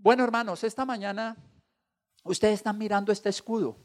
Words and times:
Bueno, 0.00 0.22
hermanos, 0.22 0.62
esta 0.62 0.84
mañana 0.84 1.36
ustedes 2.22 2.54
están 2.54 2.78
mirando 2.78 3.10
este 3.10 3.30
escudo. 3.30 3.76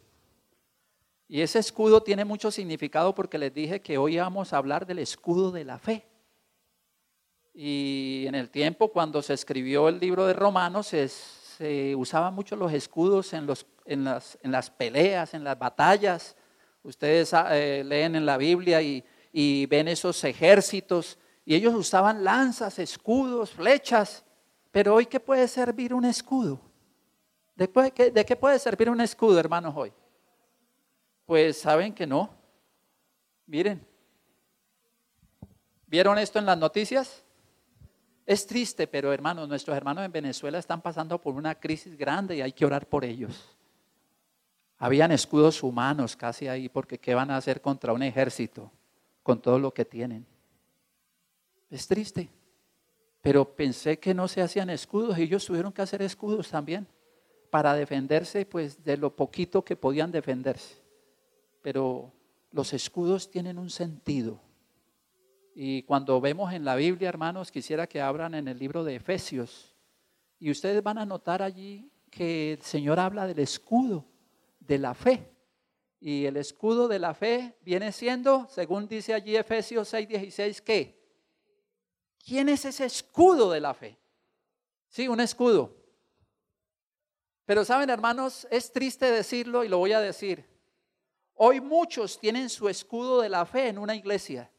Y 1.27 1.41
ese 1.41 1.57
escudo 1.57 2.03
tiene 2.03 2.23
mucho 2.23 2.51
significado 2.51 3.15
porque 3.15 3.39
les 3.39 3.51
dije 3.51 3.81
que 3.81 3.97
hoy 3.97 4.17
vamos 4.17 4.53
a 4.53 4.57
hablar 4.57 4.85
del 4.85 4.99
escudo 4.99 5.51
de 5.51 5.65
la 5.65 5.79
fe. 5.79 6.05
Y 7.51 8.25
en 8.27 8.35
el 8.35 8.51
tiempo 8.51 8.91
cuando 8.91 9.23
se 9.23 9.33
escribió 9.33 9.89
el 9.89 9.99
libro 9.99 10.27
de 10.27 10.33
Romanos 10.33 10.87
se, 10.87 11.95
usaban 11.95 12.35
mucho 12.35 12.55
los 12.55 12.71
escudos 12.73 13.33
en, 13.33 13.47
las, 14.03 14.69
peleas, 14.69 15.33
en 15.33 15.43
las 15.43 15.57
batallas. 15.57 16.35
Ustedes 16.83 17.33
ah, 17.33 17.57
eh, 17.57 17.83
leen 17.83 18.15
en 18.15 18.27
la 18.27 18.37
Biblia 18.37 18.83
y 18.83 19.65
ven 19.65 19.87
esos 19.87 20.23
ejércitos 20.23 21.17
y 21.43 21.55
ellos 21.55 21.73
usaban 21.73 22.23
lanzas, 22.23 22.77
escudos, 22.77 23.49
flechas. 23.49 24.23
Pero 24.73 24.95
hoy, 24.95 25.05
¿qué 25.05 25.19
puede 25.19 25.47
servir 25.47 25.93
un 25.93 26.03
escudo? 26.03 26.59
¿De 27.55 28.25
qué, 28.25 28.35
puede 28.35 28.57
servir 28.57 28.89
un 28.89 28.99
escudo, 29.01 29.39
hermanos, 29.39 29.71
hoy? 29.77 29.93
Pues 31.27 31.61
saben 31.61 31.93
que 31.93 32.07
no. 32.07 32.31
Miren. 33.45 33.85
¿Vieron 35.85 36.17
esto 36.17 36.39
en 36.39 36.47
las 36.47 36.57
noticias? 36.57 37.23
Es 38.25 38.47
triste, 38.47 38.87
pero 38.87 39.13
hermanos, 39.13 39.47
nuestros 39.47 39.77
hermanos 39.77 40.05
en 40.05 40.11
Venezuela 40.11 40.57
están 40.57 40.81
pasando 40.81 41.21
por 41.21 41.35
una 41.35 41.53
crisis 41.53 41.95
grande 41.95 42.37
y 42.37 42.41
hay 42.41 42.51
que 42.51 42.65
orar 42.65 42.89
por 42.89 43.05
ellos. 43.05 43.55
Habían 44.79 45.11
escudos 45.11 45.61
humanos 45.61 46.15
casi 46.15 46.47
ahí, 46.47 46.67
porque 46.67 46.97
¿qué 46.97 47.13
van 47.13 47.29
a 47.29 47.37
hacer 47.37 47.61
contra 47.61 47.93
un 47.93 48.01
ejército 48.01 48.71
con 49.21 49.39
todo 49.39 49.59
lo 49.59 49.71
que 49.71 49.85
tienen? 49.85 50.25
Es 51.69 51.87
triste. 51.87 52.27
Pero 53.23 53.55
pensé 53.55 53.99
que 53.99 54.13
no 54.13 54.27
se 54.27 54.41
hacían 54.41 54.69
escudos 54.69 55.17
ellos 55.17 55.45
tuvieron 55.45 55.71
que 55.71 55.81
hacer 55.81 56.01
escudos 56.01 56.49
también 56.49 56.85
para 57.49 57.73
defenderse 57.73 58.45
pues 58.45 58.83
de 58.83 58.97
lo 58.97 59.15
poquito 59.15 59.63
que 59.63 59.77
podían 59.77 60.11
defenderse. 60.11 60.75
Pero 61.61 62.11
los 62.51 62.73
escudos 62.73 63.31
tienen 63.31 63.57
un 63.57 63.69
sentido. 63.69 64.41
Y 65.55 65.83
cuando 65.83 66.19
vemos 66.19 66.51
en 66.51 66.65
la 66.65 66.75
Biblia, 66.75 67.07
hermanos, 67.07 67.49
quisiera 67.49 67.87
que 67.87 68.01
abran 68.01 68.35
en 68.35 68.49
el 68.49 68.59
libro 68.59 68.83
de 68.83 68.95
Efesios. 68.95 69.73
Y 70.37 70.51
ustedes 70.51 70.83
van 70.83 70.97
a 70.97 71.05
notar 71.05 71.41
allí 71.41 71.89
que 72.09 72.53
el 72.53 72.61
Señor 72.61 72.99
habla 72.99 73.25
del 73.25 73.39
escudo 73.39 74.03
de 74.59 74.79
la 74.79 74.93
fe. 74.93 75.31
Y 76.01 76.25
el 76.25 76.35
escudo 76.35 76.89
de 76.89 76.99
la 76.99 77.13
fe 77.13 77.55
viene 77.61 77.93
siendo, 77.93 78.47
según 78.49 78.89
dice 78.89 79.13
allí 79.13 79.37
Efesios 79.37 79.93
6:16, 79.93 80.59
¿qué? 80.59 81.02
¿Quién 82.25 82.47
es 82.49 82.63
ese 82.65 82.85
escudo 82.85 83.51
de 83.51 83.59
la 83.59 83.73
fe? 83.73 83.99
Sí, 84.87 85.07
un 85.07 85.19
escudo. 85.19 85.75
Pero 87.45 87.65
saben, 87.65 87.89
hermanos, 87.89 88.47
es 88.49 88.71
triste 88.71 89.11
decirlo 89.11 89.63
y 89.63 89.67
lo 89.67 89.77
voy 89.77 89.91
a 89.91 89.99
decir. 89.99 90.47
Hoy 91.33 91.59
muchos 91.59 92.17
tienen 92.17 92.49
su 92.49 92.69
escudo 92.69 93.19
de 93.19 93.27
la 93.27 93.45
fe 93.45 93.67
en 93.67 93.77
una 93.77 93.95
iglesia. 93.95 94.49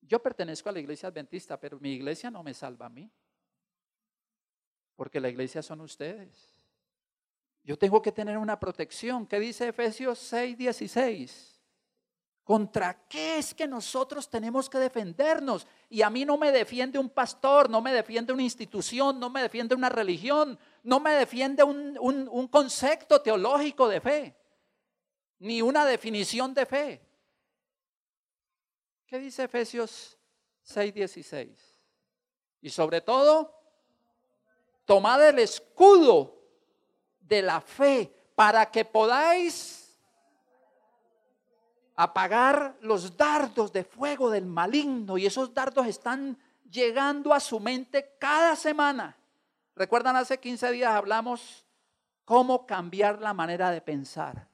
Yo 0.00 0.22
pertenezco 0.22 0.68
a 0.68 0.72
la 0.72 0.80
iglesia 0.80 1.08
adventista, 1.08 1.60
pero 1.60 1.78
mi 1.78 1.92
iglesia 1.92 2.30
no 2.30 2.42
me 2.42 2.54
salva 2.54 2.86
a 2.86 2.90
mí. 2.90 3.10
Porque 4.96 5.20
la 5.20 5.28
iglesia 5.28 5.62
son 5.62 5.82
ustedes. 5.82 6.64
Yo 7.62 7.76
tengo 7.76 8.00
que 8.00 8.12
tener 8.12 8.38
una 8.38 8.58
protección. 8.58 9.26
¿Qué 9.26 9.38
dice 9.38 9.68
Efesios 9.68 10.18
6, 10.18 10.56
16? 10.56 11.49
¿Contra 12.44 13.06
qué 13.06 13.38
es 13.38 13.54
que 13.54 13.66
nosotros 13.68 14.28
tenemos 14.28 14.68
que 14.68 14.78
defendernos? 14.78 15.66
Y 15.88 16.02
a 16.02 16.10
mí 16.10 16.24
no 16.24 16.36
me 16.36 16.50
defiende 16.50 16.98
un 16.98 17.10
pastor, 17.10 17.70
no 17.70 17.80
me 17.80 17.92
defiende 17.92 18.32
una 18.32 18.42
institución, 18.42 19.20
no 19.20 19.30
me 19.30 19.42
defiende 19.42 19.74
una 19.74 19.88
religión, 19.88 20.58
no 20.82 20.98
me 21.00 21.12
defiende 21.12 21.62
un, 21.62 22.48
concepto 22.48 23.20
teológico 23.20 23.88
de 23.88 24.00
fe, 24.00 24.36
ni 25.38 25.62
una 25.62 25.84
definición 25.84 26.52
de 26.54 26.66
fe. 26.66 27.06
¿Qué 29.06 29.18
dice 29.18 29.44
Efesios 29.44 30.18
6:16? 30.66 31.56
Y 32.62 32.70
sobre 32.70 33.00
todo, 33.00 33.54
tomad 34.84 35.28
el 35.28 35.38
escudo 35.38 36.36
de 37.20 37.42
la 37.42 37.60
fe 37.60 38.12
para 38.34 38.70
que 38.70 38.84
podáis 38.84 39.79
apagar 41.96 42.76
los 42.80 43.16
dardos 43.16 43.72
de 43.72 43.84
fuego 43.84 44.30
del 44.30 44.46
maligno 44.46 45.18
y 45.18 45.26
esos 45.26 45.52
dardos 45.52 45.86
están 45.86 46.38
llegando 46.70 47.34
a 47.34 47.40
su 47.40 47.60
mente 47.60 48.16
cada 48.18 48.56
semana. 48.56 49.16
Recuerdan, 49.74 50.16
hace 50.16 50.38
15 50.38 50.70
días 50.72 50.92
hablamos 50.92 51.66
cómo 52.24 52.66
cambiar 52.66 53.20
la 53.20 53.34
manera 53.34 53.70
de 53.70 53.80
pensar. 53.80 54.48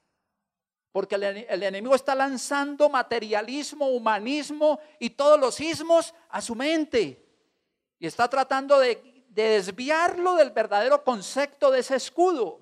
Porque 0.92 1.16
el, 1.16 1.62
enemigo 1.62 1.94
está 1.94 2.14
lanzando 2.14 2.88
materialismo, 2.88 3.88
humanismo 3.88 4.78
y 4.98 5.10
todos 5.10 5.38
los 5.38 5.60
ismos 5.60 6.14
a 6.30 6.40
su 6.40 6.54
mente. 6.54 7.22
Y 7.98 8.06
está 8.06 8.28
tratando 8.28 8.78
de 8.78 9.24
desviarlo 9.28 10.36
del 10.36 10.50
verdadero 10.50 11.04
concepto 11.04 11.70
de 11.70 11.80
ese 11.80 11.96
escudo. 11.96 12.60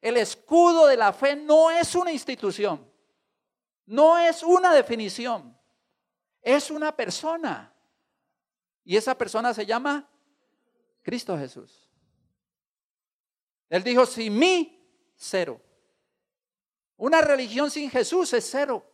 El 0.00 0.16
escudo 0.16 0.86
de 0.86 0.96
la 0.96 1.12
fe 1.12 1.36
no 1.36 1.70
es 1.70 1.94
una 1.94 2.10
institución. 2.10 2.91
No 3.86 4.18
es 4.18 4.42
una 4.42 4.72
definición, 4.72 5.56
es 6.40 6.70
una 6.70 6.94
persona. 6.94 7.74
Y 8.84 8.96
esa 8.96 9.16
persona 9.16 9.54
se 9.54 9.66
llama 9.66 10.08
Cristo 11.02 11.36
Jesús. 11.36 11.88
Él 13.68 13.82
dijo, 13.82 14.04
sin 14.06 14.38
mí, 14.38 14.78
cero. 15.16 15.60
Una 16.96 17.20
religión 17.20 17.70
sin 17.70 17.90
Jesús 17.90 18.32
es 18.32 18.48
cero. 18.50 18.86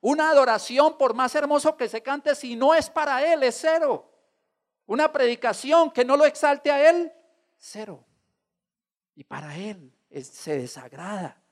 Una 0.00 0.30
adoración, 0.30 0.98
por 0.98 1.14
más 1.14 1.34
hermoso 1.34 1.76
que 1.76 1.88
se 1.88 2.02
cante, 2.02 2.34
si 2.34 2.54
no 2.54 2.74
es 2.74 2.90
para 2.90 3.32
Él, 3.32 3.42
es 3.42 3.58
cero. 3.60 4.12
Una 4.86 5.10
predicación 5.10 5.90
que 5.90 6.04
no 6.04 6.16
lo 6.16 6.26
exalte 6.26 6.70
a 6.70 6.88
Él, 6.88 7.12
cero. 7.56 8.04
Y 9.14 9.24
para 9.24 9.56
Él 9.56 9.92
se 10.22 10.58
desagrada. 10.58 11.42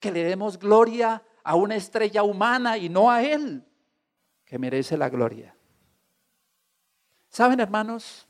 Que 0.00 0.10
le 0.10 0.24
demos 0.24 0.58
gloria 0.58 1.22
a 1.44 1.54
una 1.54 1.76
estrella 1.76 2.22
humana 2.22 2.78
y 2.78 2.88
no 2.88 3.10
a 3.10 3.22
Él, 3.22 3.62
que 4.46 4.58
merece 4.58 4.96
la 4.96 5.10
gloria. 5.10 5.54
Saben, 7.28 7.60
hermanos, 7.60 8.26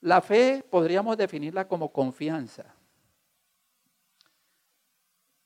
la 0.00 0.20
fe 0.22 0.64
podríamos 0.68 1.16
definirla 1.16 1.68
como 1.68 1.92
confianza. 1.92 2.74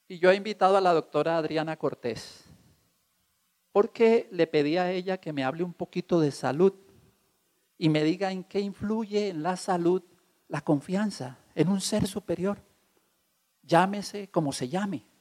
Y 0.08 0.20
yo 0.20 0.30
he 0.30 0.36
invitado 0.36 0.76
a 0.76 0.80
la 0.80 0.92
doctora 0.92 1.36
Adriana 1.36 1.76
Cortés, 1.76 2.44
porque 3.72 4.28
le 4.30 4.46
pedí 4.46 4.76
a 4.76 4.92
ella 4.92 5.18
que 5.18 5.32
me 5.32 5.42
hable 5.42 5.64
un 5.64 5.74
poquito 5.74 6.20
de 6.20 6.30
salud 6.30 6.72
y 7.76 7.88
me 7.88 8.04
diga 8.04 8.30
en 8.30 8.44
qué 8.44 8.60
influye 8.60 9.28
en 9.28 9.42
la 9.42 9.56
salud 9.56 10.02
la 10.46 10.60
confianza 10.60 11.38
en 11.56 11.68
un 11.68 11.80
ser 11.80 12.06
superior. 12.06 12.62
Llámese 13.62 14.28
como 14.28 14.52
se 14.52 14.68
llame 14.68 15.15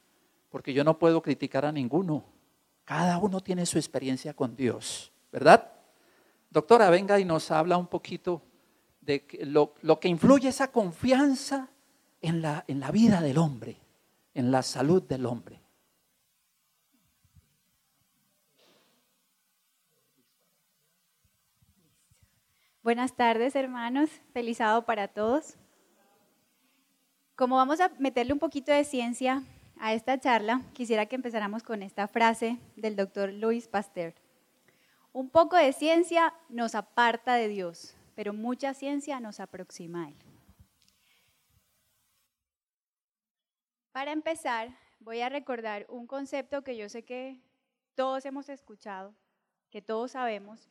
porque 0.55 0.73
yo 0.73 0.85
no 0.85 0.97
puedo 0.97 1.21
criticar 1.21 1.66
a 1.66 1.71
ninguno. 1.73 2.23
Cada 2.85 3.17
uno 3.17 3.41
tiene 3.41 3.66
su 3.66 3.77
experiencia 3.77 4.33
con 4.33 4.55
Dios, 4.55 5.11
¿verdad? 5.29 5.69
Doctora, 6.49 6.89
venga 6.89 7.19
y 7.19 7.25
nos 7.25 7.51
habla 7.51 7.75
un 7.75 7.88
poquito 7.88 8.41
de 9.01 9.25
lo, 9.41 9.99
que 9.99 10.07
influye 10.07 10.47
esa 10.47 10.71
confianza 10.71 11.67
en 12.21 12.41
la, 12.41 12.63
en 12.69 12.79
la 12.79 12.89
vida 12.91 13.19
del 13.19 13.38
hombre, 13.38 13.75
en 14.33 14.49
la 14.49 14.63
salud 14.63 15.03
del 15.03 15.25
hombre. 15.25 15.59
Buenas 22.81 23.13
tardes, 23.13 23.57
hermanos. 23.57 24.09
Feliz 24.31 24.59
sábado 24.59 24.85
para 24.85 25.09
todos. 25.09 25.57
Como 27.35 27.58
vamos 27.58 27.81
a 27.81 27.91
meterle 27.99 28.31
un 28.31 28.40
poquito 28.40 28.72
de 28.72 28.85
ciencia 28.85 29.43
a 29.79 29.93
esta 29.93 30.19
charla, 30.19 30.61
quisiera 30.73 31.05
que 31.05 31.16
empezáramos 31.16 31.63
con 31.63 31.83
esta 31.83 32.07
frase 32.07 32.57
del 32.75 32.95
doctor 32.95 33.31
Louis 33.31 33.67
Pasteur. 33.67 34.13
Un 35.13 35.29
poco 35.29 35.55
de 35.55 35.73
ciencia 35.73 36.33
nos 36.49 36.75
aparta 36.75 37.35
de 37.35 37.47
Dios, 37.47 37.95
pero 38.16 38.33
mucha 38.33 38.73
ciencia 38.73 39.19
nos 39.19 39.39
aproxima 39.39 40.05
a 40.05 40.09
Él. 40.09 40.16
Para 43.91 44.11
empezar, 44.11 44.75
voy 44.99 45.22
a 45.22 45.29
recordar 45.29 45.85
un 45.89 46.07
concepto 46.07 46.63
que 46.63 46.75
yo 46.75 46.89
sé 46.89 47.03
que 47.03 47.39
todos 47.95 48.25
hemos 48.25 48.49
escuchado, 48.49 49.16
que 49.69 49.81
todos 49.81 50.11
sabemos, 50.11 50.69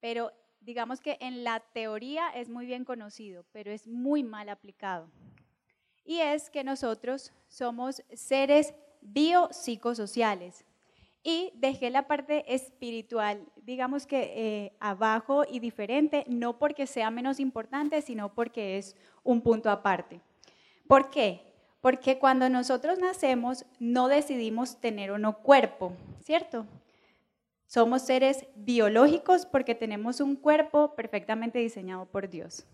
pero 0.00 0.32
digamos 0.60 1.00
que 1.00 1.18
en 1.20 1.44
la 1.44 1.60
teoría 1.60 2.30
es 2.30 2.48
muy 2.48 2.64
bien 2.64 2.84
conocido, 2.84 3.44
pero 3.52 3.70
es 3.70 3.86
muy 3.86 4.22
mal 4.22 4.48
aplicado 4.48 5.10
y 6.04 6.20
es 6.20 6.50
que 6.50 6.64
nosotros 6.64 7.32
somos 7.48 8.02
seres 8.12 8.74
biopsicosociales. 9.00 10.64
Y 11.26 11.52
dejé 11.54 11.88
la 11.88 12.06
parte 12.06 12.54
espiritual, 12.54 13.46
digamos 13.62 14.06
que 14.06 14.32
eh, 14.36 14.76
abajo 14.78 15.44
y 15.50 15.58
diferente, 15.58 16.24
no 16.28 16.58
porque 16.58 16.86
sea 16.86 17.10
menos 17.10 17.40
importante, 17.40 18.02
sino 18.02 18.34
porque 18.34 18.76
es 18.76 18.94
un 19.22 19.40
punto 19.40 19.70
aparte. 19.70 20.20
¿Por 20.86 21.08
qué? 21.08 21.40
Porque 21.80 22.18
cuando 22.18 22.50
nosotros 22.50 22.98
nacemos 22.98 23.64
no 23.78 24.08
decidimos 24.08 24.80
tener 24.80 25.10
o 25.10 25.18
no 25.18 25.38
cuerpo, 25.38 25.92
¿cierto? 26.22 26.66
Somos 27.66 28.02
seres 28.02 28.46
biológicos 28.54 29.46
porque 29.46 29.74
tenemos 29.74 30.20
un 30.20 30.36
cuerpo 30.36 30.94
perfectamente 30.94 31.58
diseñado 31.58 32.04
por 32.04 32.28
Dios. 32.28 32.66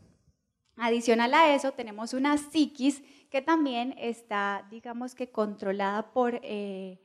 Adicional 0.76 1.34
a 1.34 1.54
eso, 1.54 1.72
tenemos 1.72 2.14
una 2.14 2.38
psiquis 2.38 3.02
que 3.30 3.42
también 3.42 3.94
está, 3.98 4.66
digamos 4.70 5.14
que, 5.14 5.30
controlada 5.30 6.10
por, 6.12 6.40
eh, 6.42 6.98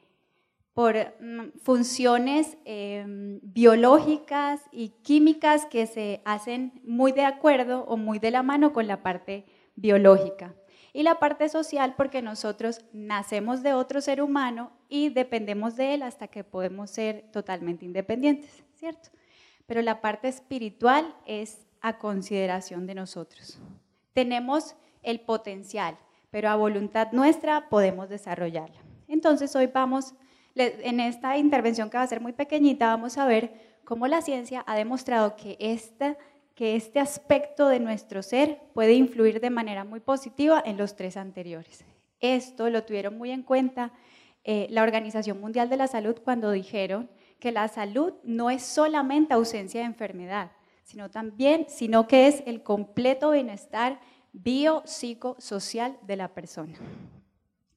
por 0.73 0.95
mm, 0.95 1.57
funciones 1.62 2.57
em, 2.65 3.39
biológicas 3.44 4.62
y 4.71 4.89
químicas 5.03 5.65
que 5.65 5.88
se 5.88 6.21
hacen 6.25 6.81
muy 6.83 7.12
de 7.12 7.25
acuerdo 7.25 7.85
o 7.85 7.95
muy 7.97 8.19
de 8.19 8.31
la 8.31 8.44
mano 8.44 8.73
con 8.73 8.88
la 8.88 9.03
parte 9.03 9.45
biológica. 9.75 10.56
Y 10.94 11.03
la 11.03 11.19
parte 11.19 11.50
social 11.50 11.95
porque 11.97 12.21
nosotros 12.21 12.85
nacemos 12.94 13.62
de 13.62 13.73
otro 13.73 14.00
ser 14.00 14.21
humano 14.21 14.71
y 14.88 15.09
dependemos 15.09 15.75
de 15.75 15.94
él 15.94 16.03
hasta 16.03 16.29
que 16.29 16.45
podemos 16.45 16.89
ser 16.89 17.29
totalmente 17.31 17.83
independientes, 17.83 18.63
¿cierto? 18.75 19.09
Pero 19.65 19.81
la 19.81 20.00
parte 20.00 20.29
espiritual 20.29 21.13
es 21.25 21.64
a 21.86 22.00
consideración 22.00 22.88
de 22.88 22.96
nosotros. 22.96 23.60
Tenemos 24.14 24.76
el 25.04 25.20
potencial, 25.20 25.96
pero 26.32 26.50
a 26.50 26.56
voluntad 26.56 27.12
nuestra 27.12 27.70
podemos 27.70 28.10
desarrollarla. 28.10 28.82
Entonces 29.08 29.56
hoy 29.56 29.68
vamos, 29.68 30.16
en 30.56 31.00
esta 31.00 31.38
intervención 31.38 31.92
que 31.92 31.98
va 31.98 32.04
a 32.04 32.08
ser 32.08 32.22
muy 32.22 32.34
pequeñita, 32.34 32.88
vamos 32.88 33.20
a 33.20 33.28
ver 33.28 33.78
cómo 33.84 34.08
la 34.08 34.24
ciencia 34.24 34.64
ha 34.66 34.76
demostrado 34.76 35.36
que, 35.36 35.58
esta, 35.60 36.18
que 36.56 36.76
este 36.76 37.00
aspecto 37.00 37.68
de 37.68 37.80
nuestro 37.80 38.24
ser 38.24 38.62
puede 38.74 38.94
influir 38.94 39.40
de 39.40 39.52
manera 39.52 39.84
muy 39.84 40.00
positiva 40.00 40.64
en 40.66 40.78
los 40.78 40.96
tres 40.96 41.18
anteriores. 41.18 41.86
Esto 42.20 42.72
lo 42.72 42.84
tuvieron 42.84 43.16
muy 43.16 43.30
en 43.30 43.44
cuenta 43.44 43.92
eh, 44.44 44.66
la 44.72 44.82
Organización 44.82 45.40
Mundial 45.40 45.70
de 45.70 45.78
la 45.78 45.86
Salud 45.86 46.16
cuando 46.24 46.50
dijeron 46.50 47.12
que 47.40 47.52
la 47.52 47.68
salud 47.68 48.14
no 48.24 48.50
es 48.50 48.64
solamente 48.64 49.36
ausencia 49.36 49.82
de 49.82 49.86
enfermedad, 49.86 50.50
sino 50.86 51.10
también, 51.10 51.66
sino 51.68 52.08
que 52.08 52.28
es 52.28 52.44
el 52.46 52.62
completo 52.62 53.32
bienestar 53.32 54.00
biopsicosocial 54.34 55.98
de 56.04 56.16
la 56.16 56.34
persona. 56.34 56.76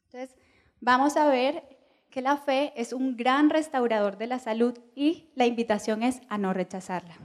Entonces, 0.05 0.37
vamos 0.81 1.17
a 1.17 1.29
ver 1.29 1.79
que 2.11 2.21
la 2.21 2.37
fe 2.37 2.73
es 2.77 2.93
un 2.93 3.17
gran 3.17 3.49
restaurador 3.49 4.19
de 4.19 4.27
la 4.27 4.39
salud 4.39 4.79
y 4.95 5.31
la 5.35 5.47
invitación 5.47 6.03
es 6.03 6.21
a 6.29 6.37
no 6.37 6.53
rechazarla. 6.53 7.17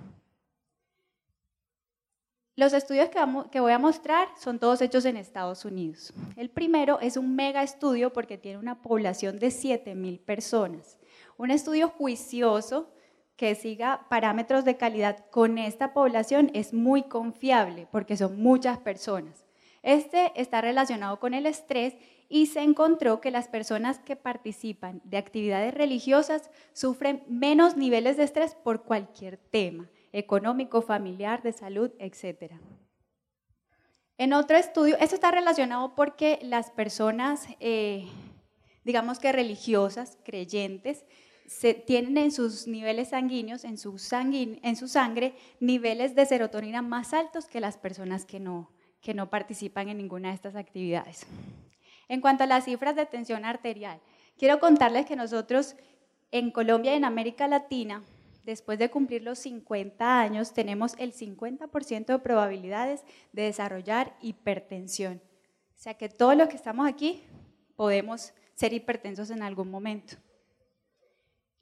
Los 2.55 2.71
estudios 2.71 3.09
que, 3.09 3.19
que, 3.51 3.59
voy 3.59 3.71
a 3.73 3.79
mostrar 3.79 4.27
son 4.39 4.59
todos 4.59 4.81
hechos 4.81 5.05
en 5.05 5.17
Estados 5.17 5.65
Unidos. 5.65 6.13
El 6.37 6.49
primero 6.49 6.99
es 7.01 7.17
un 7.17 7.35
mega 7.35 7.63
estudio 7.63 8.13
porque 8.13 8.37
tiene 8.37 8.59
una 8.59 8.81
población 8.81 9.37
de 9.39 9.47
7.000 9.47 10.19
personas. 10.23 10.97
Un 11.35 11.49
estudio 11.51 11.89
juicioso 11.89 12.93
que 13.35 13.55
siga 13.55 14.05
parámetros 14.09 14.65
de 14.65 14.77
calidad 14.77 15.25
con 15.29 15.57
esta 15.57 15.93
población 15.93 16.51
es 16.53 16.73
muy 16.73 17.03
confiable 17.03 17.87
porque 17.91 18.17
son 18.17 18.41
muchas 18.41 18.77
personas. 18.77 19.45
Este 19.81 20.31
está 20.35 20.61
relacionado 20.61 21.19
con 21.19 21.33
el 21.33 21.45
estrés 21.45 21.95
y 22.29 22.47
se 22.47 22.61
encontró 22.61 23.19
que 23.19 23.31
las 23.31 23.47
personas 23.47 23.99
que 23.99 24.15
participan 24.15 25.01
de 25.03 25.17
actividades 25.17 25.73
religiosas 25.73 26.49
sufren 26.71 27.23
menos 27.27 27.75
niveles 27.75 28.17
de 28.17 28.23
estrés 28.23 28.55
por 28.55 28.83
cualquier 28.83 29.37
tema, 29.37 29.89
económico, 30.13 30.81
familiar, 30.81 31.43
de 31.43 31.51
salud, 31.51 31.91
etc. 31.99 32.53
En 34.17 34.33
otro 34.33 34.57
estudio, 34.57 34.95
esto 34.99 35.15
está 35.15 35.31
relacionado 35.31 35.95
porque 35.95 36.39
las 36.41 36.71
personas, 36.71 37.47
eh, 37.59 38.07
digamos 38.85 39.19
que 39.19 39.31
religiosas, 39.31 40.17
creyentes, 40.23 41.03
se, 41.45 41.73
tienen 41.73 42.17
en 42.17 42.31
sus 42.31 42.67
niveles 42.67 43.09
sanguíneos, 43.09 43.63
en 43.63 43.77
su, 43.77 43.97
sangre, 43.97 45.35
niveles 45.59 46.15
de 46.15 46.25
serotonina 46.25 46.81
más 46.81 47.13
altos 47.13 47.45
que 47.45 47.59
las 47.59 47.77
personas 47.77 48.25
que 48.25 48.39
no, 48.39 48.69
que 49.01 49.13
no 49.13 49.29
participan 49.29 49.89
en 49.89 49.97
ninguna 49.97 50.29
de 50.29 50.35
estas 50.35 50.55
actividades. 50.55 51.25
En 52.07 52.21
cuanto 52.21 52.43
a 52.43 52.47
las 52.47 52.65
cifras 52.65 52.95
de 52.95 53.05
tensión 53.05 53.45
arterial, 53.45 53.99
quiero 54.37 54.59
contarles 54.59 55.05
que 55.05 55.15
nosotros 55.15 55.75
en 56.31 56.51
Colombia 56.51 56.93
y 56.93 56.97
en 56.97 57.05
América 57.05 57.47
Latina, 57.47 58.03
después 58.43 58.79
de 58.79 58.89
cumplir 58.89 59.23
los 59.23 59.39
50 59.39 60.19
años, 60.19 60.53
tenemos 60.53 60.95
el 60.97 61.13
50% 61.13 62.05
de 62.05 62.19
probabilidades 62.19 63.03
de 63.31 63.43
desarrollar 63.43 64.15
hipertensión. 64.21 65.21
O 65.75 65.81
sea 65.83 65.93
que 65.95 66.09
todos 66.09 66.35
los 66.35 66.47
que 66.47 66.55
estamos 66.55 66.87
aquí 66.87 67.23
podemos 67.75 68.33
ser 68.55 68.73
hipertensos 68.73 69.29
en 69.29 69.43
algún 69.43 69.69
momento. 69.69 70.15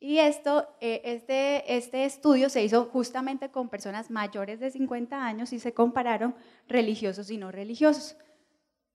Y 0.03 0.17
esto, 0.17 0.67
eh, 0.81 0.99
este, 1.05 1.77
este 1.77 2.05
estudio 2.05 2.49
se 2.49 2.63
hizo 2.63 2.85
justamente 2.85 3.51
con 3.51 3.69
personas 3.69 4.09
mayores 4.09 4.59
de 4.59 4.71
50 4.71 5.23
años 5.23 5.53
y 5.53 5.59
se 5.59 5.75
compararon 5.75 6.33
religiosos 6.67 7.29
y 7.29 7.37
no 7.37 7.51
religiosos. 7.51 8.17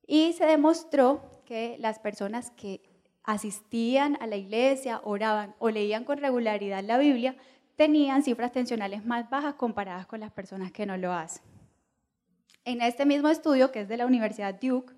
Y 0.04 0.32
se 0.32 0.46
demostró 0.46 1.22
que 1.44 1.76
las 1.78 2.00
personas 2.00 2.50
que 2.50 2.82
asistían 3.22 4.18
a 4.20 4.26
la 4.26 4.34
iglesia, 4.34 5.00
oraban 5.04 5.54
o 5.60 5.70
leían 5.70 6.02
con 6.02 6.18
regularidad 6.18 6.82
la 6.82 6.98
Biblia, 6.98 7.36
tenían 7.76 8.24
cifras 8.24 8.50
tensionales 8.50 9.04
más 9.04 9.30
bajas 9.30 9.54
comparadas 9.54 10.08
con 10.08 10.18
las 10.18 10.32
personas 10.32 10.72
que 10.72 10.86
no 10.86 10.96
lo 10.96 11.12
hacen. 11.12 11.44
En 12.64 12.82
este 12.82 13.06
mismo 13.06 13.28
estudio, 13.28 13.70
que 13.70 13.82
es 13.82 13.88
de 13.88 13.96
la 13.96 14.06
Universidad 14.06 14.60
Duke, 14.60 14.92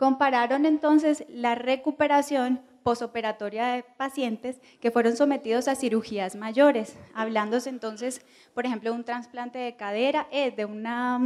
Compararon 0.00 0.64
entonces 0.64 1.26
la 1.28 1.54
recuperación 1.54 2.62
posoperatoria 2.82 3.66
de 3.66 3.82
pacientes 3.82 4.58
que 4.80 4.90
fueron 4.90 5.14
sometidos 5.14 5.68
a 5.68 5.74
cirugías 5.74 6.36
mayores, 6.36 6.96
hablándose 7.12 7.68
entonces, 7.68 8.24
por 8.54 8.64
ejemplo, 8.64 8.92
de 8.92 8.96
un 8.96 9.04
trasplante 9.04 9.58
de 9.58 9.76
cadera, 9.76 10.26
eh, 10.30 10.52
de 10.52 10.64
una, 10.64 11.20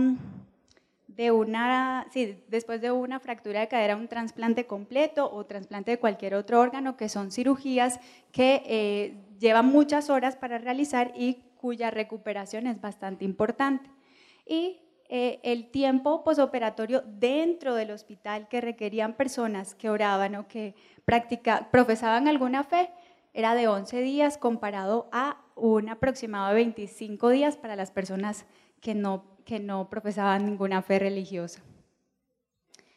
de 1.07 1.31
una, 1.31 2.09
sí, 2.13 2.43
después 2.49 2.81
de 2.81 2.91
una 2.91 3.21
fractura 3.21 3.61
de 3.61 3.69
cadera, 3.69 3.95
un 3.95 4.09
trasplante 4.09 4.67
completo 4.67 5.33
o 5.33 5.47
trasplante 5.47 5.93
de 5.93 6.01
cualquier 6.01 6.35
otro 6.35 6.59
órgano, 6.59 6.97
que 6.97 7.09
son 7.09 7.31
cirugías 7.31 8.01
que 8.33 8.61
eh, 8.67 9.15
llevan 9.39 9.67
muchas 9.67 10.11
horas 10.11 10.35
para 10.35 10.59
realizar 10.59 11.13
y 11.15 11.45
cuya 11.59 11.93
recuperación 11.93 12.67
es 12.67 12.81
bastante 12.81 13.25
importante. 13.25 13.89
Y 14.45 14.81
eh, 15.09 15.41
el 15.43 15.71
tiempo 15.71 16.25
posoperatorio 16.25 17.03
dentro 17.07 17.75
del 17.75 17.91
hospital 17.91 18.49
que 18.49 18.61
requerían 18.61 19.15
personas 19.15 19.75
que 19.75 19.91
oraban 19.91 20.35
o 20.35 20.49
que 20.49 20.75
profesaban 21.71 22.27
alguna 22.27 22.65
fe 22.65 22.91
era 23.35 23.55
de 23.55 23.69
11 23.69 24.01
días 24.01 24.39
comparado 24.39 25.09
a 25.13 25.45
un 25.57 25.89
aproximado 25.89 26.49
de 26.49 26.55
25 26.55 27.29
días 27.29 27.57
para 27.57 27.77
las 27.77 27.91
personas 27.91 28.47
que 28.81 28.95
no, 28.95 29.25
que 29.45 29.61
no 29.61 29.91
profesaban 29.91 30.47
ninguna 30.47 30.83
fe 30.83 30.99
religiosa. 30.99 31.61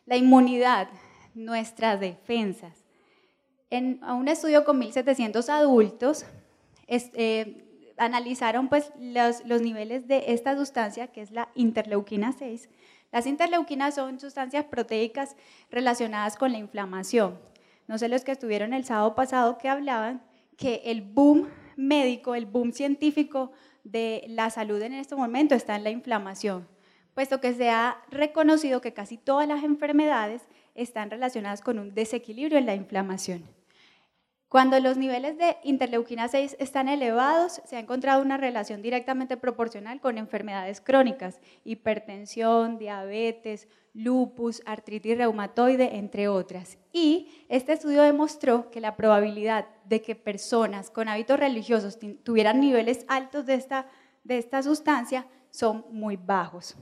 La 0.05 0.15
inmunidad, 0.15 0.87
nuestras 1.33 1.99
defensas. 1.99 2.85
En 3.69 4.01
un 4.05 4.29
estudio 4.29 4.63
con 4.63 4.79
1.700 4.79 5.49
adultos, 5.49 6.25
eh, 6.87 7.66
analizaron 7.97 8.69
pues 8.69 8.91
los, 8.99 9.45
los, 9.45 9.61
niveles 9.61 10.07
de 10.07 10.25
esta 10.27 10.55
sustancia, 10.55 11.07
que 11.07 11.21
es 11.21 11.31
la 11.31 11.49
interleuquina 11.55 12.31
6. 12.31 12.69
Las 13.11 13.25
interleuquinas 13.25 13.95
son 13.95 14.19
sustancias 14.19 14.65
proteicas 14.65 15.35
relacionadas 15.71 16.35
con 16.35 16.51
la 16.51 16.57
inflamación. 16.57 17.39
No 17.87 17.97
sé 17.97 18.09
los 18.09 18.23
que 18.23 18.33
estuvieron 18.33 18.73
el 18.73 18.85
sábado 18.85 19.15
pasado 19.15 19.57
que 19.57 19.69
hablaban 19.69 20.21
que 20.57 20.81
el 20.85 21.01
boom 21.01 21.47
médico, 21.77 22.35
el 22.35 22.45
boom 22.45 22.73
científico 22.73 23.51
de 23.83 24.25
la 24.27 24.49
salud 24.49 24.81
en 24.81 24.93
este 24.93 25.15
momento 25.15 25.55
está 25.55 25.75
en 25.77 25.83
la 25.85 25.91
inflamación, 25.91 26.67
puesto 27.13 27.39
que 27.39 27.53
se 27.53 27.69
ha 27.69 27.97
reconocido 28.09 28.81
que 28.81 28.93
casi 28.93 29.17
todas 29.17 29.47
las 29.47 29.63
enfermedades 29.63 30.41
están 30.75 31.09
relacionadas 31.09 31.61
con 31.61 31.79
un 31.79 31.93
desequilibrio 31.93 32.57
en 32.57 32.65
la 32.65 32.75
inflamación. 32.75 33.56
Cuando 34.49 34.79
los 34.79 34.95
niveles 34.95 35.37
de 35.37 35.57
interleuquina 35.63 36.29
6 36.29 36.55
están 36.59 36.87
elevados, 36.87 37.61
se 37.65 37.75
ha 37.75 37.79
encontrado 37.81 38.21
una 38.21 38.37
relación 38.37 38.81
directamente 38.81 39.35
proporcional 39.35 39.99
con 39.99 40.17
enfermedades 40.17 40.79
crónicas, 40.79 41.41
hipertensión, 41.65 42.77
diabetes, 42.77 43.67
lupus, 43.93 44.61
artritis 44.65 45.17
reumatoide, 45.17 45.97
entre 45.97 46.29
otras. 46.29 46.77
Y 46.93 47.27
este 47.49 47.73
estudio 47.73 48.03
demostró 48.03 48.71
que 48.71 48.79
la 48.79 48.95
probabilidad 48.95 49.67
de 49.83 50.01
que 50.01 50.15
personas 50.15 50.91
con 50.91 51.09
hábitos 51.09 51.37
religiosos 51.37 51.99
tuvieran 52.23 52.61
niveles 52.61 53.03
altos 53.09 53.45
de 53.45 53.55
esta, 53.55 53.87
de 54.23 54.37
esta 54.37 54.63
sustancia 54.63 55.27
son 55.49 55.83
muy 55.91 56.15
bajos. 56.15 56.77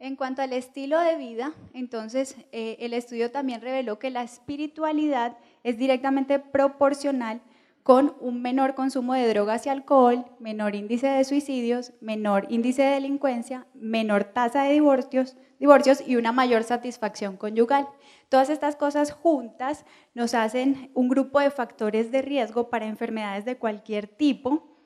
En 0.00 0.14
cuanto 0.14 0.42
al 0.42 0.52
estilo 0.52 1.00
de 1.00 1.16
vida, 1.16 1.52
entonces 1.74 2.36
eh, 2.52 2.76
el 2.78 2.94
estudio 2.94 3.32
también 3.32 3.60
reveló 3.60 3.98
que 3.98 4.10
la 4.10 4.22
espiritualidad 4.22 5.36
es 5.64 5.76
directamente 5.76 6.38
proporcional 6.38 7.40
con 7.82 8.14
un 8.20 8.40
menor 8.40 8.76
consumo 8.76 9.14
de 9.14 9.26
drogas 9.26 9.66
y 9.66 9.70
alcohol, 9.70 10.24
menor 10.38 10.76
índice 10.76 11.08
de 11.08 11.24
suicidios, 11.24 11.94
menor 12.00 12.46
índice 12.48 12.82
de 12.82 12.92
delincuencia, 12.92 13.66
menor 13.74 14.22
tasa 14.22 14.62
de 14.62 14.74
divorcios, 14.74 15.36
divorcios 15.58 16.00
y 16.06 16.14
una 16.14 16.30
mayor 16.30 16.62
satisfacción 16.62 17.36
conyugal. 17.36 17.88
Todas 18.28 18.50
estas 18.50 18.76
cosas 18.76 19.10
juntas 19.10 19.84
nos 20.14 20.34
hacen 20.34 20.92
un 20.94 21.08
grupo 21.08 21.40
de 21.40 21.50
factores 21.50 22.12
de 22.12 22.22
riesgo 22.22 22.70
para 22.70 22.86
enfermedades 22.86 23.44
de 23.44 23.56
cualquier 23.56 24.06
tipo 24.06 24.77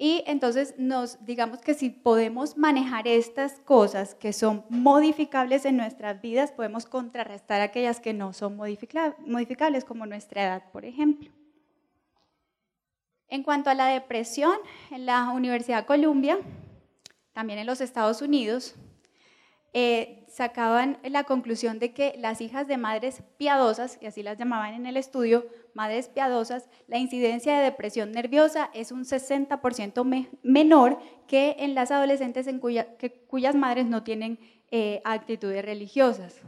y 0.00 0.22
entonces 0.28 0.74
nos 0.78 1.24
digamos 1.26 1.58
que 1.58 1.74
si 1.74 1.90
podemos 1.90 2.56
manejar 2.56 3.08
estas 3.08 3.58
cosas 3.60 4.14
que 4.14 4.32
son 4.32 4.64
modificables 4.68 5.64
en 5.64 5.76
nuestras 5.76 6.22
vidas, 6.22 6.52
podemos 6.52 6.86
contrarrestar 6.86 7.60
aquellas 7.60 7.98
que 7.98 8.14
no 8.14 8.32
son 8.32 8.56
modificables, 8.56 9.84
como 9.84 10.06
nuestra 10.06 10.44
edad, 10.44 10.70
por 10.70 10.84
ejemplo. 10.84 11.30
En 13.26 13.42
cuanto 13.42 13.70
a 13.70 13.74
la 13.74 13.86
depresión, 13.86 14.56
en 14.92 15.04
la 15.04 15.30
Universidad 15.30 15.80
de 15.80 15.86
Columbia, 15.86 16.38
también 17.32 17.58
en 17.58 17.66
los 17.66 17.80
Estados 17.80 18.22
Unidos, 18.22 18.76
eh, 19.74 20.24
sacaban 20.28 20.98
la 21.02 21.24
conclusión 21.24 21.78
de 21.78 21.92
que 21.92 22.14
las 22.18 22.40
hijas 22.40 22.66
de 22.68 22.76
madres 22.76 23.22
piadosas, 23.36 23.98
y 24.00 24.06
así 24.06 24.22
las 24.22 24.38
llamaban 24.38 24.74
en 24.74 24.86
el 24.86 24.96
estudio, 24.96 25.46
madres 25.74 26.08
piadosas, 26.08 26.68
la 26.86 26.98
incidencia 26.98 27.56
de 27.56 27.64
depresión 27.64 28.12
nerviosa 28.12 28.70
es 28.72 28.92
un 28.92 29.04
60% 29.04 30.28
menor 30.42 30.98
que 31.26 31.56
en 31.58 31.74
las 31.74 31.90
adolescentes 31.90 32.46
en 32.46 32.60
cuyas 32.60 33.54
madres 33.54 33.86
no 33.86 34.02
tienen 34.02 34.38
eh, 34.70 35.00
actitudes 35.04 35.64
religiosas. 35.64 36.40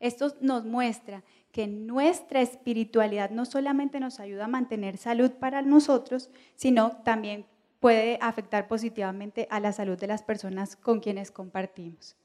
Esto 0.00 0.34
nos 0.40 0.64
muestra 0.64 1.22
que 1.50 1.66
nuestra 1.68 2.40
espiritualidad 2.40 3.30
no 3.30 3.44
solamente 3.44 4.00
nos 4.00 4.18
ayuda 4.18 4.46
a 4.46 4.48
mantener 4.48 4.96
salud 4.96 5.30
para 5.30 5.62
nosotros, 5.62 6.30
sino 6.56 6.96
también 7.04 7.46
puede 7.78 8.18
afectar 8.20 8.66
positivamente 8.66 9.46
a 9.50 9.60
la 9.60 9.72
salud 9.72 9.98
de 9.98 10.08
las 10.08 10.22
personas 10.22 10.74
con 10.74 11.00
quienes 11.00 11.30
compartimos. 11.30 12.16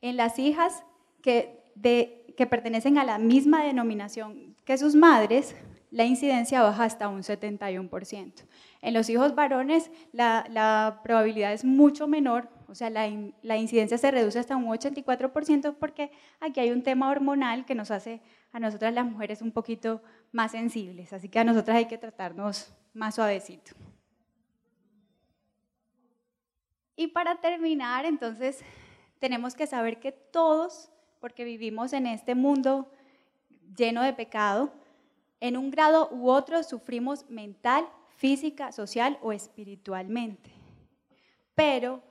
En 0.00 0.16
las 0.16 0.38
hijas 0.38 0.84
que, 1.22 1.58
pertenecen 2.48 2.96
a 2.96 3.04
la 3.04 3.18
misma 3.18 3.62
denominación 3.64 4.56
que 4.64 4.78
sus 4.78 4.94
madres, 4.94 5.54
la 5.90 6.04
incidencia 6.04 6.62
baja 6.62 6.84
hasta 6.84 7.08
un 7.08 7.22
71%. 7.22 8.32
En 8.80 8.94
los 8.94 9.10
hijos 9.10 9.34
varones 9.34 9.90
la, 10.12 11.00
probabilidad 11.02 11.52
es 11.52 11.64
mucho 11.64 12.08
menor, 12.08 12.48
o 12.66 12.74
sea, 12.74 12.88
la, 12.88 13.10
la, 13.42 13.56
incidencia 13.58 13.98
se 13.98 14.10
reduce 14.10 14.38
hasta 14.38 14.56
un 14.56 14.66
84% 14.66 15.74
porque 15.78 16.12
aquí 16.40 16.60
hay 16.60 16.70
un 16.70 16.82
tema 16.82 17.10
hormonal 17.10 17.66
que 17.66 17.74
nos 17.74 17.90
hace 17.90 18.22
a 18.52 18.60
nosotras 18.60 18.94
las 18.94 19.04
mujeres 19.04 19.42
un 19.42 19.52
poquito 19.52 20.00
más 20.32 20.52
sensibles, 20.52 21.12
así 21.12 21.28
que 21.28 21.40
a 21.40 21.44
nosotras 21.44 21.76
hay 21.76 21.86
que 21.86 21.98
tratarnos 21.98 22.72
más 22.94 23.16
suavecito. 23.16 23.72
Y 26.96 27.08
para 27.08 27.40
terminar, 27.40 28.04
entonces, 28.04 28.62
tenemos 29.20 29.54
que 29.54 29.66
saber 29.66 30.00
que 30.00 30.10
todos, 30.10 30.90
porque 31.20 31.44
vivimos 31.44 31.92
en 31.92 32.06
este 32.06 32.34
mundo 32.34 32.90
lleno 33.76 34.02
de 34.02 34.12
pecado, 34.12 34.72
en 35.38 35.56
un 35.56 35.70
grado 35.70 36.08
u 36.10 36.28
otro 36.30 36.62
sufrimos 36.62 37.28
mental, 37.30 37.86
física, 38.16 38.72
social 38.72 39.18
o 39.22 39.32
espiritualmente. 39.32 40.50
Pero 41.54 42.02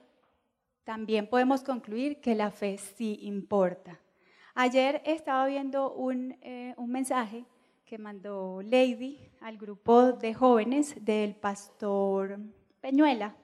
también 0.84 1.28
podemos 1.28 1.64
concluir 1.64 2.22
que 2.22 2.36
la 2.36 2.52
fe 2.52 2.78
sí 2.78 3.20
importa. 3.24 4.00
Ayer 4.56 5.02
estaba 5.06 5.46
viendo 5.48 5.94
un, 5.94 6.38
eh, 6.42 6.74
un 6.78 6.92
mensaje 6.92 7.46
que 7.86 7.98
mandó 7.98 8.62
Lady 8.62 9.20
al 9.42 9.58
grupo 9.58 10.14
de 10.14 10.34
jóvenes 10.34 10.96
del 11.04 11.36
pastor 11.36 12.40
Peñuela, 12.82 13.36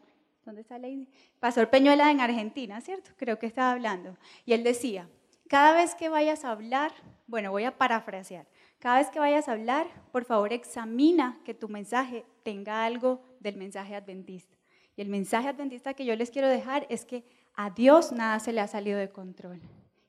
¿Dónde 0.45 0.61
está 0.61 0.77
Lady? 0.77 1.07
Pastor 1.39 1.71
Peñuela 1.71 2.11
en 2.11 2.21
Argentina, 2.21 2.79
¿cierto? 2.79 3.09
Creo 3.17 3.39
que 3.39 3.47
estaba 3.47 3.71
hablando. 3.71 4.15
Y 4.45 4.53
él 4.53 4.63
decía, 4.63 5.09
cada 5.49 5.73
vez 5.73 5.95
que 5.95 6.07
vayas 6.07 6.45
a 6.45 6.51
hablar, 6.51 6.91
bueno, 7.25 7.49
voy 7.49 7.63
a 7.63 7.79
parafrasear, 7.79 8.45
cada 8.77 8.99
vez 8.99 9.09
que 9.09 9.17
vayas 9.17 9.47
a 9.47 9.53
hablar, 9.53 9.87
por 10.11 10.23
favor 10.23 10.53
examina 10.53 11.39
que 11.43 11.55
tu 11.55 11.67
mensaje 11.67 12.25
tenga 12.43 12.85
algo 12.85 13.23
del 13.39 13.57
mensaje 13.57 13.95
adventista. 13.95 14.55
Y 14.95 15.01
el 15.01 15.09
mensaje 15.09 15.47
adventista 15.47 15.95
que 15.95 16.05
yo 16.05 16.15
les 16.15 16.29
quiero 16.29 16.47
dejar 16.47 16.85
es 16.89 17.05
que 17.05 17.23
a 17.55 17.71
Dios 17.71 18.11
nada 18.11 18.39
se 18.39 18.53
le 18.53 18.61
ha 18.61 18.67
salido 18.67 18.99
de 18.99 19.09
control 19.09 19.59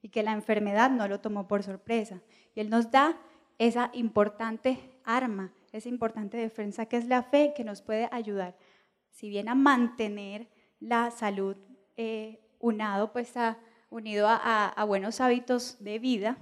y 0.03 0.11
que 0.11 0.23
la 0.23 0.33
enfermedad 0.33 0.91
no 0.91 1.09
lo 1.09 1.21
tomó 1.21 1.49
por 1.49 1.63
sorpresa. 1.63 2.21
Y 2.55 2.61
Él 2.61 2.69
nos 2.69 2.91
da 2.91 3.17
esa 3.57 3.89
importante 3.95 4.79
arma, 5.03 5.51
esa 5.73 5.89
importante 5.89 6.37
defensa 6.37 6.85
que 6.85 6.99
es 6.99 7.07
la 7.07 7.23
fe 7.23 7.55
que 7.57 7.65
nos 7.65 7.81
puede 7.81 8.11
ayudar 8.13 8.55
si 9.17 9.31
bien 9.31 9.49
a 9.49 9.55
mantener 9.55 10.47
la 10.79 11.11
salud 11.11 11.57
eh, 11.97 12.39
unado, 12.59 13.13
pues 13.13 13.33
unido 13.89 14.27
a, 14.29 14.85
buenos 14.87 15.23
hábitos 15.23 15.83
de 15.83 15.99
vida, 15.99 16.37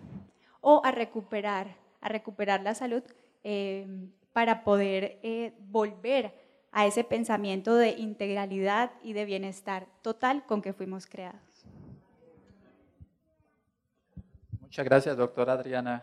o 0.60 0.82
a 0.84 0.90
recuperar, 0.90 1.76
a 2.00 2.08
recuperar 2.08 2.62
la 2.62 2.74
salud 2.74 3.02
eh, 3.44 3.86
para 4.32 4.64
poder 4.64 5.20
eh, 5.22 5.54
volver 5.68 6.34
a 6.72 6.86
ese 6.86 7.04
pensamiento 7.04 7.76
de 7.76 7.90
integralidad 7.90 8.90
y 9.04 9.12
de 9.12 9.24
bienestar 9.24 9.86
total 10.02 10.44
con 10.44 10.60
que 10.60 10.72
fuimos 10.72 11.06
creados. 11.06 11.40
Muchas 14.60 14.84
gracias, 14.84 15.16
doctora 15.16 15.52
Adriana. 15.52 16.02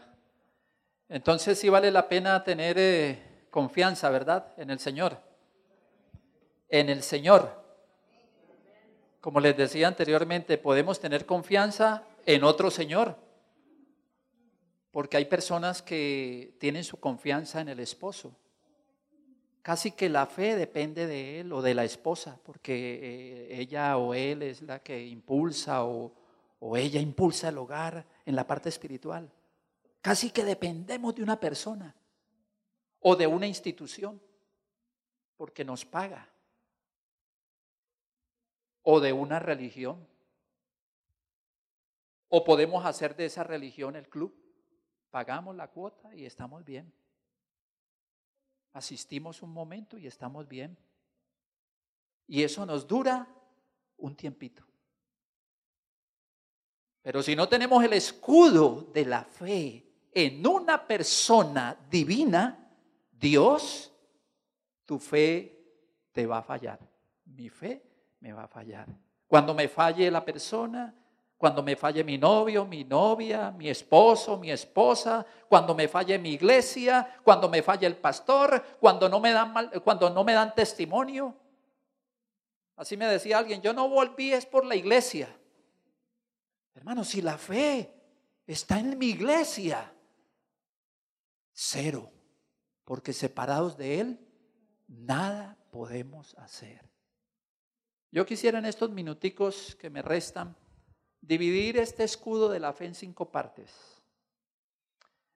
Entonces 1.10 1.60
sí 1.60 1.68
vale 1.68 1.92
la 1.92 2.08
pena 2.08 2.42
tener 2.46 3.18
confianza, 3.50 4.10
¿verdad?, 4.10 4.54
en 4.56 4.70
el 4.70 4.80
Señor 4.80 5.31
en 6.72 6.90
el 6.90 7.04
Señor. 7.04 7.62
Como 9.20 9.40
les 9.40 9.56
decía 9.56 9.88
anteriormente, 9.88 10.58
podemos 10.58 11.00
tener 11.00 11.28
confianza 11.28 12.08
en 12.26 12.44
otro 12.44 12.72
Señor, 12.72 13.18
porque 14.90 15.18
hay 15.18 15.26
personas 15.26 15.84
que 15.84 16.56
tienen 16.60 16.84
su 16.84 17.00
confianza 17.00 17.62
en 17.62 17.70
el 17.70 17.80
esposo. 17.80 18.36
Casi 19.62 19.92
que 19.92 20.10
la 20.10 20.26
fe 20.26 20.56
depende 20.56 21.06
de 21.06 21.42
él 21.42 21.54
o 21.54 21.62
de 21.62 21.76
la 21.76 21.84
esposa, 21.84 22.40
porque 22.44 22.74
eh, 23.54 23.60
ella 23.62 23.98
o 23.98 24.16
él 24.16 24.42
es 24.42 24.64
la 24.64 24.80
que 24.80 25.06
impulsa 25.06 25.86
o, 25.86 26.12
o 26.60 26.78
ella 26.78 27.00
impulsa 27.00 27.50
el 27.50 27.60
hogar 27.60 28.04
en 28.26 28.36
la 28.36 28.48
parte 28.48 28.70
espiritual. 28.70 29.32
Casi 30.02 30.32
que 30.32 30.44
dependemos 30.44 31.14
de 31.14 31.22
una 31.22 31.40
persona 31.40 31.96
o 33.02 33.16
de 33.16 33.28
una 33.28 33.46
institución, 33.46 34.20
porque 35.38 35.64
nos 35.64 35.86
paga 35.86 36.28
o 38.84 39.00
de 39.00 39.14
una 39.14 39.40
religión. 39.40 40.08
O 42.30 42.44
podemos 42.44 42.86
hacer 42.86 43.16
de 43.16 43.26
esa 43.26 43.44
religión 43.44 43.96
el 43.96 44.08
club. 44.08 44.34
Pagamos 45.10 45.56
la 45.56 45.68
cuota 45.68 46.16
y 46.16 46.26
estamos 46.26 46.64
bien. 46.64 46.92
Asistimos 48.74 49.42
un 49.42 49.52
momento 49.52 49.98
y 49.98 50.08
estamos 50.08 50.48
bien. 50.48 50.78
Y 52.28 52.44
eso 52.44 52.66
nos 52.66 52.88
dura 52.88 53.28
un 53.98 54.16
tiempito. 54.16 54.64
Pero 57.02 57.22
si 57.22 57.36
no 57.36 57.50
tenemos 57.50 57.84
el 57.84 57.94
escudo 57.94 58.90
de 58.94 59.06
la 59.06 59.24
fe 59.24 59.86
en 60.14 60.46
una 60.46 60.88
persona 60.88 61.78
divina, 61.90 62.72
Dios, 63.12 63.92
tu 64.86 65.00
fe 65.00 65.62
te 66.12 66.26
va 66.26 66.38
a 66.38 66.44
fallar. 66.44 66.80
Mi 67.26 67.50
fe 67.50 67.91
me 68.22 68.32
va 68.32 68.44
a 68.44 68.48
fallar. 68.48 68.88
Cuando 69.28 69.54
me 69.54 69.68
falle 69.68 70.10
la 70.10 70.24
persona, 70.24 70.94
cuando 71.38 71.64
me 71.64 71.76
falle 71.76 72.04
mi 72.04 72.18
novio, 72.18 72.66
mi 72.66 72.84
novia, 72.84 73.50
mi 73.52 73.68
esposo, 73.68 74.38
mi 74.38 74.52
esposa, 74.52 75.26
cuando 75.50 75.74
me 75.74 75.88
falle 75.88 76.20
mi 76.20 76.34
iglesia, 76.34 77.20
cuando 77.24 77.50
me 77.50 77.64
falle 77.64 77.88
el 77.88 77.98
pastor, 77.98 78.64
cuando 78.80 79.10
no 79.10 79.20
me 79.20 79.32
dan, 79.32 79.72
cuando 79.84 80.10
no 80.12 80.24
me 80.24 80.34
dan 80.34 80.54
testimonio. 80.54 81.36
Así 82.76 82.96
me 82.96 83.08
decía 83.08 83.40
alguien, 83.40 83.62
yo 83.62 83.74
no 83.74 83.90
volví 83.90 84.34
es 84.34 84.46
por 84.46 84.66
la 84.66 84.76
iglesia. 84.76 85.36
Hermano, 86.76 87.04
si 87.04 87.22
la 87.22 87.38
fe 87.38 87.92
está 88.46 88.80
en 88.80 88.98
mi 88.98 89.08
iglesia, 89.08 89.92
cero, 91.54 92.12
porque 92.86 93.14
separados 93.14 93.78
de 93.78 94.00
Él, 94.00 94.28
nada 94.88 95.58
podemos 95.72 96.36
hacer. 96.36 96.91
Yo 98.12 98.26
quisiera 98.26 98.60
en 98.60 98.66
estos 98.66 98.92
minuticos 98.92 99.76
que 99.76 99.90
me 99.90 100.02
restan 100.02 100.54
dividir 101.22 101.78
este 101.78 102.04
escudo 102.04 102.50
de 102.50 102.60
la 102.60 102.74
fe 102.74 102.86
en 102.86 102.96
cinco 102.96 103.32
partes. 103.32 104.02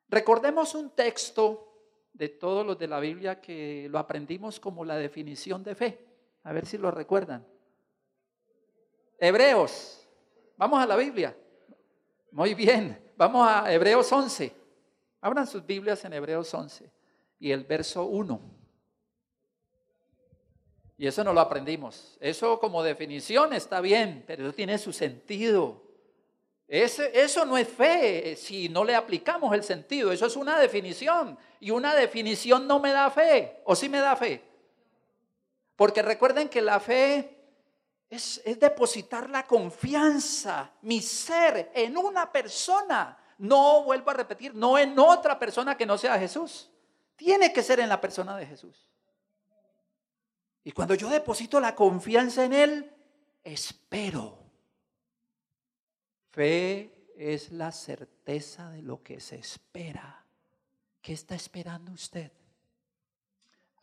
Recordemos 0.09 0.75
un 0.75 0.89
texto 0.89 1.71
de 2.11 2.29
todos 2.29 2.65
los 2.65 2.77
de 2.77 2.87
la 2.87 2.99
Biblia 2.99 3.39
que 3.39 3.87
lo 3.89 3.97
aprendimos 3.97 4.59
como 4.59 4.83
la 4.83 4.97
definición 4.97 5.63
de 5.63 5.75
fe. 5.75 6.05
A 6.43 6.51
ver 6.51 6.65
si 6.65 6.77
lo 6.77 6.91
recuerdan. 6.91 7.47
Hebreos. 9.19 10.05
Vamos 10.57 10.81
a 10.81 10.85
la 10.85 10.97
Biblia. 10.97 11.35
Muy 12.31 12.53
bien, 12.53 13.13
vamos 13.15 13.47
a 13.47 13.71
Hebreos 13.71 14.11
11. 14.11 14.53
Abran 15.21 15.47
sus 15.47 15.65
Biblias 15.65 16.03
en 16.03 16.13
Hebreos 16.13 16.53
11 16.53 16.91
y 17.39 17.51
el 17.51 17.63
verso 17.63 18.05
1. 18.05 18.54
Y 20.97 21.07
eso 21.07 21.23
no 21.23 21.33
lo 21.33 21.41
aprendimos. 21.41 22.17
Eso 22.19 22.59
como 22.59 22.83
definición 22.83 23.53
está 23.53 23.81
bien, 23.81 24.23
pero 24.25 24.43
eso 24.43 24.53
tiene 24.53 24.77
su 24.77 24.93
sentido. 24.93 25.83
eso 26.67 27.45
no 27.45 27.57
es 27.57 27.67
fe 27.67 28.35
si 28.35 28.69
no 28.69 28.83
le 28.83 28.95
aplicamos 28.95 29.53
el 29.53 29.63
sentido. 29.63 30.11
Eso 30.11 30.25
es 30.25 30.35
una 30.35 30.57
definición. 30.57 31.37
Y 31.59 31.71
una 31.71 31.93
definición 31.95 32.67
no 32.67 32.79
me 32.79 32.91
da 32.91 33.09
fe. 33.09 33.61
¿O 33.65 33.75
sí 33.75 33.89
me 33.89 33.99
da 33.99 34.15
fe? 34.15 34.41
Porque 35.75 36.01
recuerden 36.01 36.47
que 36.47 36.61
la 36.61 36.79
fe 36.79 37.35
es, 38.09 38.41
depositar 38.59 39.29
la 39.29 39.43
confianza, 39.43 40.71
mi 40.81 41.01
ser, 41.01 41.71
en 41.73 41.97
una 41.97 42.31
persona. 42.31 43.17
No 43.37 43.83
vuelvo 43.83 44.11
a 44.11 44.13
repetir, 44.13 44.55
no 44.55 44.77
en 44.77 44.97
otra 44.97 45.37
persona 45.37 45.75
que 45.75 45.85
no 45.85 45.97
sea 45.97 46.17
Jesús. 46.17 46.69
Tiene 47.15 47.51
que 47.51 47.63
ser 47.63 47.79
en 47.79 47.89
la 47.89 47.99
persona 47.99 48.37
de 48.37 48.45
Jesús. 48.45 48.89
Y 50.65 50.71
cuando 50.71 50.95
yo 50.95 51.09
deposito 51.09 51.59
la 51.59 51.75
confianza 51.75 52.43
en 52.43 52.53
Él, 52.53 52.91
espero. 53.43 54.39
Fe 56.31 57.11
es 57.15 57.51
la 57.51 57.71
certeza 57.71 58.71
de 58.71 58.81
lo 58.81 59.03
que 59.03 59.19
se 59.19 59.35
espera. 59.35 60.25
¿Qué 61.03 61.13
está 61.13 61.35
esperando 61.35 61.91
usted? 61.91 62.31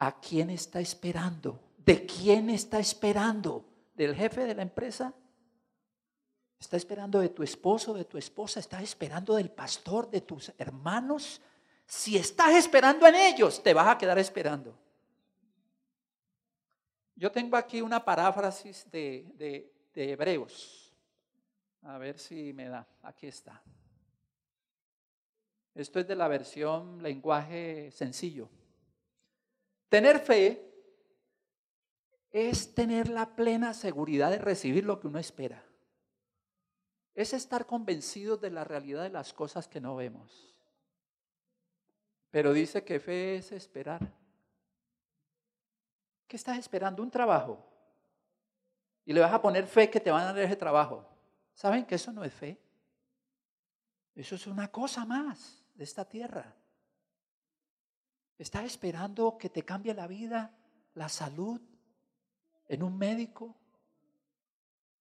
¿A 0.01 0.19
quién 0.19 0.51
está 0.51 0.81
esperando? 0.81 1.61
¿De 1.79 2.05
quién 2.05 2.51
está 2.51 2.81
esperando? 2.81 3.65
¿Del 3.95 4.17
jefe 4.17 4.45
de 4.45 4.57
la 4.57 4.63
empresa? 4.63 5.15
¿Está 6.59 6.77
esperando 6.77 7.21
de 7.21 7.29
tu 7.29 7.45
esposo, 7.45 7.95
de 7.95 8.07
tu 8.07 8.19
esposa? 8.19 8.59
¿Está 8.59 8.83
esperando 8.83 9.37
del 9.37 9.53
pastor, 9.53 10.11
de 10.11 10.23
tus 10.23 10.51
hermanos? 10.59 11.41
Si 11.87 12.17
estás 12.17 12.55
esperando 12.55 13.07
en 13.07 13.15
ellos, 13.15 13.63
te 13.63 13.73
vas 13.73 13.87
a 13.87 13.99
quedar 13.99 14.19
esperando. 14.19 14.82
Yo 17.15 17.31
tengo 17.31 17.57
aquí 17.57 17.81
una 17.81 18.05
paráfrasis 18.05 18.91
de, 18.91 19.73
Hebreos. 19.95 20.93
A 21.83 21.99
ver 21.99 22.19
si 22.19 22.53
me 22.53 22.69
da. 22.69 22.87
Aquí 23.03 23.27
está. 23.27 23.63
Esto 25.75 26.01
es 26.01 26.07
de 26.07 26.15
la 26.15 26.29
versión 26.29 27.03
lenguaje 27.03 27.91
sencillo. 27.93 28.49
Tener 29.89 30.21
fe 30.21 30.73
es 32.31 32.75
tener 32.75 33.09
la 33.09 33.35
plena 33.37 33.75
seguridad 33.75 34.31
de 34.31 34.39
recibir 34.39 34.85
lo 34.85 35.01
que 35.01 35.07
uno 35.07 35.19
espera. 35.19 35.65
Es 37.15 37.35
estar 37.35 37.67
convencido 37.67 38.39
de 38.39 38.51
la 38.51 38.65
realidad 38.65 39.03
de 39.03 39.11
las 39.11 39.35
cosas 39.35 39.69
que 39.69 39.81
no 39.81 39.97
vemos. 39.97 40.53
Pero 42.31 42.55
dice 42.55 42.85
que 42.85 43.01
fe 43.01 43.37
es 43.37 43.53
esperar. 43.53 44.22
¿Qué 46.33 46.37
estás 46.37 46.57
esperando? 46.57 47.03
Un 47.03 47.11
trabajo. 47.11 47.63
Y 49.05 49.13
le 49.13 49.21
vas 49.21 49.35
a 49.35 49.43
poner 49.43 49.67
fe 49.67 49.91
que 49.91 50.01
te 50.01 50.11
van 50.11 50.23
a 50.23 50.33
dar 50.33 50.39
ese 50.39 50.57
trabajo. 50.57 51.07
¿Saben 51.53 51.85
que 51.85 51.97
eso 51.97 52.11
no 52.11 52.25
es 52.25 52.33
fe? 52.33 52.59
Eso 54.15 54.37
es 54.37 54.47
una 54.47 54.73
cosa 54.73 55.05
más 55.05 55.63
de 55.75 55.85
esta 55.85 56.07
tierra. 56.07 56.57
¿Estás 58.39 58.65
esperando 58.65 59.37
que 59.37 59.51
te 59.51 59.63
cambie 59.63 59.93
la 59.93 60.07
vida, 60.07 60.57
la 60.95 61.11
salud, 61.11 61.61
en 62.67 62.83
un 62.83 62.97
médico 62.97 63.55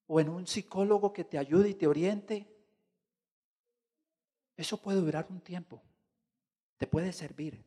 o 0.07 0.19
en 0.19 0.27
un 0.27 0.45
psicólogo 0.45 1.13
que 1.13 1.23
te 1.23 1.37
ayude 1.37 1.69
y 1.69 1.75
te 1.75 1.87
oriente? 1.87 2.45
Eso 4.57 4.75
puede 4.81 4.99
durar 4.99 5.27
un 5.29 5.39
tiempo, 5.39 5.81
te 6.75 6.87
puede 6.87 7.13
servir, 7.13 7.63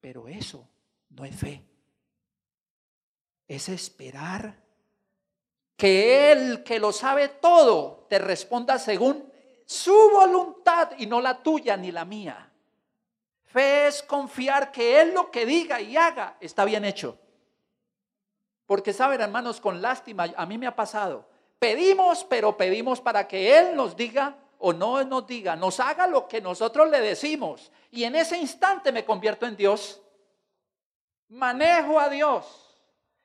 pero 0.00 0.26
eso 0.26 0.68
no 1.10 1.24
es 1.24 1.36
fe 1.36 1.77
es 3.48 3.70
esperar 3.70 4.54
que 5.76 6.32
Él, 6.32 6.62
que 6.62 6.78
lo 6.78 6.92
sabe 6.92 7.28
todo, 7.28 8.06
te 8.10 8.18
responda 8.18 8.78
según 8.78 9.32
su 9.64 10.10
voluntad 10.12 10.90
y 10.98 11.06
no 11.06 11.20
la 11.20 11.42
tuya 11.42 11.76
ni 11.76 11.90
la 11.90 12.04
mía. 12.04 12.50
Fe 13.46 13.86
es 13.86 14.02
confiar 14.02 14.70
que 14.70 15.00
Él 15.00 15.14
lo 15.14 15.30
que 15.30 15.46
diga 15.46 15.80
y 15.80 15.96
haga 15.96 16.36
está 16.40 16.64
bien 16.66 16.84
hecho. 16.84 17.18
Porque 18.66 18.92
saben, 18.92 19.22
hermanos, 19.22 19.60
con 19.60 19.80
lástima, 19.80 20.26
a 20.36 20.44
mí 20.44 20.58
me 20.58 20.66
ha 20.66 20.76
pasado. 20.76 21.26
Pedimos, 21.58 22.24
pero 22.24 22.56
pedimos 22.56 23.00
para 23.00 23.26
que 23.26 23.56
Él 23.56 23.74
nos 23.74 23.96
diga 23.96 24.36
o 24.58 24.72
no 24.72 25.02
nos 25.04 25.26
diga, 25.26 25.56
nos 25.56 25.80
haga 25.80 26.06
lo 26.06 26.28
que 26.28 26.40
nosotros 26.40 26.90
le 26.90 27.00
decimos. 27.00 27.70
Y 27.90 28.04
en 28.04 28.16
ese 28.16 28.36
instante 28.36 28.92
me 28.92 29.04
convierto 29.04 29.46
en 29.46 29.56
Dios. 29.56 30.02
Manejo 31.28 31.98
a 31.98 32.08
Dios 32.08 32.67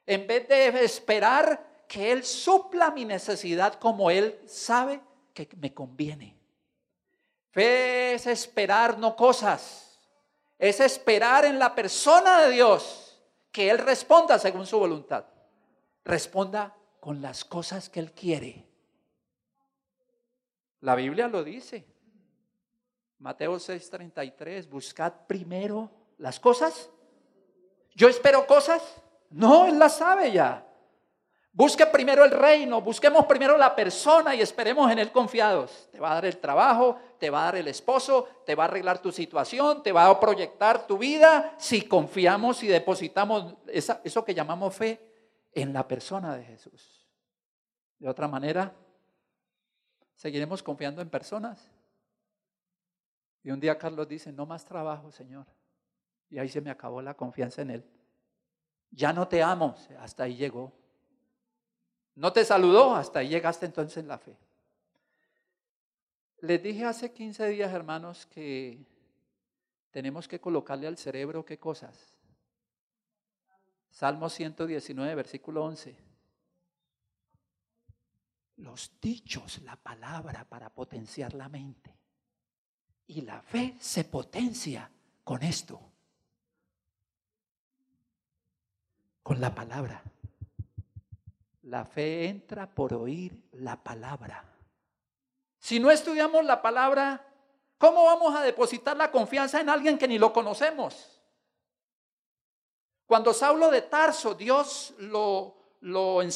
en 0.05 0.27
vez 0.27 0.47
de 0.47 0.83
esperar 0.83 1.85
que 1.87 2.11
Él 2.11 2.23
supla 2.23 2.91
mi 2.91 3.05
necesidad 3.05 3.75
como 3.75 4.09
Él 4.09 4.39
sabe 4.45 5.01
que 5.33 5.47
me 5.57 5.73
conviene. 5.73 6.37
Fe 7.51 8.15
es 8.15 8.25
esperar 8.27 8.97
no 8.97 9.15
cosas, 9.15 9.99
es 10.57 10.79
esperar 10.79 11.45
en 11.45 11.59
la 11.59 11.75
persona 11.75 12.41
de 12.41 12.51
Dios 12.51 13.21
que 13.51 13.69
Él 13.69 13.77
responda 13.77 14.39
según 14.39 14.65
su 14.65 14.79
voluntad. 14.79 15.25
Responda 16.03 16.75
con 16.99 17.21
las 17.21 17.45
cosas 17.45 17.89
que 17.89 17.99
Él 17.99 18.11
quiere. 18.11 18.67
La 20.81 20.95
Biblia 20.95 21.27
lo 21.27 21.43
dice. 21.43 21.85
Mateo 23.19 23.55
6:33, 23.55 24.67
buscad 24.67 25.13
primero 25.27 25.89
las 26.17 26.39
cosas. 26.39 26.89
Yo 27.93 28.09
espero 28.09 28.45
cosas. 28.47 28.81
No, 29.33 29.65
Él 29.65 29.79
la 29.79 29.89
sabe 29.89 30.31
ya. 30.31 30.65
Busque 31.51 31.85
primero 31.85 32.23
el 32.23 32.31
reino, 32.31 32.81
busquemos 32.81 33.25
primero 33.25 33.57
la 33.57 33.75
persona 33.75 34.33
y 34.33 34.41
esperemos 34.41 34.91
en 34.91 34.99
Él 34.99 35.11
confiados. 35.11 35.89
Te 35.91 35.99
va 35.99 36.11
a 36.11 36.15
dar 36.15 36.25
el 36.25 36.37
trabajo, 36.37 36.97
te 37.19 37.29
va 37.29 37.41
a 37.41 37.45
dar 37.45 37.55
el 37.57 37.67
esposo, 37.67 38.27
te 38.45 38.55
va 38.55 38.63
a 38.63 38.67
arreglar 38.67 38.99
tu 38.99 39.11
situación, 39.11 39.83
te 39.83 39.91
va 39.91 40.07
a 40.07 40.19
proyectar 40.19 40.87
tu 40.87 40.97
vida 40.97 41.53
si 41.57 41.83
confiamos 41.83 42.63
y 42.63 42.67
depositamos 42.67 43.55
eso 43.67 44.25
que 44.25 44.33
llamamos 44.33 44.75
fe 44.75 44.99
en 45.51 45.73
la 45.73 45.87
persona 45.87 46.35
de 46.35 46.43
Jesús. 46.43 47.07
De 47.99 48.09
otra 48.09 48.27
manera, 48.27 48.73
seguiremos 50.15 50.61
confiando 50.63 51.01
en 51.01 51.09
personas. 51.09 51.71
Y 53.43 53.51
un 53.51 53.59
día 53.59 53.77
Carlos 53.77 54.07
dice, 54.07 54.31
no 54.31 54.45
más 54.45 54.65
trabajo, 54.65 55.11
Señor. 55.11 55.45
Y 56.29 56.39
ahí 56.39 56.49
se 56.49 56.61
me 56.61 56.71
acabó 56.71 57.01
la 57.01 57.13
confianza 57.13 57.61
en 57.61 57.71
Él 57.71 58.02
ya 58.95 59.11
no 59.11 59.27
te 59.27 59.41
amo, 59.41 59.75
hasta 59.99 60.23
ahí 60.23 60.35
llegó. 60.35 60.71
No 62.15 62.31
te 62.31 62.45
saludó, 62.45 62.95
hasta 62.95 63.19
ahí 63.19 63.29
llegaste 63.29 63.65
entonces 63.65 63.97
en 63.97 64.07
la 64.07 64.19
fe. 64.19 64.37
Les 66.41 66.61
dije 66.61 66.85
hace 66.85 67.11
15 67.11 67.47
días, 67.47 67.73
hermanos, 67.73 68.25
que 68.27 68.85
tenemos 69.91 70.27
que 70.27 70.39
colocarle 70.39 70.87
al 70.87 70.97
cerebro 70.97 71.45
qué 71.45 71.57
cosas. 71.57 72.13
Salmo 73.89 74.29
119, 74.29 75.15
versículo 75.15 75.63
11. 75.63 75.95
Los 78.57 78.91
dichos, 79.01 79.61
la 79.61 79.75
palabra 79.75 80.45
para 80.45 80.69
potenciar 80.69 81.33
la 81.33 81.49
mente. 81.49 81.95
Y 83.07 83.21
la 83.21 83.41
fe 83.41 83.75
se 83.79 84.03
potencia 84.03 84.89
con 85.23 85.41
esto. 85.43 85.92
Con 89.23 89.39
la 89.39 89.55
palabra. 89.55 90.03
La 91.63 91.85
fe 91.85 92.25
entra 92.25 92.67
por 92.67 92.93
oír 92.93 93.41
la 93.53 93.81
palabra. 93.81 94.43
Si 95.57 95.79
no 95.79 95.89
estudiamos 95.89 96.43
la 96.43 96.61
palabra, 96.61 97.25
¿cómo 97.77 98.03
vamos 98.03 98.35
a 98.35 98.41
depositar 98.41 98.97
la 98.97 99.09
confianza 99.09 99.61
en 99.61 99.69
alguien 99.69 99.97
que 99.97 100.07
ni 100.07 100.19
lo 100.19 100.33
conocemos? 100.33 101.21
Cuando 103.05 103.33
Saulo 103.33 103.71
de 103.71 103.81
Tarso, 103.83 104.35
Dios 104.35 104.93
lo, 104.97 105.55
lo 105.81 106.21
en 106.21 106.29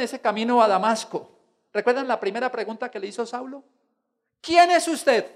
ese 0.00 0.20
camino 0.20 0.60
a 0.60 0.68
Damasco. 0.68 1.30
¿Recuerdan 1.72 2.08
la 2.08 2.18
primera 2.18 2.50
pregunta 2.50 2.90
que 2.90 2.98
le 2.98 3.06
hizo 3.06 3.24
Saulo? 3.24 3.62
¿Quién 4.40 4.70
es 4.72 4.86
usted? 4.88 5.30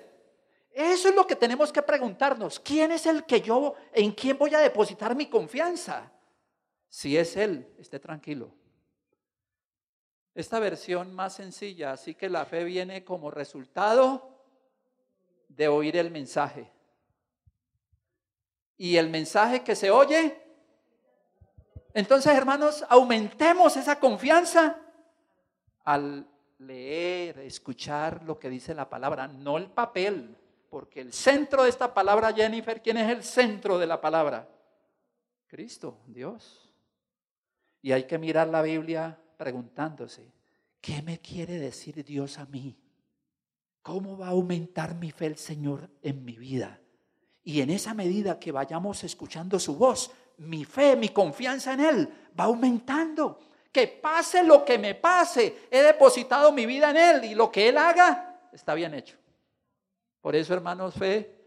Eso 0.70 1.08
es 1.08 1.14
lo 1.14 1.26
que 1.26 1.36
tenemos 1.36 1.72
que 1.72 1.82
preguntarnos. 1.82 2.60
¿Quién 2.60 2.92
es 2.92 3.06
el 3.06 3.24
que 3.24 3.40
yo, 3.40 3.74
en 3.92 4.12
quién 4.12 4.36
voy 4.36 4.54
a 4.54 4.58
depositar 4.58 5.14
mi 5.14 5.26
confianza? 5.26 6.10
Si 6.88 7.16
es 7.16 7.36
Él, 7.36 7.74
esté 7.78 7.98
tranquilo. 7.98 8.54
Esta 10.34 10.58
versión 10.60 11.14
más 11.14 11.34
sencilla, 11.34 11.92
así 11.92 12.14
que 12.14 12.28
la 12.28 12.44
fe 12.44 12.64
viene 12.64 13.04
como 13.04 13.30
resultado 13.30 14.38
de 15.48 15.68
oír 15.68 15.96
el 15.96 16.10
mensaje. 16.10 16.70
Y 18.76 18.96
el 18.96 19.10
mensaje 19.10 19.64
que 19.64 19.74
se 19.74 19.90
oye, 19.90 20.40
entonces 21.92 22.32
hermanos, 22.32 22.84
aumentemos 22.88 23.76
esa 23.76 23.98
confianza 23.98 24.80
al 25.84 26.28
leer, 26.58 27.40
escuchar 27.40 28.22
lo 28.22 28.38
que 28.38 28.48
dice 28.48 28.74
la 28.74 28.88
palabra, 28.88 29.26
no 29.26 29.58
el 29.58 29.70
papel, 29.70 30.36
porque 30.70 31.00
el 31.00 31.12
centro 31.12 31.64
de 31.64 31.70
esta 31.70 31.92
palabra, 31.92 32.32
Jennifer, 32.32 32.80
¿quién 32.80 32.98
es 32.98 33.10
el 33.10 33.24
centro 33.24 33.78
de 33.78 33.86
la 33.86 34.00
palabra? 34.00 34.48
Cristo, 35.48 35.98
Dios. 36.06 36.67
Y 37.80 37.92
hay 37.92 38.04
que 38.04 38.18
mirar 38.18 38.48
la 38.48 38.62
Biblia 38.62 39.18
preguntándose, 39.36 40.32
¿qué 40.80 41.02
me 41.02 41.20
quiere 41.20 41.58
decir 41.58 42.04
Dios 42.04 42.38
a 42.38 42.46
mí? 42.46 42.76
¿Cómo 43.82 44.18
va 44.18 44.26
a 44.26 44.30
aumentar 44.30 44.94
mi 44.94 45.10
fe 45.10 45.26
el 45.26 45.36
Señor 45.36 45.88
en 46.02 46.24
mi 46.24 46.36
vida? 46.36 46.80
Y 47.42 47.60
en 47.60 47.70
esa 47.70 47.94
medida 47.94 48.38
que 48.38 48.52
vayamos 48.52 49.04
escuchando 49.04 49.58
su 49.58 49.76
voz, 49.76 50.10
mi 50.38 50.64
fe, 50.64 50.96
mi 50.96 51.08
confianza 51.08 51.72
en 51.72 51.80
Él 51.80 52.08
va 52.38 52.44
aumentando. 52.44 53.40
Que 53.72 53.86
pase 53.86 54.42
lo 54.44 54.64
que 54.64 54.78
me 54.78 54.94
pase, 54.94 55.68
he 55.70 55.82
depositado 55.82 56.52
mi 56.52 56.66
vida 56.66 56.90
en 56.90 56.96
Él 56.96 57.24
y 57.24 57.34
lo 57.34 57.50
que 57.50 57.68
Él 57.68 57.78
haga 57.78 58.48
está 58.52 58.74
bien 58.74 58.92
hecho. 58.94 59.16
Por 60.20 60.34
eso, 60.34 60.52
hermanos, 60.52 60.94
fe 60.94 61.38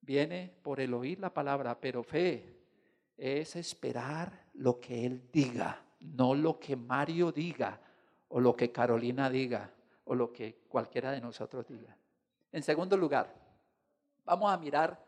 viene 0.00 0.54
por 0.62 0.78
el 0.80 0.92
oír 0.94 1.18
la 1.18 1.32
palabra, 1.32 1.80
pero 1.80 2.02
fe 2.02 2.60
es 3.16 3.56
esperar 3.56 4.43
lo 4.54 4.80
que 4.80 5.06
Él 5.06 5.28
diga, 5.32 5.80
no 6.00 6.34
lo 6.34 6.58
que 6.58 6.76
Mario 6.76 7.32
diga 7.32 7.80
o 8.28 8.40
lo 8.40 8.56
que 8.56 8.72
Carolina 8.72 9.30
diga 9.30 9.70
o 10.04 10.14
lo 10.14 10.32
que 10.32 10.62
cualquiera 10.68 11.12
de 11.12 11.20
nosotros 11.20 11.66
diga. 11.68 11.96
En 12.52 12.62
segundo 12.62 12.96
lugar, 12.96 13.34
vamos 14.24 14.52
a 14.52 14.56
mirar 14.56 14.98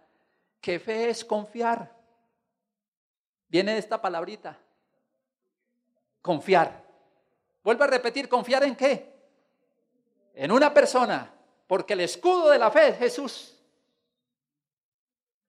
qué 0.61 0.79
fe 0.79 1.11
es 1.11 1.25
confiar. 1.25 1.95
Viene 3.49 3.79
esta 3.79 4.01
palabrita, 4.01 4.59
confiar. 6.23 6.85
Vuelvo 7.63 7.85
a 7.85 7.89
repetir, 7.89 8.29
confiar 8.29 8.65
en 8.65 8.75
qué? 8.75 9.15
En 10.35 10.51
una 10.51 10.73
persona, 10.75 11.33
porque 11.67 11.95
el 11.95 12.01
escudo 12.01 12.51
de 12.51 12.59
la 12.59 12.71
fe 12.71 12.89
es 12.89 12.99
Jesús. 12.99 13.57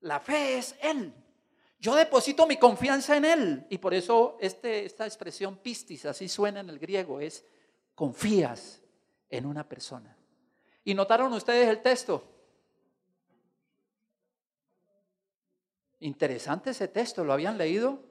La 0.01 0.19
fe 0.19 0.57
es 0.57 0.75
Él. 0.81 1.13
Yo 1.79 1.95
deposito 1.95 2.47
mi 2.47 2.57
confianza 2.57 3.17
en 3.17 3.25
Él. 3.25 3.67
Y 3.69 3.77
por 3.77 3.93
eso 3.93 4.37
este, 4.39 4.85
esta 4.85 5.05
expresión 5.05 5.57
pistis, 5.57 6.05
así 6.05 6.27
suena 6.27 6.59
en 6.59 6.69
el 6.69 6.79
griego, 6.79 7.19
es 7.19 7.45
confías 7.93 8.81
en 9.29 9.45
una 9.45 9.67
persona. 9.67 10.15
¿Y 10.83 10.93
notaron 10.93 11.33
ustedes 11.33 11.67
el 11.67 11.81
texto? 11.81 12.23
Interesante 15.99 16.71
ese 16.71 16.87
texto, 16.87 17.23
¿lo 17.23 17.33
habían 17.33 17.57
leído? 17.57 18.03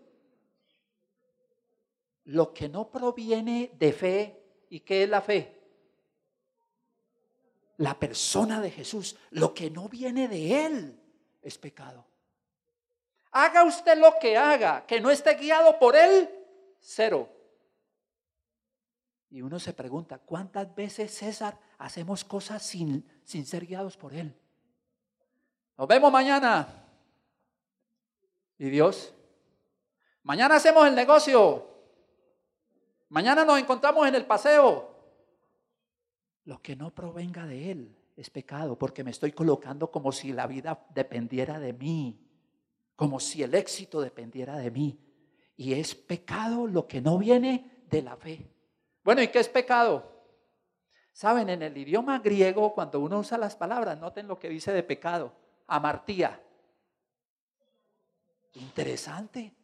Lo 2.24 2.52
que 2.52 2.68
no 2.68 2.90
proviene 2.90 3.72
de 3.78 3.92
fe, 3.92 4.42
¿y 4.68 4.80
qué 4.80 5.04
es 5.04 5.08
la 5.08 5.20
fe? 5.20 5.56
La 7.78 7.98
persona 7.98 8.60
de 8.60 8.70
Jesús, 8.70 9.16
lo 9.30 9.54
que 9.54 9.70
no 9.70 9.88
viene 9.88 10.26
de 10.26 10.66
Él 10.66 11.00
es 11.42 11.58
pecado. 11.58 12.04
Haga 13.38 13.64
usted 13.64 13.98
lo 13.98 14.18
que 14.18 14.34
haga, 14.34 14.86
que 14.86 14.98
no 14.98 15.10
esté 15.10 15.34
guiado 15.34 15.78
por 15.78 15.94
Él, 15.94 16.26
cero. 16.80 17.28
Y 19.28 19.42
uno 19.42 19.60
se 19.60 19.74
pregunta, 19.74 20.16
¿cuántas 20.16 20.74
veces, 20.74 21.14
César, 21.14 21.58
hacemos 21.76 22.24
cosas 22.24 22.62
sin, 22.62 23.06
sin 23.24 23.44
ser 23.44 23.66
guiados 23.66 23.98
por 23.98 24.14
Él? 24.14 24.34
Nos 25.76 25.86
vemos 25.86 26.10
mañana. 26.10 26.66
¿Y 28.56 28.70
Dios? 28.70 29.12
Mañana 30.22 30.56
hacemos 30.56 30.86
el 30.86 30.94
negocio. 30.94 31.68
Mañana 33.10 33.44
nos 33.44 33.58
encontramos 33.58 34.08
en 34.08 34.14
el 34.14 34.24
paseo. 34.24 34.96
Lo 36.46 36.62
que 36.62 36.74
no 36.74 36.90
provenga 36.90 37.44
de 37.44 37.70
Él 37.70 37.96
es 38.16 38.30
pecado, 38.30 38.78
porque 38.78 39.04
me 39.04 39.10
estoy 39.10 39.32
colocando 39.32 39.90
como 39.90 40.10
si 40.10 40.32
la 40.32 40.46
vida 40.46 40.86
dependiera 40.94 41.58
de 41.58 41.74
mí, 41.74 42.25
como 42.96 43.20
si 43.20 43.42
el 43.42 43.54
éxito 43.54 44.00
dependiera 44.00 44.56
de 44.56 44.70
mí. 44.70 44.98
Y 45.56 45.74
es 45.74 45.94
pecado 45.94 46.66
lo 46.66 46.88
que 46.88 47.00
no 47.00 47.18
viene 47.18 47.84
de 47.88 48.02
la 48.02 48.16
fe. 48.16 48.50
Bueno, 49.04 49.22
¿y 49.22 49.28
qué 49.28 49.38
es 49.38 49.48
pecado? 49.48 50.16
Saben, 51.12 51.48
en 51.48 51.62
el 51.62 51.76
idioma 51.76 52.18
griego, 52.18 52.74
cuando 52.74 53.00
uno 53.00 53.20
usa 53.20 53.38
las 53.38 53.56
palabras, 53.56 53.98
noten 53.98 54.26
lo 54.26 54.38
que 54.38 54.48
dice 54.48 54.72
de 54.72 54.82
pecado, 54.82 55.32
amartía. 55.66 56.42
Interesante. 58.54 59.54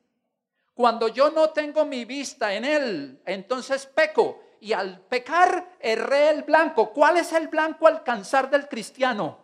Cuando 0.74 1.08
yo 1.08 1.30
no 1.30 1.50
tengo 1.50 1.84
mi 1.84 2.04
vista 2.04 2.54
en 2.54 2.64
él, 2.64 3.22
entonces 3.26 3.86
peco. 3.86 4.42
Y 4.60 4.72
al 4.72 5.00
pecar, 5.00 5.76
erré 5.80 6.30
el 6.30 6.44
blanco. 6.44 6.92
¿Cuál 6.92 7.16
es 7.16 7.32
el 7.32 7.48
blanco 7.48 7.86
alcanzar 7.86 8.48
del 8.48 8.68
cristiano? 8.68 9.38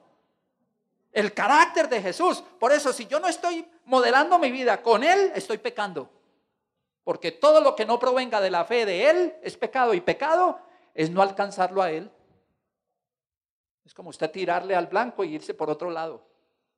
El 1.13 1.35
carácter 1.35 1.89
de 1.89 2.01
Jesús. 2.01 2.43
Por 2.59 2.73
eso, 2.73 2.93
si 2.93 3.07
yo 3.07 3.19
no 3.21 3.29
estoy 3.29 3.67
modelando 3.89 4.39
mi 4.39 4.53
vida 4.53 4.83
con 4.83 5.03
él, 5.03 5.33
estoy 5.35 5.59
pecando. 5.59 6.11
Porque 7.03 7.33
todo 7.33 7.63
lo 7.63 7.75
que 7.75 7.87
no 7.87 7.99
provenga 7.99 8.39
de 8.39 8.51
la 8.51 8.67
fe 8.67 8.85
de 8.85 9.09
Él 9.09 9.35
es 9.43 9.57
pecado 9.57 9.95
y 9.95 10.03
pecado 10.03 10.61
es 10.93 11.11
no 11.11 11.23
alcanzarlo 11.23 11.81
a 11.81 11.91
Él. 11.91 12.11
Es 13.87 13.95
como 13.95 14.11
usted 14.11 14.31
tirarle 14.31 14.77
al 14.77 14.89
blanco 14.89 15.25
y 15.25 15.35
irse 15.35 15.55
por 15.55 15.71
otro 15.71 15.91
lado. 15.91 16.29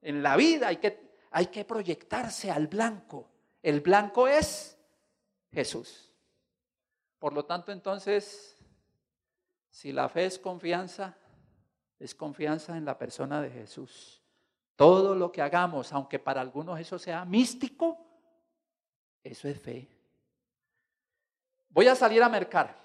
En 0.00 0.22
la 0.22 0.36
vida 0.36 0.68
hay 0.68 0.76
que, 0.76 1.16
hay 1.32 1.46
que 1.46 1.64
proyectarse 1.64 2.48
al 2.48 2.68
blanco. 2.68 3.28
El 3.60 3.80
blanco 3.80 4.28
es 4.28 4.78
Jesús. 5.50 6.12
Por 7.18 7.32
lo 7.32 7.44
tanto, 7.44 7.72
entonces, 7.72 8.56
si 9.68 9.90
la 9.90 10.08
fe 10.08 10.26
es 10.26 10.38
confianza, 10.38 11.18
es 11.98 12.14
confianza 12.14 12.76
en 12.76 12.84
la 12.84 12.96
persona 12.96 13.42
de 13.42 13.50
Jesús. 13.50 14.19
Todo 14.80 15.14
lo 15.14 15.30
que 15.30 15.42
hagamos, 15.42 15.92
aunque 15.92 16.18
para 16.18 16.40
algunos 16.40 16.80
eso 16.80 16.98
sea 16.98 17.24
místico, 17.26 17.98
eso 19.22 19.46
es 19.46 19.60
fe 19.60 20.00
voy 21.70 21.86
a 21.88 21.94
salir 21.94 22.22
a 22.22 22.28
mercar. 22.28 22.76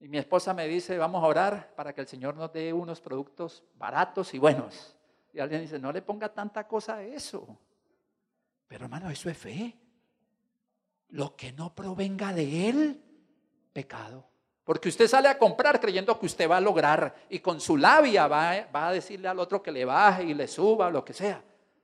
Y 0.00 0.08
mi 0.08 0.18
esposa 0.18 0.54
me 0.54 0.66
dice, 0.68 0.96
vamos 0.98 1.22
a 1.22 1.26
orar 1.26 1.74
para 1.74 1.92
que 1.92 2.00
el 2.00 2.06
Señor 2.06 2.36
nos 2.36 2.52
dé 2.52 2.72
unos 2.72 3.00
productos 3.00 3.64
baratos 3.74 4.32
y 4.34 4.38
buenos. 4.38 4.96
Y 5.32 5.40
alguien 5.40 5.62
dice, 5.62 5.78
no 5.78 5.92
le 5.92 6.02
ponga 6.02 6.32
tanta 6.32 6.66
cosa 6.66 6.96
a 6.96 7.02
eso. 7.02 7.58
Pero 8.68 8.84
hermano, 8.84 9.10
eso 9.10 9.28
es 9.30 9.36
fe. 9.36 9.76
Lo 11.08 11.36
que 11.36 11.52
no 11.52 11.74
provenga 11.74 12.32
de 12.32 12.68
Él, 12.68 13.02
pecado. 13.72 14.28
Porque 14.66 14.88
usted 14.88 15.06
sale 15.06 15.28
a 15.28 15.38
comprar 15.38 15.78
creyendo 15.80 16.18
que 16.18 16.26
usted 16.26 16.50
va 16.50 16.56
a 16.56 16.60
lograr 16.60 17.14
y 17.30 17.38
con 17.38 17.60
su 17.60 17.76
labia 17.76 18.26
va, 18.26 18.66
va 18.74 18.88
a 18.88 18.92
decirle 18.92 19.28
al 19.28 19.38
otro 19.38 19.62
que 19.62 19.70
le 19.70 19.84
baje 19.84 20.24
y 20.24 20.34
le 20.34 20.48
suba, 20.48 20.90
lo 20.90 21.04
que 21.04 21.12
sea. 21.12 21.40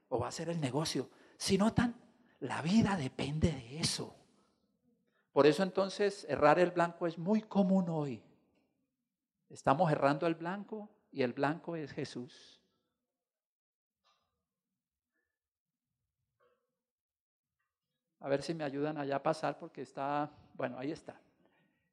O 0.08 0.18
va 0.18 0.26
a 0.26 0.30
hacer 0.30 0.48
el 0.48 0.60
negocio. 0.60 1.08
Si 1.36 1.56
notan, 1.56 1.94
la 2.40 2.60
vida 2.60 2.96
depende 2.96 3.52
de 3.52 3.78
eso. 3.78 4.16
Por 5.30 5.46
eso 5.46 5.62
entonces 5.62 6.26
errar 6.28 6.58
el 6.58 6.72
blanco 6.72 7.06
es 7.06 7.18
muy 7.18 7.42
común 7.42 7.88
hoy. 7.88 8.20
Estamos 9.48 9.88
errando 9.92 10.26
el 10.26 10.34
blanco 10.34 10.90
y 11.12 11.22
el 11.22 11.34
blanco 11.34 11.76
es 11.76 11.92
Jesús. 11.92 12.60
A 18.18 18.28
ver 18.28 18.42
si 18.42 18.54
me 18.54 18.64
ayudan 18.64 18.98
allá 18.98 19.16
a 19.16 19.22
pasar 19.22 19.56
porque 19.56 19.82
está, 19.82 20.28
bueno, 20.54 20.76
ahí 20.80 20.90
está. 20.90 21.20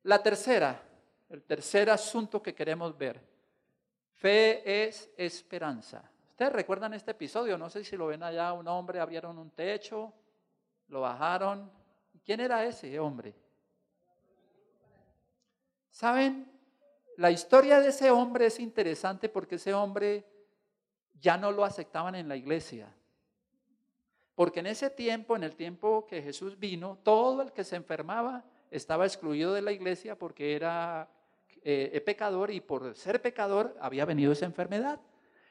La 0.10 0.24
tercera, 0.24 0.82
el 1.30 1.44
tercer 1.44 1.88
asunto 1.88 2.42
que 2.42 2.56
queremos 2.56 2.98
ver. 2.98 3.22
Fe 4.16 4.88
es 4.88 5.08
esperanza. 5.16 6.02
Ustedes 6.32 6.52
recuerdan 6.52 6.96
este 6.96 7.12
episodio, 7.12 7.60
no 7.60 7.70
sé 7.70 7.84
si 7.84 7.96
lo 7.96 8.08
ven 8.08 8.24
allá, 8.24 8.54
un 8.54 8.68
hombre 8.68 9.00
abrieron 9.00 9.38
un 9.38 9.52
techo, 9.52 10.12
lo 10.88 11.02
bajaron, 11.02 11.72
¿Quién 12.26 12.40
era 12.40 12.66
ese 12.66 13.00
hombre? 13.00 13.36
¿Saben? 15.92 16.52
La 17.18 17.30
historia 17.30 17.80
de 17.80 17.90
ese 17.90 18.10
hombre 18.10 18.48
es 18.48 18.60
interesante 18.60 19.30
porque 19.30 19.56
ese 19.56 19.76
hombre 19.76 20.26
ya 21.22 21.38
no 21.38 21.52
lo 21.52 21.64
aceptaban 21.64 22.16
en 22.16 22.28
la 22.28 22.36
iglesia. 22.36 22.92
Porque 24.34 24.62
en 24.62 24.66
ese 24.66 24.90
tiempo, 24.90 25.36
en 25.36 25.44
el 25.44 25.56
tiempo 25.56 26.08
que 26.08 26.24
Jesús 26.24 26.58
vino, 26.58 26.98
todo 27.04 27.44
el 27.44 27.52
que 27.52 27.64
se 27.64 27.76
enfermaba 27.76 28.44
estaba 28.72 29.06
excluido 29.06 29.54
de 29.54 29.62
la 29.62 29.72
iglesia 29.72 30.18
porque 30.18 30.56
era 30.56 31.10
eh, 31.64 32.02
pecador 32.06 32.52
y 32.52 32.62
por 32.62 32.96
ser 32.96 33.22
pecador 33.22 33.76
había 33.82 34.06
venido 34.06 34.32
esa 34.32 34.46
enfermedad. 34.46 35.00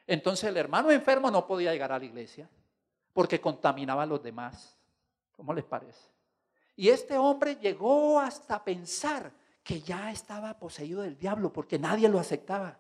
Entonces 0.07 0.49
el 0.49 0.57
hermano 0.57 0.91
enfermo 0.91 1.31
no 1.31 1.47
podía 1.47 1.73
llegar 1.73 1.93
a 1.93 1.99
la 1.99 2.05
iglesia 2.05 2.49
porque 3.13 3.41
contaminaba 3.41 4.05
a 4.05 4.07
los 4.07 4.23
demás. 4.23 4.79
¿Cómo 5.33 5.53
les 5.53 5.65
parece? 5.65 6.11
Y 6.77 6.89
este 6.89 7.19
hombre 7.19 7.57
llegó 7.57 8.21
hasta 8.21 8.63
pensar 8.63 9.33
que 9.63 9.81
ya 9.81 10.11
estaba 10.11 10.59
poseído 10.59 11.03
del 11.03 11.19
diablo 11.19 11.53
porque 11.53 11.79
nadie 11.79 12.09
lo 12.09 12.19
aceptaba. 12.19 12.79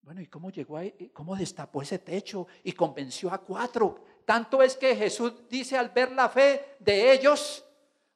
Bueno, 0.00 0.20
¿y 0.20 0.26
cómo 0.26 0.50
llegó 0.50 0.76
ahí? 0.76 1.10
¿Cómo 1.12 1.36
destapó 1.36 1.82
ese 1.82 1.98
techo 1.98 2.46
y 2.62 2.72
convenció 2.72 3.30
a 3.32 3.38
cuatro? 3.38 4.02
Tanto 4.24 4.62
es 4.62 4.76
que 4.76 4.96
Jesús 4.96 5.48
dice 5.48 5.76
al 5.76 5.90
ver 5.90 6.12
la 6.12 6.28
fe 6.28 6.76
de 6.78 7.12
ellos, 7.12 7.65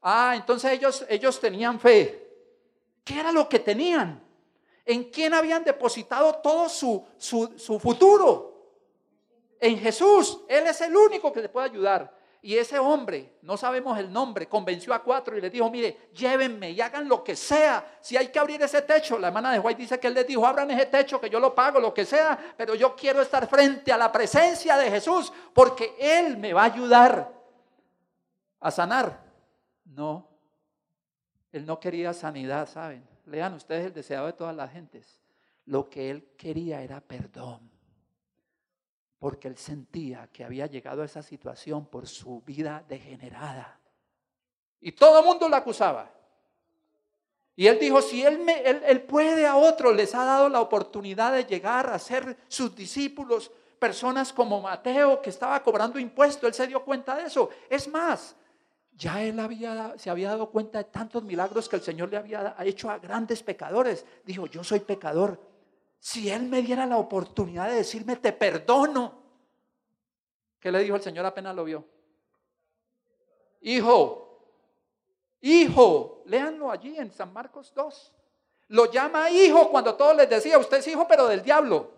ah, 0.03 0.35
entonces 0.37 0.73
ellos, 0.73 1.05
ellos 1.09 1.39
tenían 1.41 1.79
fe. 1.79 2.29
¿Qué 3.05 3.19
era 3.19 3.33
lo 3.33 3.49
que 3.49 3.59
tenían? 3.59 4.23
¿En 4.85 5.05
quién 5.05 5.35
habían 5.35 5.65
depositado 5.65 6.35
todo 6.37 6.69
su, 6.69 7.05
su, 7.19 7.79
futuro? 7.79 8.49
En 9.59 9.79
Jesús. 9.79 10.41
Él 10.49 10.67
es 10.67 10.81
el 10.81 10.97
único 10.97 11.33
que 11.33 11.43
le 11.43 11.49
puede 11.49 11.67
ayudar. 11.67 12.21
Y 12.43 12.57
ese 12.57 12.79
hombre, 12.79 13.35
no 13.43 13.59
sabemos 13.59 13.99
el 13.99 14.11
nombre, 14.11 14.49
convenció 14.49 14.95
a 14.95 15.03
cuatro 15.03 15.37
y 15.37 15.43
les 15.43 15.53
dijo, 15.53 15.71
mire, 15.71 16.09
llévenme 16.15 16.71
y 16.71 16.81
hagan 16.81 17.07
lo 17.07 17.23
que 17.23 17.37
sea. 17.37 17.99
Si 18.01 18.17
hay 18.17 18.29
que 18.29 18.39
abrir 18.39 18.63
ese 18.63 18.81
techo, 18.81 19.19
la 19.19 19.27
hermana 19.29 19.53
de 19.53 19.59
White 19.59 19.83
dice 19.83 20.01
que 20.01 20.07
él 20.07 20.15
les 20.15 20.27
dijo, 20.27 20.47
abran 20.47 20.71
ese 20.71 20.87
techo, 20.87 21.21
que 21.21 21.29
yo 21.29 21.39
lo 21.39 21.55
pago, 21.55 21.79
lo 21.79 21.93
que 21.93 22.07
sea, 22.07 22.55
pero 22.57 22.75
yo 22.75 22.97
quiero 22.97 23.21
estar 23.21 23.47
frente 23.47 23.93
a 23.93 23.99
la 23.99 24.11
presencia 24.11 24.79
de 24.79 24.91
Jesús 24.91 25.31
porque 25.53 25.95
Él 25.99 26.39
me 26.39 26.55
va 26.55 26.63
a 26.63 26.67
ayudar 26.67 27.31
a 28.59 28.71
sanar. 28.71 29.30
No, 29.91 30.29
Él 31.53 31.67
no 31.67 31.79
quería 31.79 32.13
sanidad, 32.13 32.69
¿saben? 32.69 33.07
Lean 33.27 33.55
ustedes 33.55 33.87
el 33.87 33.93
deseado 33.93 34.27
de 34.27 34.33
todas 34.33 34.57
las 34.57 34.73
gentes. 34.73 35.21
Lo 35.67 35.89
que 35.89 36.11
Él 36.11 36.33
quería 36.37 36.83
era 36.83 37.01
perdón 37.01 37.71
porque 39.21 39.49
él 39.49 39.59
sentía 39.59 40.29
que 40.33 40.43
había 40.43 40.67
llegado 40.67 41.03
a 41.03 41.05
esa 41.05 41.23
situación 41.23 41.85
por 41.85 42.09
su 42.09 42.41
vida 42.41 42.83
degenerada. 42.89 43.79
Y 44.81 44.93
todo 44.93 45.21
el 45.21 45.27
mundo 45.27 45.47
lo 45.47 45.55
acusaba. 45.55 46.11
Y 47.55 47.67
él 47.67 47.79
dijo, 47.79 48.01
si 48.01 48.25
él, 48.25 48.39
me, 48.39 48.63
él, 48.63 49.03
puede 49.03 49.47
a 49.47 49.57
otros, 49.57 49.95
les 49.95 50.15
ha 50.15 50.25
dado 50.25 50.49
la 50.49 50.63
oportunidad 50.63 51.35
de 51.35 51.45
llegar 51.45 51.91
a 51.91 51.99
ser 51.99 52.39
sus 52.49 52.75
discípulos, 52.75 53.51
personas 53.79 54.33
como 54.33 54.63
Mateo, 54.63 55.21
que 55.21 55.29
estaba 55.29 55.63
cobrando 55.63 55.99
impuestos, 55.99 56.49
él 56.49 56.55
se 56.55 56.67
dio 56.67 56.83
cuenta 56.83 57.15
de 57.17 57.25
eso. 57.25 57.51
Es 57.69 57.89
más, 57.89 58.35
ya 59.01 59.23
él 59.23 59.41
había, 59.41 59.95
se 59.97 60.11
había 60.11 60.29
dado 60.29 60.51
cuenta 60.51 60.79
de 60.79 60.85
tantos 60.85 61.25
milagros 61.25 61.71
que 61.71 61.77
el 61.77 61.83
Señor 61.83 62.11
le 62.11 62.19
había 62.19 62.55
hecho 62.61 62.91
a 62.91 62.99
grandes 62.99 63.43
pecadores. 63.43 64.05
Dijo, 64.27 64.47
yo 64.47 64.63
soy 64.63 64.81
pecador, 64.81 65.41
si 65.99 66.31
Él 66.31 66.43
me 66.43 66.61
diera 66.61 66.85
la 66.85 66.99
oportunidad 66.99 67.71
de 67.71 67.77
decirme, 67.77 68.17
te 68.17 68.33
perdono. 68.33 69.21
¿Qué 70.61 70.71
le 70.71 70.81
dijo 70.81 70.97
el 70.97 71.03
Señor 71.03 71.25
apenas 71.25 71.57
lo 71.57 71.65
vio? 71.65 71.85
Hijo, 73.63 74.45
hijo, 75.41 76.23
léanlo 76.27 76.71
allí 76.71 76.99
en 76.99 77.11
San 77.11 77.33
Marcos 77.33 77.73
2. 77.75 78.13
Lo 78.69 78.93
llama 78.93 79.31
hijo 79.31 79.71
cuando 79.71 79.95
todos 79.95 80.15
les 80.15 80.29
decía, 80.29 80.59
usted 80.59 80.79
es 80.79 80.89
hijo 80.89 81.09
pero 81.09 81.27
del 81.27 81.43
diablo. 81.43 81.91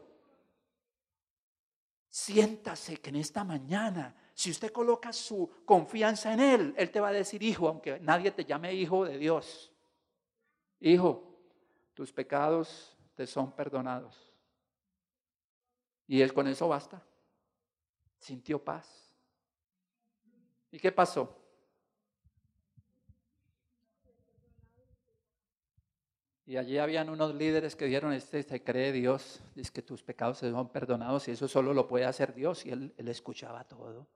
Siéntase 2.09 2.99
que 2.99 3.11
en 3.11 3.17
esta 3.17 3.43
mañana, 3.43 4.15
si 4.43 4.51
usted 4.51 4.73
coloca 4.73 5.13
su 5.13 5.49
confianza 5.65 6.33
en 6.33 6.41
Él, 6.41 6.75
Él 6.77 6.91
te 6.91 6.99
va 6.99 7.11
a 7.11 7.13
decir 7.13 7.45
hijo, 7.45 7.69
aunque 7.69 8.01
nadie 8.01 8.33
te 8.33 8.45
llame 8.45 8.75
hijo 8.75 9.05
de 9.05 9.17
Dios. 9.17 9.73
Hijo, 10.81 11.39
tus 11.95 12.13
pecados 12.13 12.97
te 13.15 13.25
son 13.25 13.53
perdonados. 13.53 14.35
Y 16.09 16.21
él 16.21 16.35
con 16.35 16.49
eso 16.49 16.67
basta. 16.67 17.01
Sintió 18.19 18.59
paz. 18.59 19.15
¿Y 20.73 20.81
qué 20.81 20.91
pasó? 20.91 21.39
Y 26.47 26.57
allí 26.57 26.79
habían 26.79 27.11
unos 27.11 27.33
líderes 27.37 27.77
que 27.77 27.85
dieron, 27.85 28.13
este 28.13 28.43
se 28.43 28.65
cree 28.65 28.91
Dios, 28.91 29.41
es 29.55 29.71
que 29.71 29.83
tus 29.83 30.03
pecados 30.03 30.39
se 30.39 30.51
son 30.51 30.69
perdonados 30.71 31.29
y 31.29 31.31
eso 31.31 31.47
solo 31.47 31.73
lo 31.73 31.87
puede 31.87 32.07
hacer 32.07 32.35
Dios. 32.35 32.67
Y 32.67 32.71
él, 32.71 32.93
él 32.97 33.07
escuchaba 33.07 33.63
todo. 33.63 34.09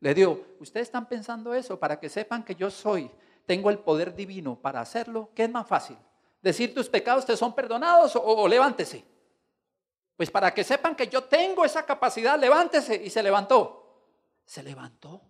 Le 0.00 0.14
digo, 0.14 0.44
ustedes 0.60 0.88
están 0.88 1.08
pensando 1.08 1.54
eso 1.54 1.78
para 1.78 1.98
que 1.98 2.08
sepan 2.08 2.44
que 2.44 2.54
yo 2.54 2.70
soy, 2.70 3.10
tengo 3.46 3.70
el 3.70 3.78
poder 3.78 4.14
divino 4.14 4.56
para 4.60 4.80
hacerlo. 4.80 5.30
¿Qué 5.34 5.44
es 5.44 5.50
más 5.50 5.66
fácil? 5.66 5.96
decir 6.40 6.74
tus 6.74 6.88
pecados 6.88 7.26
te 7.26 7.36
son 7.36 7.54
perdonados 7.54 8.16
o, 8.16 8.46
levántese. 8.48 9.04
Pues 10.16 10.30
para 10.30 10.52
que 10.52 10.64
sepan 10.64 10.96
que 10.96 11.06
yo 11.06 11.24
tengo 11.24 11.64
esa 11.64 11.84
capacidad, 11.84 12.38
levántese. 12.38 12.96
Y 12.96 13.10
se 13.10 13.22
levantó. 13.22 14.04
Se 14.44 14.62
levantó. 14.62 15.22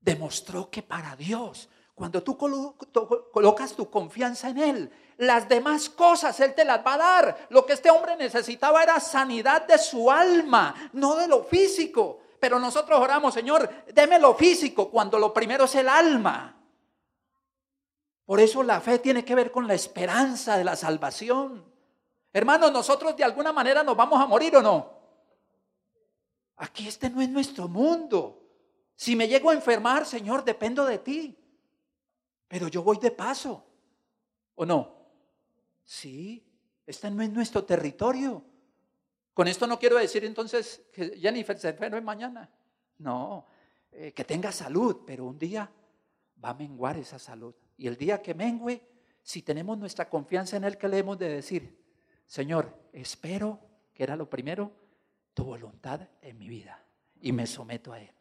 Demostró 0.00 0.68
que 0.70 0.82
para 0.82 1.16
Dios, 1.16 1.68
cuando 1.94 2.22
tú 2.22 2.36
colocas 2.36 3.74
tu 3.74 3.88
confianza 3.88 4.50
en 4.50 4.58
Él, 4.58 4.92
las 5.16 5.48
demás 5.48 5.88
cosas 5.88 6.38
Él 6.40 6.54
te 6.54 6.64
las 6.64 6.84
va 6.84 6.94
a 6.94 6.98
dar. 6.98 7.46
Lo 7.48 7.64
que 7.64 7.72
este 7.72 7.90
hombre 7.90 8.16
necesitaba 8.16 8.82
era 8.82 9.00
sanidad 9.00 9.66
de 9.66 9.78
su 9.78 10.10
alma, 10.10 10.90
no 10.92 11.16
de 11.16 11.26
lo 11.26 11.44
físico. 11.44 12.20
Pero 12.44 12.58
nosotros 12.58 13.00
oramos, 13.00 13.32
Señor, 13.32 13.86
deme 13.94 14.18
lo 14.18 14.34
físico, 14.34 14.90
cuando 14.90 15.18
lo 15.18 15.32
primero 15.32 15.64
es 15.64 15.74
el 15.76 15.88
alma. 15.88 16.54
Por 18.26 18.38
eso 18.38 18.62
la 18.62 18.82
fe 18.82 18.98
tiene 18.98 19.24
que 19.24 19.34
ver 19.34 19.50
con 19.50 19.66
la 19.66 19.72
esperanza 19.72 20.58
de 20.58 20.64
la 20.64 20.76
salvación. 20.76 21.64
Hermanos, 22.34 22.70
nosotros 22.70 23.16
de 23.16 23.24
alguna 23.24 23.50
manera 23.50 23.82
nos 23.82 23.96
vamos 23.96 24.20
a 24.20 24.26
morir 24.26 24.54
o 24.56 24.60
no. 24.60 24.92
Aquí 26.56 26.86
este 26.86 27.08
no 27.08 27.22
es 27.22 27.30
nuestro 27.30 27.66
mundo. 27.66 28.42
Si 28.94 29.16
me 29.16 29.26
llego 29.26 29.48
a 29.48 29.54
enfermar, 29.54 30.04
Señor, 30.04 30.44
dependo 30.44 30.84
de 30.84 30.98
ti. 30.98 31.38
Pero 32.46 32.68
yo 32.68 32.82
voy 32.82 32.98
de 32.98 33.10
paso. 33.10 33.64
¿O 34.54 34.66
no? 34.66 34.98
Sí, 35.82 36.46
este 36.84 37.10
no 37.10 37.22
es 37.22 37.30
nuestro 37.30 37.64
territorio. 37.64 38.44
Con 39.34 39.48
esto 39.48 39.66
no 39.66 39.78
quiero 39.78 39.98
decir 39.98 40.24
entonces 40.24 40.86
que 40.92 41.18
Jennifer 41.18 41.58
se 41.58 41.70
enferme 41.70 42.00
mañana. 42.00 42.48
No, 42.98 43.46
eh, 43.90 44.12
que 44.12 44.24
tenga 44.24 44.52
salud, 44.52 45.02
pero 45.04 45.26
un 45.26 45.38
día 45.38 45.68
va 46.42 46.50
a 46.50 46.54
menguar 46.54 46.96
esa 46.96 47.18
salud. 47.18 47.54
Y 47.76 47.88
el 47.88 47.96
día 47.96 48.22
que 48.22 48.32
mengue, 48.32 48.80
si 49.22 49.42
tenemos 49.42 49.76
nuestra 49.76 50.08
confianza 50.08 50.56
en 50.56 50.64
Él, 50.64 50.78
¿qué 50.78 50.88
le 50.88 50.98
hemos 50.98 51.18
de 51.18 51.28
decir? 51.28 51.84
Señor, 52.26 52.72
espero, 52.92 53.58
que 53.92 54.04
era 54.04 54.14
lo 54.14 54.30
primero, 54.30 54.70
tu 55.34 55.44
voluntad 55.44 56.08
en 56.22 56.38
mi 56.38 56.48
vida. 56.48 56.80
Y 57.20 57.32
me 57.32 57.46
someto 57.46 57.92
a 57.92 58.00
Él. 58.00 58.12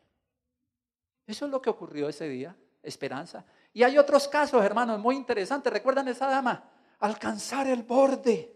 Eso 1.27 1.45
es 1.45 1.51
lo 1.51 1.61
que 1.61 1.69
ocurrió 1.69 2.09
ese 2.09 2.27
día, 2.27 2.55
esperanza. 2.81 3.45
Y 3.71 3.83
hay 3.83 3.97
otros 3.97 4.27
casos, 4.27 4.63
hermanos, 4.63 4.99
muy 4.99 5.15
interesantes. 5.15 5.71
¿Recuerdan 5.71 6.07
esa 6.07 6.27
dama? 6.27 6.71
Alcanzar 6.99 7.67
el 7.67 7.83
borde. 7.83 8.52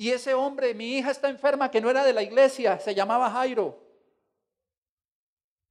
Y 0.00 0.12
ese 0.12 0.32
hombre, 0.32 0.72
mi 0.72 0.96
hija 0.96 1.10
está 1.10 1.28
enferma, 1.28 1.70
que 1.70 1.78
no 1.78 1.90
era 1.90 2.02
de 2.02 2.14
la 2.14 2.22
iglesia, 2.22 2.80
se 2.80 2.94
llamaba 2.94 3.30
Jairo. 3.32 3.78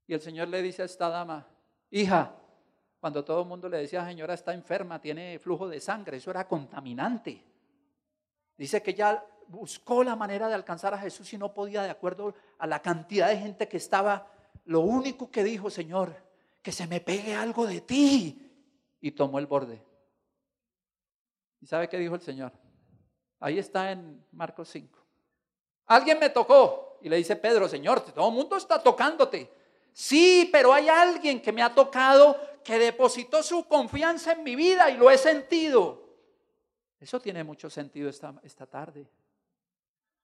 Y 0.06 0.14
el 0.14 0.22
Señor 0.22 0.50
le 0.50 0.62
dice 0.62 0.84
a 0.84 0.86
esta 0.86 1.10
dama, 1.10 1.48
hija, 1.90 2.36
cuando 3.00 3.26
todo 3.26 3.42
el 3.42 3.48
mundo 3.48 3.68
le 3.68 3.80
decía, 3.80 4.06
señora 4.06 4.36
está 4.36 4.54
enferma, 4.54 5.02
tiene 5.02 5.40
flujo 5.40 5.68
de 5.68 5.82
sangre, 5.82 6.18
eso 6.18 6.30
era 6.30 6.48
contaminante. 6.48 7.44
Dice 8.56 8.84
que 8.84 8.92
ella 8.92 9.26
buscó 9.48 10.04
la 10.04 10.16
manera 10.16 10.48
de 10.48 10.54
alcanzar 10.54 10.94
a 10.94 11.00
Jesús 11.00 11.34
y 11.34 11.40
no 11.40 11.52
podía 11.52 11.82
de 11.82 11.90
acuerdo 11.90 12.36
a 12.60 12.68
la 12.68 12.84
cantidad 12.84 13.30
de 13.30 13.38
gente 13.38 13.68
que 13.68 13.78
estaba. 13.78 14.28
Lo 14.66 14.82
único 14.82 15.32
que 15.32 15.44
dijo, 15.44 15.72
Señor, 15.72 16.16
que 16.62 16.72
se 16.72 16.86
me 16.86 17.02
pegue 17.02 17.34
algo 17.34 17.66
de 17.66 17.82
ti. 17.82 18.48
Y 19.02 19.10
tomó 19.10 19.40
el 19.40 19.48
borde. 19.48 19.82
¿Y 21.62 21.66
sabe 21.66 21.90
qué 21.90 21.98
dijo 21.98 22.14
el 22.14 22.22
Señor? 22.22 22.59
Ahí 23.40 23.58
está 23.58 23.92
en 23.92 24.24
Marcos 24.32 24.70
5. 24.70 25.00
Alguien 25.88 26.20
me 26.20 26.30
tocó. 26.30 26.98
Y 27.02 27.10
le 27.10 27.16
dice 27.16 27.36
Pedro, 27.38 27.70
Señor, 27.70 28.02
todo 28.02 28.28
el 28.28 28.34
mundo 28.34 28.58
está 28.58 28.82
tocándote. 28.82 29.50
Sí, 29.94 30.50
pero 30.52 30.74
hay 30.74 30.90
alguien 30.90 31.42
que 31.42 31.52
me 31.52 31.62
ha 31.62 31.74
tocado 31.74 32.38
que 32.64 32.78
depositó 32.78 33.42
su 33.42 33.68
confianza 33.68 34.34
en 34.34 34.44
mi 34.44 34.56
vida 34.56 34.90
y 34.90 34.98
lo 34.98 35.10
he 35.10 35.18
sentido. 35.18 36.10
Eso 37.00 37.20
tiene 37.22 37.44
mucho 37.44 37.70
sentido 37.70 38.10
esta, 38.10 38.34
esta 38.44 38.66
tarde. 38.66 39.10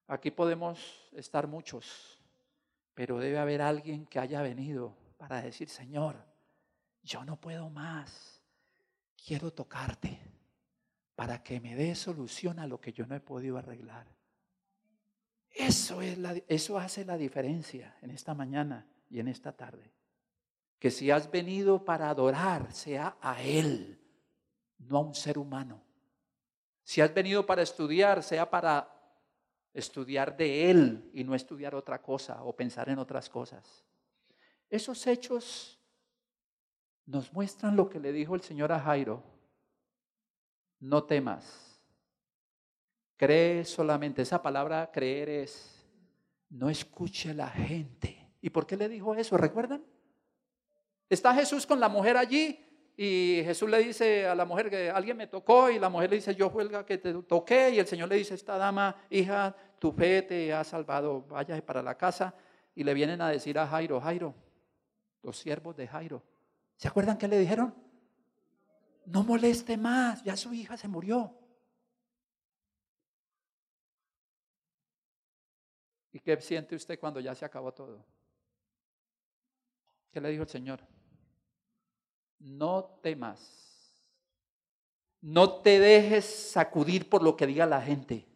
Aquí 0.08 0.32
podemos 0.32 1.10
estar 1.14 1.48
muchos, 1.48 2.20
pero 2.94 3.18
debe 3.18 3.40
haber 3.40 3.62
alguien 3.62 4.06
que 4.06 4.20
haya 4.20 4.42
venido 4.42 4.94
para 5.18 5.42
decir, 5.42 5.70
Señor, 5.70 6.16
yo 7.02 7.24
no 7.24 7.38
puedo 7.38 7.70
más, 7.70 8.42
quiero 9.26 9.52
tocarte 9.52 10.35
para 11.16 11.44
que 11.44 11.60
me 11.60 11.76
dé 11.76 11.96
solución 11.96 12.60
a 12.60 12.68
lo 12.68 12.80
que 12.80 12.94
yo 12.94 13.06
no 13.06 13.16
he 13.16 13.20
podido 13.20 13.58
arreglar. 13.58 14.08
Eso, 15.52 16.02
es 16.02 16.18
la, 16.18 16.36
eso 16.48 16.78
hace 16.78 17.06
la 17.06 17.18
diferencia 17.18 17.98
en 18.02 18.12
esta 18.12 18.34
mañana 18.34 18.86
y 19.10 19.20
en 19.20 19.30
esta 19.30 19.54
tarde 19.54 19.96
que 20.86 20.92
si 20.92 21.10
has 21.12 21.32
venido 21.32 21.84
para 21.84 22.10
adorar, 22.10 22.72
sea 22.72 23.18
a 23.22 23.42
Él, 23.42 24.00
no 24.78 24.98
a 24.98 25.02
un 25.02 25.16
ser 25.16 25.38
humano. 25.38 25.82
Si 26.84 27.02
has 27.02 27.12
venido 27.14 27.46
para 27.46 27.64
estudiar, 27.64 28.22
sea 28.22 28.48
para 28.48 28.88
estudiar 29.74 30.38
de 30.38 30.70
Él 30.70 31.10
y 31.14 31.24
no 31.24 31.34
estudiar 31.34 31.74
otra 31.74 32.02
cosa 32.02 32.44
o 32.44 32.56
pensar 32.56 32.90
en 32.90 33.00
otras 33.00 33.30
cosas. 33.30 33.84
Esos 34.70 35.08
hechos 35.08 35.80
nos 37.06 37.34
muestran 37.34 37.76
lo 37.76 37.90
que 37.90 38.00
le 38.00 38.12
dijo 38.12 38.36
el 38.36 38.42
Señor 38.42 38.72
a 38.72 38.80
Jairo. 38.80 39.24
No 40.80 41.04
temas. 41.04 41.82
Cree 43.18 43.64
solamente. 43.66 44.22
Esa 44.22 44.42
palabra 44.42 44.90
creer 44.92 45.30
es, 45.30 45.86
no 46.50 46.70
escuche 46.70 47.34
la 47.34 47.50
gente. 47.50 48.30
¿Y 48.42 48.50
por 48.50 48.68
qué 48.68 48.78
le 48.78 48.90
dijo 48.90 49.16
eso? 49.16 49.38
¿Recuerdan? 49.38 49.84
Está 51.10 51.34
Jesús 51.34 51.66
con 51.66 51.80
la 51.80 51.90
mujer 51.90 52.18
allí 52.18 52.60
y 52.98 53.42
Jesús 53.44 53.70
le 53.70 53.80
dice 53.80 54.26
a 54.26 54.36
la 54.36 54.46
mujer 54.46 54.70
que 54.70 54.90
alguien 54.90 55.18
me 55.18 55.28
tocó 55.28 55.70
y 55.70 55.80
la 55.80 55.90
mujer 55.90 56.10
le 56.10 56.16
dice, 56.18 56.34
yo 56.34 56.52
el 56.60 56.86
que 56.86 56.98
te 56.98 57.14
toqué 57.24 57.72
y 57.72 57.80
el 57.80 57.88
Señor 57.88 58.10
le 58.10 58.16
dice, 58.16 58.36
esta 58.36 58.58
dama, 58.58 58.96
hija, 59.10 59.56
tu 59.80 59.92
fe 59.92 60.22
te 60.22 60.54
ha 60.54 60.64
salvado, 60.64 61.22
vaya 61.24 61.64
para 61.66 61.82
la 61.84 61.98
casa. 61.98 62.34
Y 62.74 62.84
le 62.84 62.94
vienen 62.94 63.22
a 63.22 63.30
decir 63.30 63.60
a 63.60 63.68
Jairo, 63.68 64.00
Jairo, 64.00 64.34
los 65.24 65.38
siervos 65.38 65.76
de 65.76 65.88
Jairo, 65.88 66.24
¿se 66.78 66.88
acuerdan 66.88 67.18
qué 67.18 67.28
le 67.28 67.38
dijeron? 67.38 67.74
No 69.06 69.24
moleste 69.24 69.78
más, 69.78 70.24
ya 70.24 70.36
su 70.36 70.54
hija 70.54 70.78
se 70.78 70.88
murió. 70.88 71.38
¿Y 76.12 76.20
qué 76.20 76.40
siente 76.42 76.76
usted 76.76 77.00
cuando 77.00 77.20
ya 77.20 77.36
se 77.36 77.46
acabó 77.46 77.74
todo? 77.74 78.06
¿Qué 80.12 80.22
le 80.22 80.30
dijo 80.30 80.44
el 80.44 80.50
Señor? 80.50 80.82
no 82.46 83.00
temas. 83.02 83.64
No 85.22 85.62
te 85.62 85.80
dejes 85.80 86.26
sacudir 86.26 87.10
por 87.10 87.24
lo 87.24 87.36
que 87.36 87.48
diga 87.48 87.66
la 87.66 87.82
gente. 87.82 88.28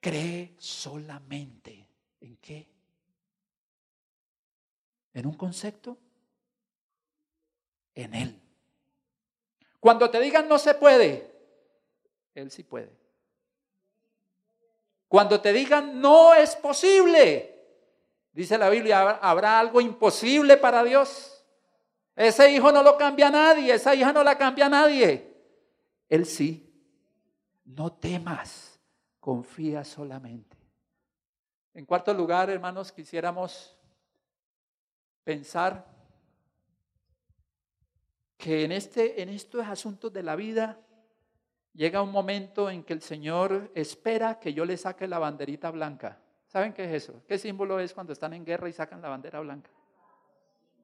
Cree 0.00 0.54
solamente. 0.58 1.88
¿En 2.20 2.36
qué? 2.36 2.68
¿En 5.14 5.26
un 5.26 5.34
concepto? 5.34 5.96
En 7.94 8.14
Él. 8.14 8.43
Cuando 9.84 10.08
te 10.08 10.18
digan 10.18 10.48
no 10.48 10.58
se 10.58 10.72
puede, 10.72 11.30
Él 12.34 12.50
sí 12.50 12.62
puede. 12.62 12.90
Cuando 15.08 15.42
te 15.42 15.52
digan 15.52 16.00
no 16.00 16.32
es 16.32 16.56
posible, 16.56 17.54
dice 18.32 18.56
la 18.56 18.70
Biblia, 18.70 19.10
¿habrá 19.20 19.60
algo 19.60 19.82
imposible 19.82 20.56
para 20.56 20.82
Dios? 20.84 21.44
Ese 22.16 22.50
hijo 22.50 22.72
no 22.72 22.82
lo 22.82 22.96
cambia 22.96 23.28
nadie, 23.28 23.74
esa 23.74 23.94
hija 23.94 24.10
no 24.10 24.24
la 24.24 24.38
cambia 24.38 24.70
nadie. 24.70 25.36
Él 26.08 26.24
sí. 26.24 26.66
No 27.66 27.92
temas, 27.92 28.80
confía 29.20 29.84
solamente. 29.84 30.56
En 31.74 31.84
cuarto 31.84 32.14
lugar, 32.14 32.48
hermanos, 32.48 32.90
quisiéramos 32.90 33.76
pensar 35.24 35.93
que 38.36 38.64
en, 38.64 38.72
este, 38.72 39.22
en 39.22 39.28
estos 39.28 39.66
asuntos 39.66 40.12
de 40.12 40.22
la 40.22 40.36
vida 40.36 40.78
llega 41.72 42.02
un 42.02 42.12
momento 42.12 42.70
en 42.70 42.84
que 42.84 42.92
el 42.92 43.02
Señor 43.02 43.70
espera 43.74 44.38
que 44.38 44.52
yo 44.52 44.64
le 44.64 44.76
saque 44.76 45.06
la 45.06 45.18
banderita 45.18 45.70
blanca. 45.70 46.18
¿Saben 46.46 46.72
qué 46.72 46.84
es 46.84 47.02
eso? 47.02 47.22
¿Qué 47.26 47.38
símbolo 47.38 47.80
es 47.80 47.92
cuando 47.92 48.12
están 48.12 48.32
en 48.32 48.44
guerra 48.44 48.68
y 48.68 48.72
sacan 48.72 49.02
la 49.02 49.08
bandera 49.08 49.40
blanca? 49.40 49.70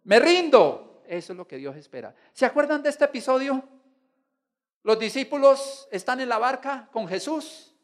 Me 0.05 0.19
rindo. 0.19 1.03
Eso 1.07 1.33
es 1.33 1.37
lo 1.37 1.47
que 1.47 1.57
Dios 1.57 1.77
espera. 1.77 2.15
¿Se 2.33 2.47
acuerdan 2.47 2.83
de 2.83 2.89
este 2.89 3.05
episodio? 3.05 3.65
Los 4.83 4.99
discípulos 4.99 5.89
están 5.91 6.21
en 6.21 6.29
la 6.29 6.39
barca 6.39 6.89
con 6.93 7.07
Jesús. 7.07 7.75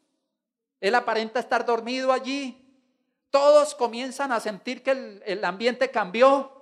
Él 0.79 0.95
aparenta 0.95 1.39
estar 1.39 1.65
dormido 1.65 2.11
allí. 2.11 2.63
Todos 3.29 3.75
comienzan 3.75 4.31
a 4.31 4.39
sentir 4.39 4.81
que 4.81 5.21
el, 5.25 5.45
ambiente 5.45 5.91
cambió. 5.91 6.56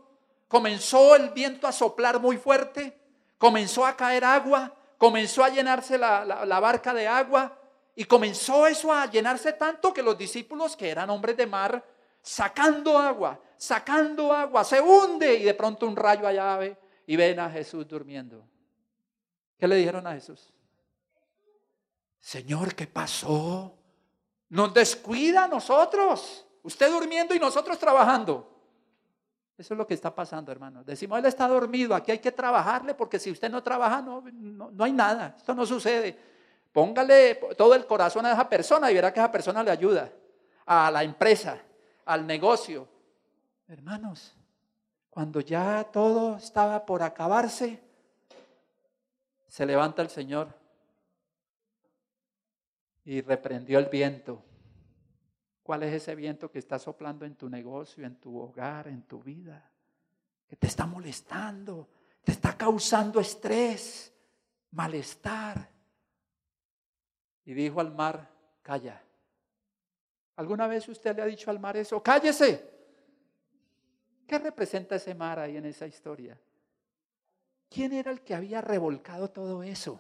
Comenzó 0.48 1.16
el 1.16 1.30
viento 1.30 1.68
a 1.68 1.72
soplar 1.72 2.20
muy 2.20 2.38
fuerte. 2.38 2.98
Comenzó 3.38 3.86
a 3.86 3.96
caer 3.96 4.24
agua. 4.24 4.74
Comenzó 4.98 5.44
a 5.44 5.50
llenarse 5.50 5.98
la, 5.98 6.24
la 6.24 6.60
barca 6.60 6.94
de 6.94 7.08
agua. 7.08 7.58
Y 7.96 8.06
comenzó 8.06 8.68
eso 8.68 8.92
a 8.92 9.10
llenarse 9.10 9.54
tanto 9.54 9.94
que 9.94 10.04
los 10.04 10.18
discípulos, 10.18 10.76
que 10.76 10.90
eran 10.90 11.10
hombres 11.10 11.38
de 11.38 11.48
mar, 11.48 11.84
sacando 12.22 12.98
agua, 12.98 13.40
sacando 13.56 14.34
agua, 14.34 14.64
se 14.64 14.82
hunde 14.82 15.36
y 15.36 15.44
de 15.44 15.54
pronto 15.54 15.88
un 15.88 15.96
rayo 15.96 16.28
allá 16.28 16.58
ve 16.58 16.78
y 17.06 17.16
ven 17.16 17.40
a 17.40 17.50
Jesús 17.50 17.88
durmiendo. 17.88 18.44
¿Qué 19.58 19.68
le 19.68 19.76
dijeron 19.76 20.06
a 20.08 20.14
Jesús? 20.14 20.52
Señor, 22.20 22.74
¿qué 22.74 22.88
pasó? 22.88 23.78
Nos 24.50 24.74
descuida 24.74 25.46
a 25.46 25.48
nosotros. 25.48 26.46
Usted 26.64 26.90
durmiendo 26.90 27.36
y 27.36 27.40
nosotros 27.40 27.78
trabajando. 27.78 28.55
Eso 29.58 29.74
es 29.74 29.78
lo 29.78 29.88
que 29.88 29.94
está 29.94 30.14
pasando, 30.14 30.52
hermano. 30.52 30.84
Decimos, 30.84 31.18
él 31.20 31.26
está 31.26 31.48
dormido, 31.48 31.96
aquí 31.96 32.12
hay 32.12 32.20
que 32.20 32.32
trabajarle 32.32 32.94
porque 32.94 33.20
si 33.20 33.32
usted 33.32 33.50
no 33.50 33.64
trabaja, 33.64 34.02
no, 34.02 34.22
no, 34.22 34.70
no 34.72 34.84
hay 34.84 34.92
nada. 34.92 35.36
Esto 35.38 35.56
no 35.56 35.66
sucede. 35.66 36.18
Póngale 36.74 37.36
todo 37.58 37.74
el 37.74 37.86
corazón 37.86 38.26
a 38.26 38.34
esa 38.34 38.50
persona 38.50 38.92
y 38.92 38.96
verá 38.96 39.14
que 39.14 39.20
esa 39.20 39.32
persona 39.32 39.64
le 39.64 39.72
ayuda. 39.72 40.12
A 40.66 40.92
la 40.92 41.04
empresa, 41.04 41.58
al 42.04 42.28
negocio. 42.28 42.88
Hermanos, 43.70 44.36
cuando 45.10 45.40
ya 45.40 45.86
todo 45.86 46.36
estaba 46.36 46.86
por 46.86 47.02
acabarse, 47.02 47.82
se 49.48 49.66
levanta 49.66 50.02
el 50.02 50.10
Señor 50.10 50.50
y 53.06 53.22
reprendió 53.22 53.80
el 53.80 53.86
viento. 53.86 54.44
¿Cuál 55.66 55.82
es 55.82 55.94
ese 55.96 56.14
viento 56.14 56.52
que 56.52 56.60
está 56.60 56.78
soplando 56.78 57.26
en 57.26 57.34
tu 57.34 57.50
negocio, 57.50 58.06
en 58.06 58.18
tu 58.18 58.38
hogar, 58.38 58.88
en 58.88 59.02
tu 59.02 59.20
vida? 59.24 59.68
Que 60.48 60.56
te 60.56 60.68
está 60.68 60.86
molestando, 60.86 61.90
te 62.24 62.34
está 62.34 62.56
causando 62.56 63.20
estrés, 63.20 64.14
malestar. 64.70 65.68
Y 67.46 67.56
dijo 67.56 67.82
al 67.82 67.92
mar, 67.96 68.30
calla. 68.62 69.02
¿Alguna 70.36 70.68
vez 70.68 70.88
usted 70.88 71.16
le 71.16 71.24
ha 71.24 71.26
dicho 71.26 71.50
al 71.50 71.60
mar 71.60 71.76
eso? 71.78 72.00
Cállese. 72.04 72.70
¿Qué 74.28 74.38
representa 74.38 74.98
ese 74.98 75.16
mar 75.16 75.40
ahí 75.40 75.58
en 75.58 75.66
esa 75.66 75.88
historia? 75.88 76.40
¿Quién 77.72 77.92
era 77.92 78.12
el 78.12 78.22
que 78.22 78.36
había 78.36 78.62
revolcado 78.62 79.32
todo 79.32 79.64
eso? 79.64 80.00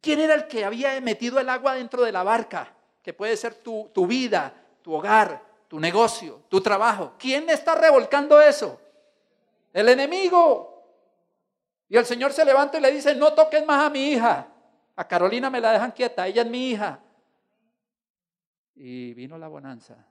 ¿Quién 0.00 0.20
era 0.20 0.34
el 0.34 0.48
que 0.48 0.64
había 0.64 0.98
metido 1.02 1.38
el 1.38 1.50
agua 1.50 1.74
dentro 1.74 2.02
de 2.02 2.12
la 2.12 2.22
barca? 2.22 2.78
Que 3.02 3.12
puede 3.12 3.36
ser 3.36 3.54
tu, 3.56 3.90
tu 3.92 4.06
vida, 4.06 4.54
tu 4.82 4.94
hogar, 4.94 5.42
tu 5.68 5.80
negocio, 5.80 6.42
tu 6.48 6.60
trabajo. 6.60 7.14
¿Quién 7.18 7.48
está 7.50 7.74
revolcando 7.74 8.40
eso? 8.40 8.80
El 9.72 9.88
enemigo. 9.88 10.72
Y 11.88 11.96
el 11.96 12.06
Señor 12.06 12.32
se 12.32 12.44
levanta 12.44 12.78
y 12.78 12.80
le 12.80 12.92
dice, 12.92 13.14
no 13.14 13.34
toques 13.34 13.64
más 13.66 13.86
a 13.86 13.90
mi 13.90 14.12
hija. 14.12 14.48
A 14.96 15.08
Carolina 15.08 15.50
me 15.50 15.60
la 15.60 15.72
dejan 15.72 15.92
quieta, 15.92 16.26
ella 16.26 16.42
es 16.42 16.48
mi 16.48 16.70
hija. 16.70 17.00
Y 18.74 19.14
vino 19.14 19.38
la 19.38 19.48
bonanza. 19.48 20.06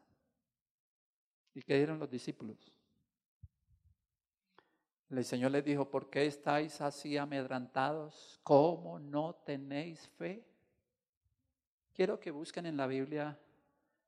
¿Y 1.53 1.61
qué 1.61 1.75
dieron 1.75 1.99
los 1.99 2.09
discípulos? 2.09 2.71
El 5.09 5.25
Señor 5.25 5.51
les 5.51 5.65
dijo, 5.65 5.89
¿por 5.89 6.09
qué 6.09 6.25
estáis 6.25 6.79
así 6.79 7.17
amedrantados? 7.17 8.39
¿Cómo 8.43 8.97
no 8.97 9.35
tenéis 9.35 10.07
fe? 10.17 10.45
Quiero 11.93 12.19
que 12.19 12.31
busquen 12.31 12.65
en 12.65 12.77
la 12.77 12.87
Biblia 12.87 13.37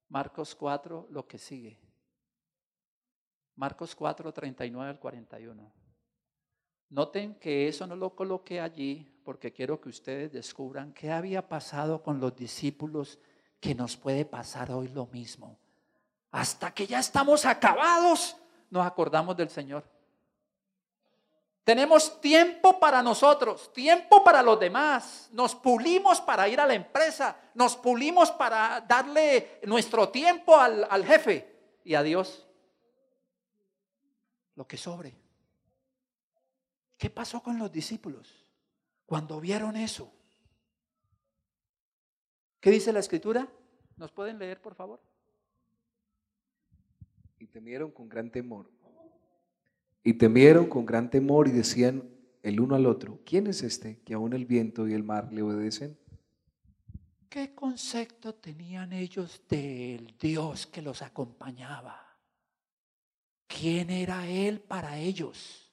Marcos 0.10 0.56
4 0.56 1.08
lo 1.10 1.28
que 1.28 1.38
sigue. 1.38 1.80
Marcos 3.56 3.96
4, 3.96 4.32
39 4.32 4.89
al 4.89 5.00
41. 5.00 5.72
Noten 6.89 7.36
que 7.36 7.67
eso 7.67 7.88
no 7.88 7.96
lo 7.96 8.15
coloqué 8.15 8.62
allí 8.62 9.19
porque 9.24 9.52
quiero 9.52 9.80
que 9.82 9.89
ustedes 9.89 10.32
descubran 10.32 10.93
qué 10.93 11.12
había 11.12 11.48
pasado 11.48 12.04
con 12.04 12.19
los 12.19 12.36
discípulos 12.36 13.19
que 13.60 13.74
nos 13.74 13.98
puede 13.98 14.26
pasar 14.26 14.72
hoy 14.72 14.89
lo 14.89 15.08
mismo. 15.08 15.58
Hasta 16.32 16.74
que 16.74 16.86
ya 16.86 17.00
estamos 17.00 17.46
acabados, 17.46 18.38
nos 18.69 18.86
acordamos 18.86 19.38
del 19.38 19.50
Señor. 19.50 19.84
Tenemos 21.63 22.19
tiempo 22.19 22.78
para 22.80 23.02
nosotros, 23.02 23.71
tiempo 23.71 24.23
para 24.23 24.43
los 24.43 24.60
demás. 24.60 25.30
Nos 25.32 25.56
pulimos 25.56 26.19
para 26.19 26.47
ir 26.49 26.60
a 26.60 26.67
la 26.67 26.73
empresa, 26.73 27.38
nos 27.54 27.78
pulimos 27.78 28.32
para 28.32 28.82
darle 28.82 29.60
nuestro 29.63 30.10
tiempo 30.10 30.58
al, 30.58 30.86
al 30.89 31.06
jefe 31.06 31.80
y 31.86 31.95
a 31.95 32.04
Dios. 32.04 32.45
Lo 34.56 34.67
que 34.67 34.78
sobre. 34.78 35.15
¿Qué 36.97 37.10
pasó 37.10 37.41
con 37.41 37.58
los 37.58 37.71
discípulos 37.71 38.45
cuando 39.06 39.39
vieron 39.39 39.78
eso? 39.78 40.12
¿Qué 42.60 42.71
dice 42.71 42.94
la 42.94 43.00
escritura? 43.00 43.48
¿Nos 43.98 44.12
pueden 44.12 44.38
leer, 44.40 44.62
por 44.62 44.75
favor? 44.75 45.02
Y 47.40 47.48
temieron 47.48 47.92
con 47.92 48.08
gran 48.08 48.31
temor. 48.31 48.73
Y 50.04 50.15
temieron 50.15 50.67
con 50.67 50.85
gran 50.85 51.10
temor 51.10 51.47
y 51.47 51.51
decían 51.51 52.10
el 52.41 52.60
uno 52.60 52.75
al 52.75 52.85
otro, 52.85 53.21
¿quién 53.25 53.47
es 53.47 53.63
este 53.63 54.01
que 54.01 54.13
aún 54.13 54.33
el 54.33 54.45
viento 54.45 54.87
y 54.87 54.93
el 54.93 55.04
mar 55.04 55.31
le 55.31 55.41
obedecen? 55.41 55.97
¿Qué 57.29 57.56
concepto 57.56 58.35
tenían 58.35 58.93
ellos 58.93 59.41
del 59.49 60.15
Dios 60.19 60.67
que 60.67 60.81
los 60.81 61.01
acompañaba? 61.01 62.17
¿Quién 63.47 63.89
era 63.89 64.27
Él 64.27 64.60
para 64.60 64.99
ellos? 64.99 65.71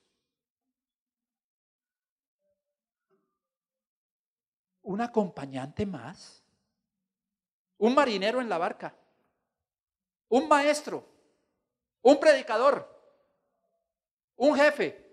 ¿Un 4.83 5.01
acompañante 5.01 5.85
más? 5.85 6.41
un 7.81 7.95
marinero 7.95 8.41
en 8.41 8.49
la 8.49 8.59
barca, 8.59 8.95
un 10.29 10.49
maestro, 10.49 11.03
un 12.03 12.21
predicador, 12.21 13.00
un 14.41 14.57
jefe. 14.57 15.07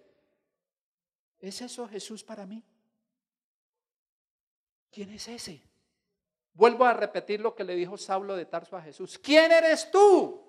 ¿Es 1.40 1.62
eso 1.62 1.88
Jesús 1.88 2.24
para 2.24 2.46
mí? 2.46 2.64
¿Quién 4.90 5.12
es 5.12 5.28
ese? 5.28 5.62
Vuelvo 6.54 6.86
a 6.86 6.94
repetir 6.94 7.42
lo 7.42 7.54
que 7.54 7.64
le 7.64 7.76
dijo 7.76 7.98
Saulo 7.98 8.36
de 8.36 8.46
Tarso 8.46 8.78
a 8.78 8.82
Jesús. 8.82 9.20
¿Quién 9.20 9.52
eres 9.52 9.92
tú? 9.92 10.44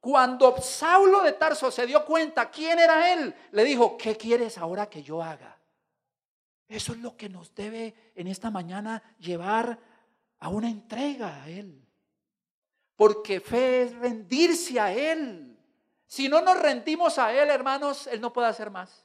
Cuando 0.00 0.60
Saulo 0.60 1.22
de 1.22 1.32
Tarso 1.32 1.70
se 1.70 1.86
dio 1.86 2.04
cuenta 2.04 2.50
quién 2.50 2.78
era 2.78 3.12
él, 3.12 3.34
le 3.52 3.64
dijo, 3.64 3.96
¿qué 3.96 4.16
quieres 4.16 4.58
ahora 4.58 4.90
que 4.90 5.02
yo 5.02 5.22
haga? 5.22 5.56
Eso 6.68 6.92
es 6.92 6.98
lo 6.98 7.16
que 7.16 7.28
nos 7.28 7.54
debe 7.54 7.94
en 8.16 8.26
esta 8.26 8.50
mañana 8.50 9.02
llevar 9.18 9.78
a 10.40 10.48
una 10.48 10.68
entrega 10.68 11.44
a 11.44 11.48
Él. 11.48 11.80
Porque 12.96 13.40
fe 13.40 13.82
es 13.82 13.94
rendirse 13.94 14.80
a 14.80 14.92
Él. 14.92 15.55
Si 16.06 16.28
no 16.28 16.40
nos 16.40 16.58
rendimos 16.58 17.18
a 17.18 17.32
Él, 17.32 17.50
hermanos, 17.50 18.06
Él 18.06 18.20
no 18.20 18.32
puede 18.32 18.48
hacer 18.48 18.70
más. 18.70 19.04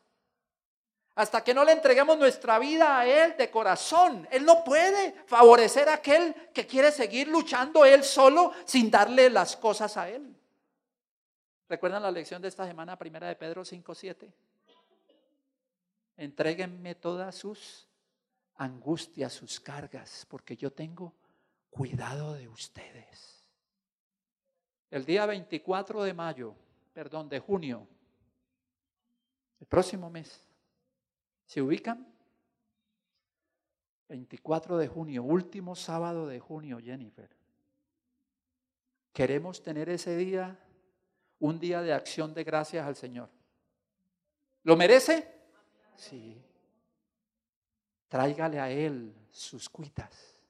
Hasta 1.15 1.43
que 1.43 1.53
no 1.53 1.65
le 1.65 1.73
entreguemos 1.73 2.17
nuestra 2.17 2.57
vida 2.57 2.99
a 2.99 3.05
Él 3.05 3.35
de 3.37 3.49
corazón, 3.49 4.27
Él 4.31 4.45
no 4.45 4.63
puede 4.63 5.13
favorecer 5.25 5.89
a 5.89 5.95
aquel 5.95 6.33
que 6.53 6.65
quiere 6.65 6.91
seguir 6.91 7.27
luchando 7.27 7.83
Él 7.83 8.03
solo 8.03 8.53
sin 8.65 8.89
darle 8.89 9.29
las 9.29 9.57
cosas 9.57 9.97
a 9.97 10.09
Él. 10.09 10.35
¿Recuerdan 11.67 12.03
la 12.03 12.11
lección 12.11 12.41
de 12.41 12.47
esta 12.47 12.65
semana, 12.65 12.97
primera 12.97 13.27
de 13.27 13.35
Pedro 13.35 13.63
5.7? 13.63 14.31
Entréguenme 16.17 16.95
todas 16.95 17.35
sus 17.35 17.87
angustias, 18.57 19.33
sus 19.33 19.59
cargas, 19.59 20.25
porque 20.29 20.55
yo 20.55 20.71
tengo 20.71 21.13
cuidado 21.69 22.33
de 22.33 22.47
ustedes. 22.47 23.43
El 24.91 25.05
día 25.05 25.25
24 25.25 26.03
de 26.03 26.13
mayo, 26.13 26.55
perdón, 26.93 27.29
de 27.29 27.39
junio, 27.39 27.87
el 29.59 29.67
próximo 29.67 30.09
mes, 30.09 30.43
¿se 31.45 31.61
ubican? 31.61 32.07
24 34.09 34.77
de 34.77 34.87
junio, 34.87 35.23
último 35.23 35.75
sábado 35.75 36.27
de 36.27 36.39
junio, 36.39 36.79
Jennifer. 36.83 37.29
Queremos 39.13 39.61
tener 39.61 39.89
ese 39.89 40.17
día 40.17 40.59
un 41.39 41.59
día 41.59 41.81
de 41.81 41.93
acción 41.93 42.33
de 42.33 42.43
gracias 42.43 42.85
al 42.85 42.95
Señor. 42.95 43.29
¿Lo 44.63 44.75
merece? 44.75 45.27
Sí. 45.95 46.41
Tráigale 48.07 48.59
a 48.59 48.69
Él 48.69 49.15
sus 49.31 49.69
cuitas, 49.69 50.41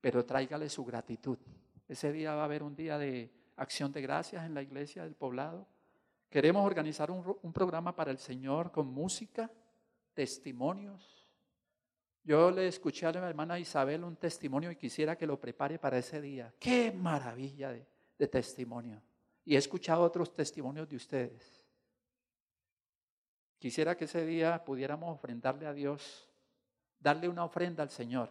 pero 0.00 0.24
tráigale 0.24 0.68
su 0.68 0.84
gratitud. 0.84 1.38
Ese 1.88 2.12
día 2.12 2.34
va 2.34 2.42
a 2.42 2.44
haber 2.44 2.62
un 2.62 2.76
día 2.76 2.98
de 2.98 3.30
acción 3.56 3.92
de 3.92 4.02
gracias 4.02 4.44
en 4.44 4.54
la 4.54 4.62
iglesia 4.62 5.04
del 5.04 5.14
poblado. 5.14 5.66
Queremos 6.30 6.64
organizar 6.64 7.10
un, 7.10 7.52
programa 7.52 7.94
para 7.94 8.10
el 8.10 8.18
Señor 8.18 8.72
con 8.72 8.86
música, 8.86 9.50
testimonios. 10.14 11.28
Yo 12.24 12.50
le 12.50 12.68
escuché 12.68 13.06
a 13.06 13.12
la 13.12 13.28
hermana 13.28 13.58
Isabel 13.58 14.04
un 14.04 14.16
testimonio 14.16 14.70
y 14.70 14.76
quisiera 14.76 15.16
que 15.16 15.26
lo 15.26 15.40
prepare 15.40 15.78
para 15.78 15.98
ese 15.98 16.20
día. 16.20 16.54
Qué 16.58 16.92
maravilla 16.92 17.70
de 17.70 18.28
testimonio. 18.28 19.02
Y 19.44 19.56
he 19.56 19.58
escuchado 19.58 20.02
otros 20.02 20.34
testimonios 20.34 20.88
de 20.88 20.96
ustedes. 20.96 21.62
Quisiera 23.58 23.96
que 23.96 24.06
ese 24.06 24.24
día 24.24 24.64
pudiéramos 24.64 25.14
ofrendarle 25.14 25.66
a 25.66 25.72
Dios, 25.72 26.28
darle 26.98 27.28
una 27.28 27.44
ofrenda 27.44 27.82
al 27.82 27.90
Señor. 27.90 28.28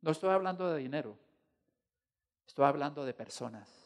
No 0.00 0.12
estoy 0.12 0.30
hablando 0.30 0.70
de 0.70 0.78
dinero, 0.78 1.16
estoy 2.46 2.64
hablando 2.64 3.04
de 3.04 3.12
personas. 3.12 3.85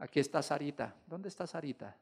Aquí 0.00 0.18
está 0.20 0.42
Sarita. 0.42 0.94
¿Dónde 1.06 1.28
está 1.28 1.46
Sarita? 1.46 1.96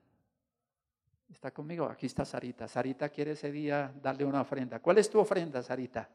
¿Está 1.30 1.51
conmigo? 1.51 1.84
Aquí 1.86 2.07
está 2.07 2.24
Sarita. 2.24 2.66
Sarita 2.66 3.09
quiere 3.09 3.32
ese 3.32 3.53
día 3.53 3.92
darle 4.01 4.24
una 4.24 4.40
ofrenda. 4.40 4.80
¿Cuál 4.80 4.99
es 4.99 5.11
tu 5.11 5.18
ofrenda, 5.18 5.62
Sarita? 5.62 6.09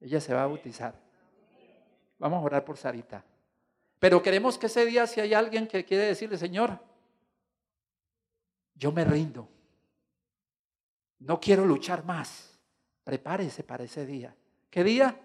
Ella 0.00 0.20
se 0.20 0.34
va 0.34 0.44
a 0.44 0.46
bautizar. 0.46 0.94
Vamos 2.18 2.42
a 2.42 2.44
orar 2.44 2.64
por 2.64 2.76
Sarita. 2.76 3.24
Pero 3.98 4.22
queremos 4.22 4.56
que 4.56 4.66
ese 4.66 4.86
día, 4.86 5.06
si 5.06 5.20
hay 5.20 5.34
alguien 5.34 5.68
que 5.68 5.84
quiere 5.84 6.04
decirle, 6.06 6.38
Señor, 6.38 6.78
yo 8.74 8.90
me 8.92 9.04
rindo. 9.04 9.46
No 11.18 11.38
quiero 11.38 11.66
luchar 11.66 12.04
más. 12.04 12.58
Prepárese 13.04 13.62
para 13.62 13.84
ese 13.84 14.06
día. 14.06 14.34
¿Qué 14.70 14.82
día? 14.82 15.20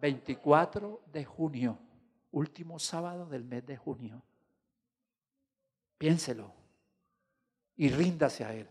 24 0.00 1.02
de 1.12 1.24
junio, 1.26 1.78
último 2.32 2.78
sábado 2.78 3.26
del 3.26 3.44
mes 3.44 3.66
de 3.66 3.76
junio. 3.76 4.22
Piénselo 5.98 6.52
y 7.76 7.88
ríndase 7.88 8.44
a 8.44 8.54
Él. 8.54 8.68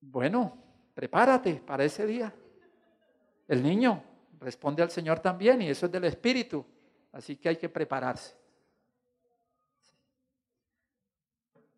Bueno, 0.00 0.56
prepárate 0.94 1.56
para 1.56 1.84
ese 1.84 2.06
día. 2.06 2.34
El 3.46 3.62
niño 3.62 4.02
responde 4.40 4.82
al 4.82 4.90
Señor 4.90 5.20
también 5.20 5.62
y 5.62 5.68
eso 5.68 5.86
es 5.86 5.92
del 5.92 6.04
Espíritu. 6.04 6.64
Así 7.12 7.36
que 7.36 7.48
hay 7.48 7.56
que 7.56 7.68
prepararse. 7.68 8.36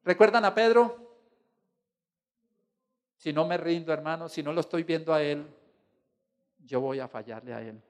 ¿Recuerdan 0.04 0.44
a 0.44 0.54
Pedro? 0.54 1.10
Si 3.16 3.32
no 3.32 3.46
me 3.46 3.56
rindo, 3.56 3.92
hermano, 3.92 4.28
si 4.28 4.42
no 4.42 4.52
lo 4.52 4.60
estoy 4.60 4.82
viendo 4.82 5.12
a 5.12 5.22
Él, 5.22 5.46
yo 6.58 6.80
voy 6.80 7.00
a 7.00 7.08
fallarle 7.08 7.52
a 7.52 7.60
Él. 7.60 7.80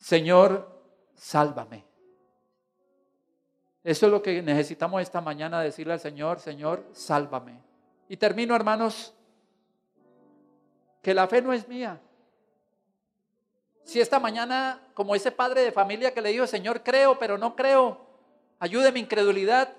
Señor, 0.00 0.82
sálvame. 1.14 1.84
Eso 3.84 4.06
es 4.06 4.12
lo 4.12 4.22
que 4.22 4.42
necesitamos 4.42 5.00
esta 5.00 5.20
mañana, 5.20 5.60
decirle 5.60 5.92
al 5.92 6.00
Señor, 6.00 6.40
Señor, 6.40 6.84
sálvame. 6.92 7.60
Y 8.08 8.16
termino, 8.16 8.56
hermanos, 8.56 9.14
que 11.02 11.14
la 11.14 11.28
fe 11.28 11.40
no 11.40 11.52
es 11.52 11.68
mía. 11.68 12.00
Si 13.84 14.00
esta 14.00 14.18
mañana, 14.18 14.80
como 14.94 15.14
ese 15.14 15.32
padre 15.32 15.62
de 15.62 15.72
familia 15.72 16.12
que 16.12 16.20
le 16.20 16.30
dijo, 16.30 16.46
Señor, 16.46 16.82
creo, 16.82 17.18
pero 17.18 17.38
no 17.38 17.56
creo, 17.56 18.06
ayude 18.58 18.92
mi 18.92 19.00
incredulidad. 19.00 19.74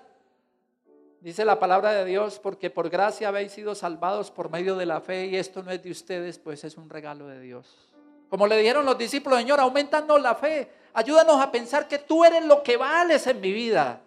Dice 1.20 1.44
la 1.44 1.60
palabra 1.60 1.92
de 1.92 2.04
Dios, 2.04 2.40
porque 2.40 2.70
por 2.70 2.90
gracia 2.90 3.28
habéis 3.28 3.52
sido 3.52 3.74
salvados 3.74 4.30
por 4.30 4.50
medio 4.50 4.76
de 4.76 4.86
la 4.86 5.00
fe 5.00 5.26
y 5.26 5.36
esto 5.36 5.62
no 5.62 5.70
es 5.70 5.82
de 5.82 5.90
ustedes, 5.92 6.38
pues 6.38 6.64
es 6.64 6.76
un 6.76 6.90
regalo 6.90 7.28
de 7.28 7.40
Dios. 7.40 7.91
Como 8.32 8.46
le 8.46 8.56
dijeron 8.56 8.86
los 8.86 8.96
discípulos, 8.96 9.40
Señor, 9.40 9.60
aumentanos 9.60 10.18
la 10.22 10.34
fe, 10.34 10.72
ayúdanos 10.94 11.38
a 11.38 11.52
pensar 11.52 11.86
que 11.86 11.98
tú 11.98 12.24
eres 12.24 12.42
lo 12.42 12.62
que 12.62 12.78
vales 12.78 13.26
en 13.26 13.42
mi 13.42 13.52
vida. 13.52 14.00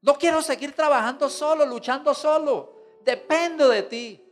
No 0.00 0.14
quiero 0.14 0.40
seguir 0.40 0.74
trabajando 0.74 1.28
solo, 1.28 1.66
luchando 1.66 2.14
solo, 2.14 2.72
dependo 3.04 3.68
de 3.68 3.82
ti. 3.82 4.24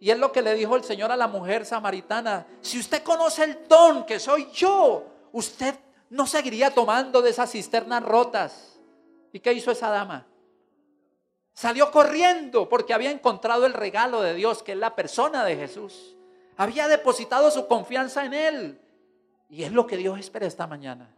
Y 0.00 0.10
es 0.10 0.18
lo 0.18 0.32
que 0.32 0.40
le 0.40 0.54
dijo 0.54 0.74
el 0.74 0.84
Señor 0.84 1.12
a 1.12 1.18
la 1.18 1.28
mujer 1.28 1.66
samaritana, 1.66 2.46
si 2.62 2.78
usted 2.80 3.02
conoce 3.02 3.44
el 3.44 3.68
don 3.68 4.06
que 4.06 4.18
soy 4.18 4.50
yo, 4.54 5.04
usted 5.32 5.74
no 6.08 6.26
seguiría 6.26 6.70
tomando 6.70 7.20
de 7.20 7.28
esas 7.28 7.50
cisternas 7.50 8.02
rotas 8.02 8.78
¿Y 9.34 9.40
qué 9.40 9.52
hizo 9.52 9.70
esa 9.70 9.90
dama? 9.90 10.26
Salió 11.52 11.90
corriendo 11.90 12.70
porque 12.70 12.94
había 12.94 13.10
encontrado 13.10 13.66
el 13.66 13.74
regalo 13.74 14.22
de 14.22 14.32
Dios, 14.32 14.62
que 14.62 14.72
es 14.72 14.78
la 14.78 14.96
persona 14.96 15.44
de 15.44 15.56
Jesús. 15.56 16.15
Había 16.56 16.88
depositado 16.88 17.50
su 17.50 17.66
confianza 17.66 18.24
en 18.24 18.34
Él. 18.34 18.80
Y 19.48 19.62
es 19.62 19.72
lo 19.72 19.86
que 19.86 19.96
Dios 19.96 20.18
espera 20.18 20.46
esta 20.46 20.66
mañana. 20.66 21.14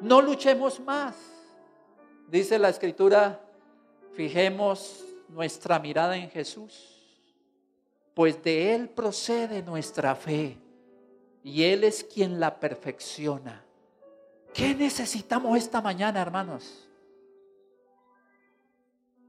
No 0.00 0.20
luchemos 0.20 0.80
más. 0.80 1.16
Dice 2.28 2.58
la 2.58 2.68
escritura, 2.68 3.40
fijemos 4.14 5.04
nuestra 5.28 5.78
mirada 5.78 6.16
en 6.16 6.30
Jesús, 6.30 7.02
pues 8.14 8.42
de 8.42 8.74
Él 8.74 8.88
procede 8.88 9.62
nuestra 9.62 10.14
fe 10.14 10.56
y 11.42 11.64
Él 11.64 11.84
es 11.84 12.02
quien 12.02 12.40
la 12.40 12.58
perfecciona. 12.58 13.62
¿Qué 14.52 14.74
necesitamos 14.74 15.56
esta 15.58 15.80
mañana, 15.80 16.20
hermanos? 16.20 16.88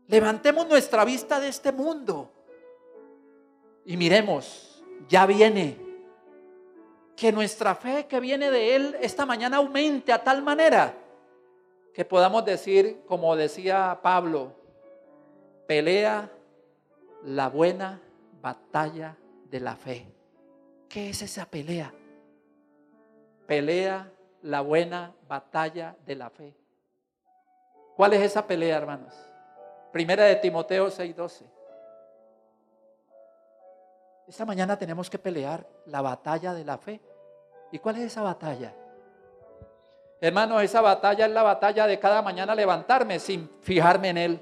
Levantemos 0.08 0.68
nuestra 0.68 1.04
vista 1.04 1.40
de 1.40 1.50
este 1.50 1.72
mundo 1.72 2.32
y 3.86 3.98
miremos, 3.98 4.67
ya 5.08 5.26
viene. 5.26 5.78
Que 7.16 7.32
nuestra 7.32 7.74
fe 7.76 8.06
que 8.06 8.20
viene 8.20 8.52
de 8.52 8.76
Él 8.76 8.96
esta 9.02 9.26
mañana 9.26 9.58
aumente 9.58 10.14
a 10.14 10.24
tal 10.24 10.44
manera 10.44 10.94
que 11.98 12.06
podamos 12.06 12.46
decir, 12.46 13.02
como 13.08 13.36
decía 13.36 14.00
Pablo, 14.04 14.54
pelea 15.66 16.32
la 17.24 17.50
buena 17.50 18.00
batalla 18.40 19.18
de 19.50 19.60
la 19.60 19.76
fe. 19.76 20.06
¿Qué 20.88 21.10
es 21.10 21.24
esa 21.24 21.48
pelea? 21.48 21.92
Pelea 23.48 24.12
la 24.44 24.62
buena 24.62 25.12
batalla 25.28 25.96
de 26.06 26.16
la 26.16 26.30
fe. 26.30 26.54
¿Cuál 27.96 28.14
es 28.14 28.22
esa 28.22 28.46
pelea, 28.46 28.78
hermanos? 28.78 29.16
Primera 29.92 30.26
de 30.26 30.36
Timoteo 30.36 30.92
6:12. 30.92 31.46
Esta 34.28 34.46
mañana 34.46 34.78
tenemos 34.78 35.10
que 35.10 35.18
pelear 35.18 35.66
la 35.86 36.02
batalla 36.02 36.54
de 36.54 36.66
la 36.66 36.78
fe. 36.78 37.00
¿Y 37.72 37.80
cuál 37.80 37.96
es 37.96 38.04
esa 38.04 38.22
batalla? 38.22 38.76
Hermanos, 40.20 40.64
esa 40.64 40.82
batalla 40.82 41.26
es 41.26 41.32
la 41.32 41.44
batalla 41.44 41.88
de 41.88 41.98
cada 41.98 42.22
mañana 42.22 42.54
levantarme 42.54 43.20
sin 43.20 43.50
fijarme 43.62 44.10
en 44.10 44.18
Él. 44.18 44.42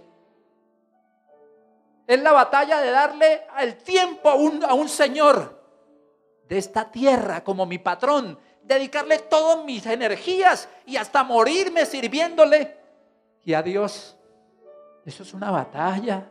Es 2.07 2.19
la 2.19 2.31
batalla 2.31 2.81
de 2.81 2.89
darle 2.89 3.41
el 3.59 3.77
tiempo 3.77 4.29
a 4.29 4.35
un, 4.35 4.63
a 4.63 4.73
un 4.73 4.89
Señor 4.89 5.63
de 6.47 6.57
esta 6.57 6.89
tierra 6.91 7.43
como 7.43 7.65
mi 7.67 7.77
patrón, 7.77 8.39
dedicarle 8.63 9.19
todas 9.19 9.63
mis 9.65 9.85
energías 9.85 10.67
y 10.87 10.97
hasta 10.97 11.23
morirme 11.23 11.85
sirviéndole. 11.85 12.77
Y 13.43 13.53
a 13.53 13.61
Dios, 13.61 14.17
eso 15.05 15.21
es 15.21 15.33
una 15.33 15.51
batalla 15.51 16.27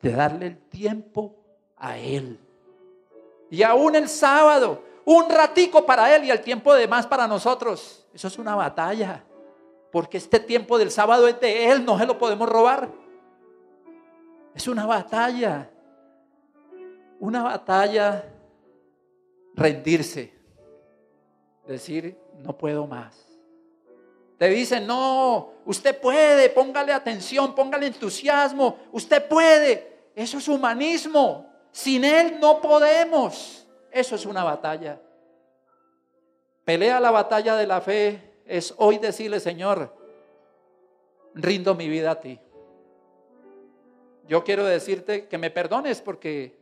de 0.00 0.12
darle 0.12 0.46
el 0.46 0.58
tiempo 0.68 1.45
a 1.76 1.98
Él. 1.98 2.38
Y 3.50 3.62
aún 3.62 3.94
el 3.94 4.08
sábado, 4.08 4.82
un 5.04 5.28
ratico 5.28 5.86
para 5.86 6.14
Él 6.14 6.24
y 6.24 6.30
el 6.30 6.40
tiempo 6.40 6.74
de 6.74 6.88
más 6.88 7.06
para 7.06 7.26
nosotros. 7.26 8.06
Eso 8.12 8.28
es 8.28 8.38
una 8.38 8.54
batalla. 8.54 9.24
Porque 9.92 10.18
este 10.18 10.40
tiempo 10.40 10.78
del 10.78 10.90
sábado 10.90 11.28
es 11.28 11.40
de 11.40 11.70
Él, 11.70 11.84
no 11.84 11.98
se 11.98 12.06
lo 12.06 12.18
podemos 12.18 12.48
robar. 12.48 12.90
Es 14.54 14.66
una 14.68 14.86
batalla. 14.86 15.70
Una 17.20 17.42
batalla 17.42 18.24
rendirse. 19.54 20.34
Decir, 21.66 22.16
no 22.42 22.56
puedo 22.56 22.86
más. 22.86 23.26
Te 24.38 24.48
dicen, 24.48 24.86
no, 24.86 25.52
usted 25.64 25.98
puede, 25.98 26.50
póngale 26.50 26.92
atención, 26.92 27.54
póngale 27.54 27.86
entusiasmo, 27.86 28.76
usted 28.92 29.26
puede. 29.26 30.10
Eso 30.14 30.38
es 30.38 30.48
humanismo. 30.48 31.46
Sin 31.76 32.04
Él 32.04 32.40
no 32.40 32.62
podemos. 32.62 33.66
Eso 33.90 34.14
es 34.14 34.24
una 34.24 34.42
batalla. 34.42 34.98
Pelea 36.64 36.98
la 36.98 37.10
batalla 37.10 37.54
de 37.54 37.66
la 37.66 37.82
fe 37.82 38.40
es 38.46 38.72
hoy 38.78 38.96
decirle, 38.96 39.40
Señor, 39.40 39.94
rindo 41.34 41.74
mi 41.74 41.86
vida 41.86 42.12
a 42.12 42.20
ti. 42.22 42.40
Yo 44.26 44.42
quiero 44.42 44.64
decirte 44.64 45.28
que 45.28 45.36
me 45.36 45.50
perdones 45.50 46.00
porque 46.00 46.58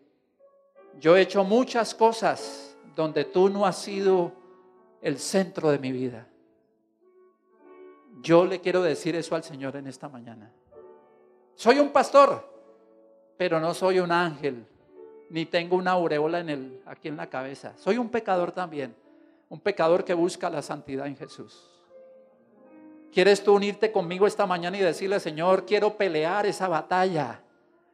yo 0.98 1.16
he 1.16 1.20
hecho 1.20 1.44
muchas 1.44 1.94
cosas 1.94 2.76
donde 2.96 3.24
tú 3.24 3.48
no 3.48 3.66
has 3.66 3.78
sido 3.78 4.32
el 5.00 5.20
centro 5.20 5.70
de 5.70 5.78
mi 5.78 5.92
vida. 5.92 6.26
Yo 8.20 8.44
le 8.46 8.60
quiero 8.60 8.82
decir 8.82 9.14
eso 9.14 9.36
al 9.36 9.44
Señor 9.44 9.76
en 9.76 9.86
esta 9.86 10.08
mañana. 10.08 10.50
Soy 11.54 11.78
un 11.78 11.90
pastor, 11.90 12.52
pero 13.36 13.60
no 13.60 13.74
soy 13.74 14.00
un 14.00 14.10
ángel, 14.10 14.66
ni 15.30 15.46
tengo 15.46 15.76
una 15.76 15.92
aureola 15.92 16.40
en 16.40 16.48
el, 16.48 16.80
aquí 16.86 17.08
en 17.08 17.16
la 17.16 17.28
cabeza. 17.28 17.72
Soy 17.76 17.98
un 17.98 18.08
pecador 18.08 18.52
también, 18.52 18.94
un 19.48 19.60
pecador 19.60 20.04
que 20.04 20.14
busca 20.14 20.50
la 20.50 20.62
santidad 20.62 21.06
en 21.06 21.16
Jesús. 21.16 21.70
¿Quieres 23.12 23.44
tú 23.44 23.54
unirte 23.54 23.92
conmigo 23.92 24.26
esta 24.26 24.44
mañana 24.44 24.76
y 24.76 24.80
decirle, 24.80 25.20
Señor, 25.20 25.64
quiero 25.64 25.96
pelear 25.96 26.46
esa 26.46 26.66
batalla? 26.66 27.40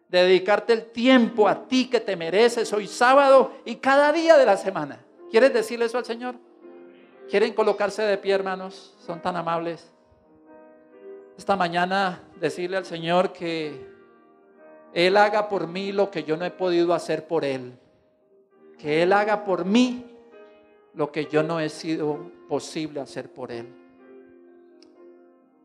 Dedicarte 0.09 0.73
el 0.73 0.87
tiempo 0.87 1.47
a 1.47 1.69
ti 1.69 1.91
que 1.91 2.01
te 2.01 2.17
mereces 2.17 2.73
hoy 2.73 2.87
sábado 2.87 3.53
y 3.65 3.77
cada 3.77 4.13
día 4.13 4.39
de 4.39 4.47
la 4.47 4.57
semana. 4.57 4.99
¿Quieres 5.31 5.53
decirle 5.53 5.85
eso 5.85 5.99
al 5.99 6.07
Señor? 6.07 6.37
¿Quieren 7.29 7.53
colocarse 7.53 8.03
de 8.03 8.17
pie, 8.17 8.35
hermanos? 8.35 8.95
Son 9.07 9.21
tan 9.21 9.37
amables. 9.37 9.93
Esta 11.37 11.55
mañana 11.55 12.23
decirle 12.41 12.79
al 12.79 12.87
Señor 12.87 13.33
que 13.33 13.89
Él 14.93 15.17
haga 15.17 15.49
por 15.49 15.67
mí 15.67 15.93
lo 15.93 16.11
que 16.11 16.25
yo 16.25 16.37
no 16.37 16.45
he 16.45 16.51
podido 16.51 16.95
hacer 16.95 17.27
por 17.27 17.45
Él. 17.45 17.79
Que 18.79 19.03
Él 19.03 19.13
haga 19.13 19.45
por 19.45 19.65
mí 19.65 20.05
lo 20.95 21.13
que 21.13 21.27
yo 21.27 21.43
no 21.43 21.61
he 21.61 21.69
sido 21.69 22.31
posible 22.49 23.01
hacer 23.01 23.33
por 23.33 23.53
Él. 23.53 23.73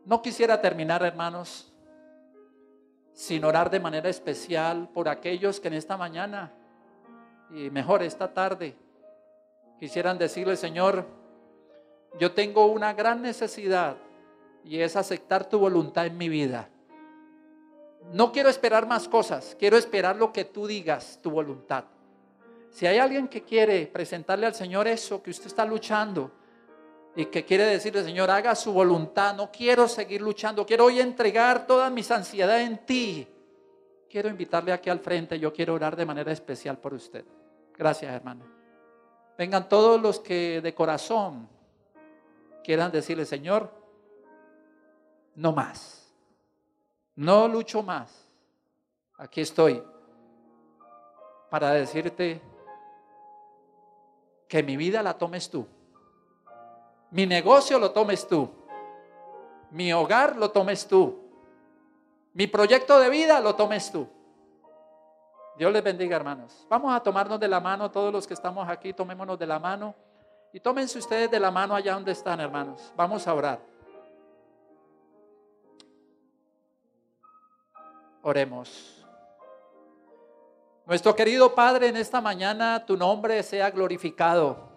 No 0.04 0.22
quisiera 0.22 0.60
terminar, 0.60 1.02
hermanos, 1.02 1.72
sin 3.12 3.44
orar 3.44 3.70
de 3.70 3.80
manera 3.80 4.08
especial 4.08 4.88
por 4.92 5.08
aquellos 5.08 5.58
que 5.58 5.68
en 5.68 5.74
esta 5.74 5.96
mañana, 5.96 6.52
y 7.50 7.70
mejor 7.70 8.02
esta 8.02 8.32
tarde, 8.32 8.76
quisieran 9.80 10.18
decirle, 10.18 10.56
Señor, 10.56 11.06
yo 12.18 12.32
tengo 12.32 12.66
una 12.66 12.92
gran 12.92 13.22
necesidad 13.22 13.96
y 14.62 14.80
es 14.80 14.96
aceptar 14.96 15.48
tu 15.48 15.58
voluntad 15.58 16.06
en 16.06 16.16
mi 16.16 16.28
vida. 16.28 16.68
No 18.12 18.32
quiero 18.32 18.48
esperar 18.48 18.86
más 18.86 19.08
cosas, 19.08 19.56
quiero 19.58 19.76
esperar 19.76 20.16
lo 20.16 20.32
que 20.32 20.44
tú 20.44 20.66
digas, 20.66 21.18
tu 21.22 21.30
voluntad. 21.30 21.84
Si 22.70 22.86
hay 22.86 22.98
alguien 22.98 23.28
que 23.28 23.42
quiere 23.42 23.86
presentarle 23.86 24.46
al 24.46 24.54
Señor 24.54 24.86
eso 24.86 25.22
que 25.22 25.30
usted 25.30 25.46
está 25.46 25.64
luchando, 25.64 26.30
y 27.16 27.24
que 27.26 27.46
quiere 27.46 27.64
decirle, 27.64 28.04
Señor, 28.04 28.30
haga 28.30 28.54
su 28.54 28.72
voluntad, 28.74 29.34
no 29.34 29.50
quiero 29.50 29.88
seguir 29.88 30.20
luchando, 30.20 30.66
quiero 30.66 30.84
hoy 30.84 31.00
entregar 31.00 31.66
toda 31.66 31.88
mis 31.88 32.10
ansiedad 32.10 32.60
en 32.60 32.84
ti. 32.84 33.26
Quiero 34.10 34.28
invitarle 34.28 34.70
aquí 34.70 34.90
al 34.90 35.00
frente, 35.00 35.38
yo 35.38 35.50
quiero 35.50 35.72
orar 35.72 35.96
de 35.96 36.04
manera 36.04 36.30
especial 36.30 36.76
por 36.76 36.92
usted. 36.92 37.24
Gracias, 37.74 38.12
hermano. 38.12 38.44
Vengan 39.38 39.66
todos 39.66 40.00
los 40.00 40.20
que 40.20 40.60
de 40.60 40.74
corazón 40.74 41.48
quieran 42.62 42.92
decirle, 42.92 43.24
Señor, 43.24 43.70
no 45.36 45.52
más, 45.52 46.05
no 47.16 47.48
lucho 47.48 47.82
más. 47.82 48.28
Aquí 49.18 49.40
estoy 49.40 49.82
para 51.50 51.72
decirte 51.72 52.40
que 54.46 54.62
mi 54.62 54.76
vida 54.76 55.02
la 55.02 55.18
tomes 55.18 55.50
tú 55.50 55.66
mi 57.10 57.26
negocio 57.26 57.78
lo 57.78 57.92
tomes 57.92 58.26
tú. 58.26 58.50
Mi 59.70 59.92
hogar 59.92 60.36
lo 60.36 60.50
tomes 60.50 60.86
tú. 60.86 61.18
Mi 62.34 62.46
proyecto 62.46 62.98
de 63.00 63.08
vida 63.08 63.40
lo 63.40 63.54
tomes 63.54 63.90
tú. 63.90 64.06
Dios 65.56 65.72
les 65.72 65.82
bendiga, 65.82 66.16
hermanos. 66.16 66.66
Vamos 66.68 66.94
a 66.94 67.00
tomarnos 67.00 67.40
de 67.40 67.48
la 67.48 67.60
mano, 67.60 67.90
todos 67.90 68.12
los 68.12 68.26
que 68.26 68.34
estamos 68.34 68.68
aquí, 68.68 68.92
tomémonos 68.92 69.38
de 69.38 69.46
la 69.46 69.58
mano. 69.58 69.94
Y 70.52 70.60
tómense 70.60 70.98
ustedes 70.98 71.30
de 71.30 71.40
la 71.40 71.50
mano 71.50 71.74
allá 71.74 71.94
donde 71.94 72.12
están, 72.12 72.40
hermanos. 72.40 72.92
Vamos 72.96 73.26
a 73.26 73.34
orar. 73.34 73.60
Oremos. 78.28 79.06
Nuestro 80.84 81.14
querido 81.14 81.54
Padre, 81.54 81.86
en 81.86 81.96
esta 81.96 82.20
mañana 82.20 82.84
tu 82.84 82.96
nombre 82.96 83.40
sea 83.44 83.70
glorificado. 83.70 84.68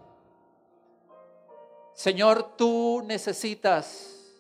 Señor, 1.96 2.56
tú 2.56 3.02
necesitas 3.04 4.36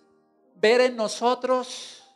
ver 0.53 0.81
en 0.81 0.95
nosotros 0.95 2.07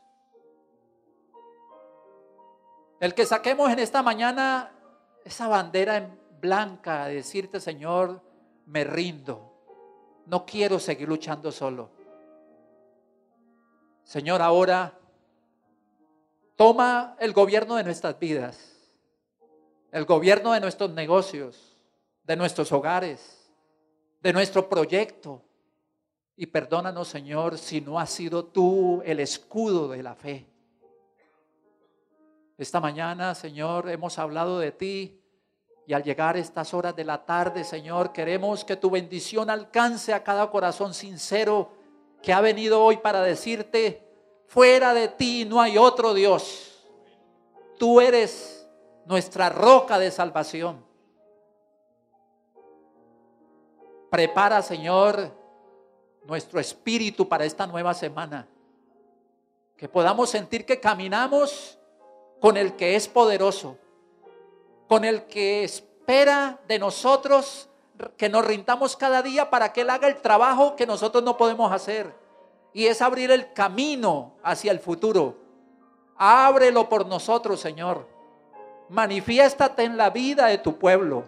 el 2.99 3.15
que 3.15 3.25
saquemos 3.25 3.71
en 3.71 3.79
esta 3.79 4.03
mañana 4.03 4.71
esa 5.25 5.47
bandera 5.47 5.97
en 5.97 6.19
blanca, 6.39 7.05
de 7.05 7.15
decirte, 7.15 7.59
Señor, 7.59 8.21
me 8.67 8.83
rindo. 8.83 9.51
No 10.27 10.45
quiero 10.45 10.79
seguir 10.79 11.09
luchando 11.09 11.51
solo. 11.51 11.89
Señor, 14.03 14.43
ahora 14.43 14.99
toma 16.55 17.15
el 17.19 17.33
gobierno 17.33 17.75
de 17.75 17.83
nuestras 17.83 18.19
vidas, 18.19 18.57
el 19.91 20.05
gobierno 20.05 20.53
de 20.53 20.59
nuestros 20.59 20.91
negocios, 20.91 21.77
de 22.23 22.35
nuestros 22.35 22.71
hogares 22.71 23.43
de 24.23 24.31
nuestro 24.33 24.67
proyecto. 24.67 25.43
Y 26.35 26.47
perdónanos, 26.47 27.09
Señor, 27.09 27.57
si 27.59 27.81
no 27.81 27.99
has 27.99 28.09
sido 28.09 28.45
tú 28.45 29.03
el 29.05 29.19
escudo 29.19 29.89
de 29.89 30.01
la 30.01 30.15
fe. 30.15 30.47
Esta 32.57 32.79
mañana, 32.79 33.35
Señor, 33.35 33.89
hemos 33.89 34.17
hablado 34.17 34.57
de 34.57 34.71
ti 34.71 35.19
y 35.85 35.93
al 35.93 36.03
llegar 36.03 36.37
estas 36.37 36.73
horas 36.73 36.95
de 36.95 37.03
la 37.03 37.25
tarde, 37.25 37.63
Señor, 37.63 38.13
queremos 38.13 38.63
que 38.63 38.77
tu 38.77 38.89
bendición 38.89 39.49
alcance 39.49 40.13
a 40.13 40.23
cada 40.23 40.49
corazón 40.49 40.93
sincero 40.93 41.73
que 42.21 42.31
ha 42.31 42.39
venido 42.39 42.81
hoy 42.81 42.97
para 42.97 43.21
decirte, 43.21 44.12
fuera 44.47 44.93
de 44.93 45.07
ti 45.07 45.45
no 45.45 45.61
hay 45.61 45.77
otro 45.77 46.13
Dios. 46.13 46.85
Tú 47.77 47.99
eres 47.99 48.67
nuestra 49.05 49.49
roca 49.49 49.99
de 49.99 50.11
salvación. 50.11 50.83
Prepara, 54.09 54.61
Señor, 54.61 55.31
nuestro 56.25 56.59
espíritu 56.59 57.27
para 57.27 57.45
esta 57.45 57.65
nueva 57.65 57.93
semana. 57.93 58.47
Que 59.75 59.89
podamos 59.89 60.29
sentir 60.29 60.65
que 60.65 60.79
caminamos 60.79 61.79
con 62.39 62.57
el 62.57 62.75
que 62.75 62.95
es 62.95 63.07
poderoso, 63.07 63.77
con 64.87 65.03
el 65.03 65.23
que 65.23 65.63
espera 65.63 66.59
de 66.67 66.77
nosotros 66.79 67.69
que 68.17 68.29
nos 68.29 68.45
rindamos 68.45 68.95
cada 68.95 69.21
día 69.21 69.49
para 69.49 69.71
que 69.71 69.81
Él 69.81 69.89
haga 69.89 70.07
el 70.07 70.21
trabajo 70.21 70.75
que 70.75 70.85
nosotros 70.85 71.23
no 71.23 71.37
podemos 71.37 71.71
hacer. 71.71 72.22
Y 72.73 72.85
es 72.87 73.01
abrir 73.01 73.31
el 73.31 73.53
camino 73.53 74.33
hacia 74.43 74.71
el 74.71 74.79
futuro. 74.79 75.37
Ábrelo 76.17 76.89
por 76.89 77.05
nosotros, 77.05 77.59
Señor. 77.59 78.07
Manifiéstate 78.89 79.83
en 79.83 79.97
la 79.97 80.09
vida 80.09 80.47
de 80.47 80.57
tu 80.57 80.77
pueblo 80.77 81.25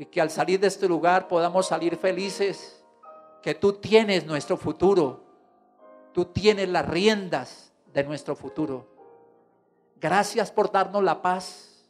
y 0.00 0.06
que 0.06 0.20
al 0.20 0.30
salir 0.30 0.58
de 0.58 0.66
este 0.66 0.88
lugar 0.88 1.28
podamos 1.28 1.66
salir 1.66 1.94
felices, 1.94 2.82
que 3.42 3.54
tú 3.54 3.74
tienes 3.74 4.24
nuestro 4.24 4.56
futuro, 4.56 5.22
tú 6.14 6.24
tienes 6.24 6.70
las 6.70 6.88
riendas 6.88 7.70
de 7.92 8.04
nuestro 8.04 8.34
futuro. 8.34 8.88
Gracias 10.00 10.50
por 10.50 10.72
darnos 10.72 11.04
la 11.04 11.20
paz. 11.20 11.84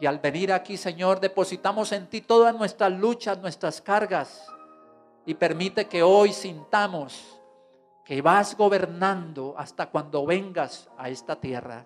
Y 0.00 0.06
al 0.06 0.18
venir 0.18 0.52
aquí, 0.52 0.76
Señor, 0.76 1.20
depositamos 1.20 1.92
en 1.92 2.08
ti 2.08 2.20
todas 2.20 2.52
nuestras 2.52 2.90
luchas, 2.90 3.38
nuestras 3.38 3.80
cargas. 3.80 4.48
Y 5.26 5.34
permite 5.34 5.86
que 5.86 6.02
hoy 6.02 6.32
sintamos 6.32 7.40
que 8.04 8.20
vas 8.20 8.56
gobernando 8.56 9.54
hasta 9.56 9.86
cuando 9.86 10.26
vengas 10.26 10.88
a 10.98 11.08
esta 11.08 11.36
tierra. 11.36 11.84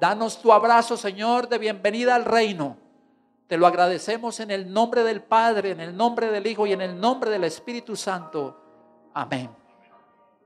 Danos 0.00 0.42
tu 0.42 0.52
abrazo, 0.52 0.96
Señor, 0.96 1.48
de 1.48 1.58
bienvenida 1.58 2.14
al 2.14 2.24
reino. 2.24 2.76
Te 3.46 3.56
lo 3.56 3.66
agradecemos 3.66 4.40
en 4.40 4.50
el 4.50 4.72
nombre 4.72 5.04
del 5.04 5.22
Padre, 5.22 5.70
en 5.70 5.80
el 5.80 5.96
nombre 5.96 6.30
del 6.30 6.46
Hijo 6.46 6.66
y 6.66 6.72
en 6.72 6.82
el 6.82 7.00
nombre 7.00 7.30
del 7.30 7.44
Espíritu 7.44 7.94
Santo. 7.94 8.60
Amén. 9.14 9.48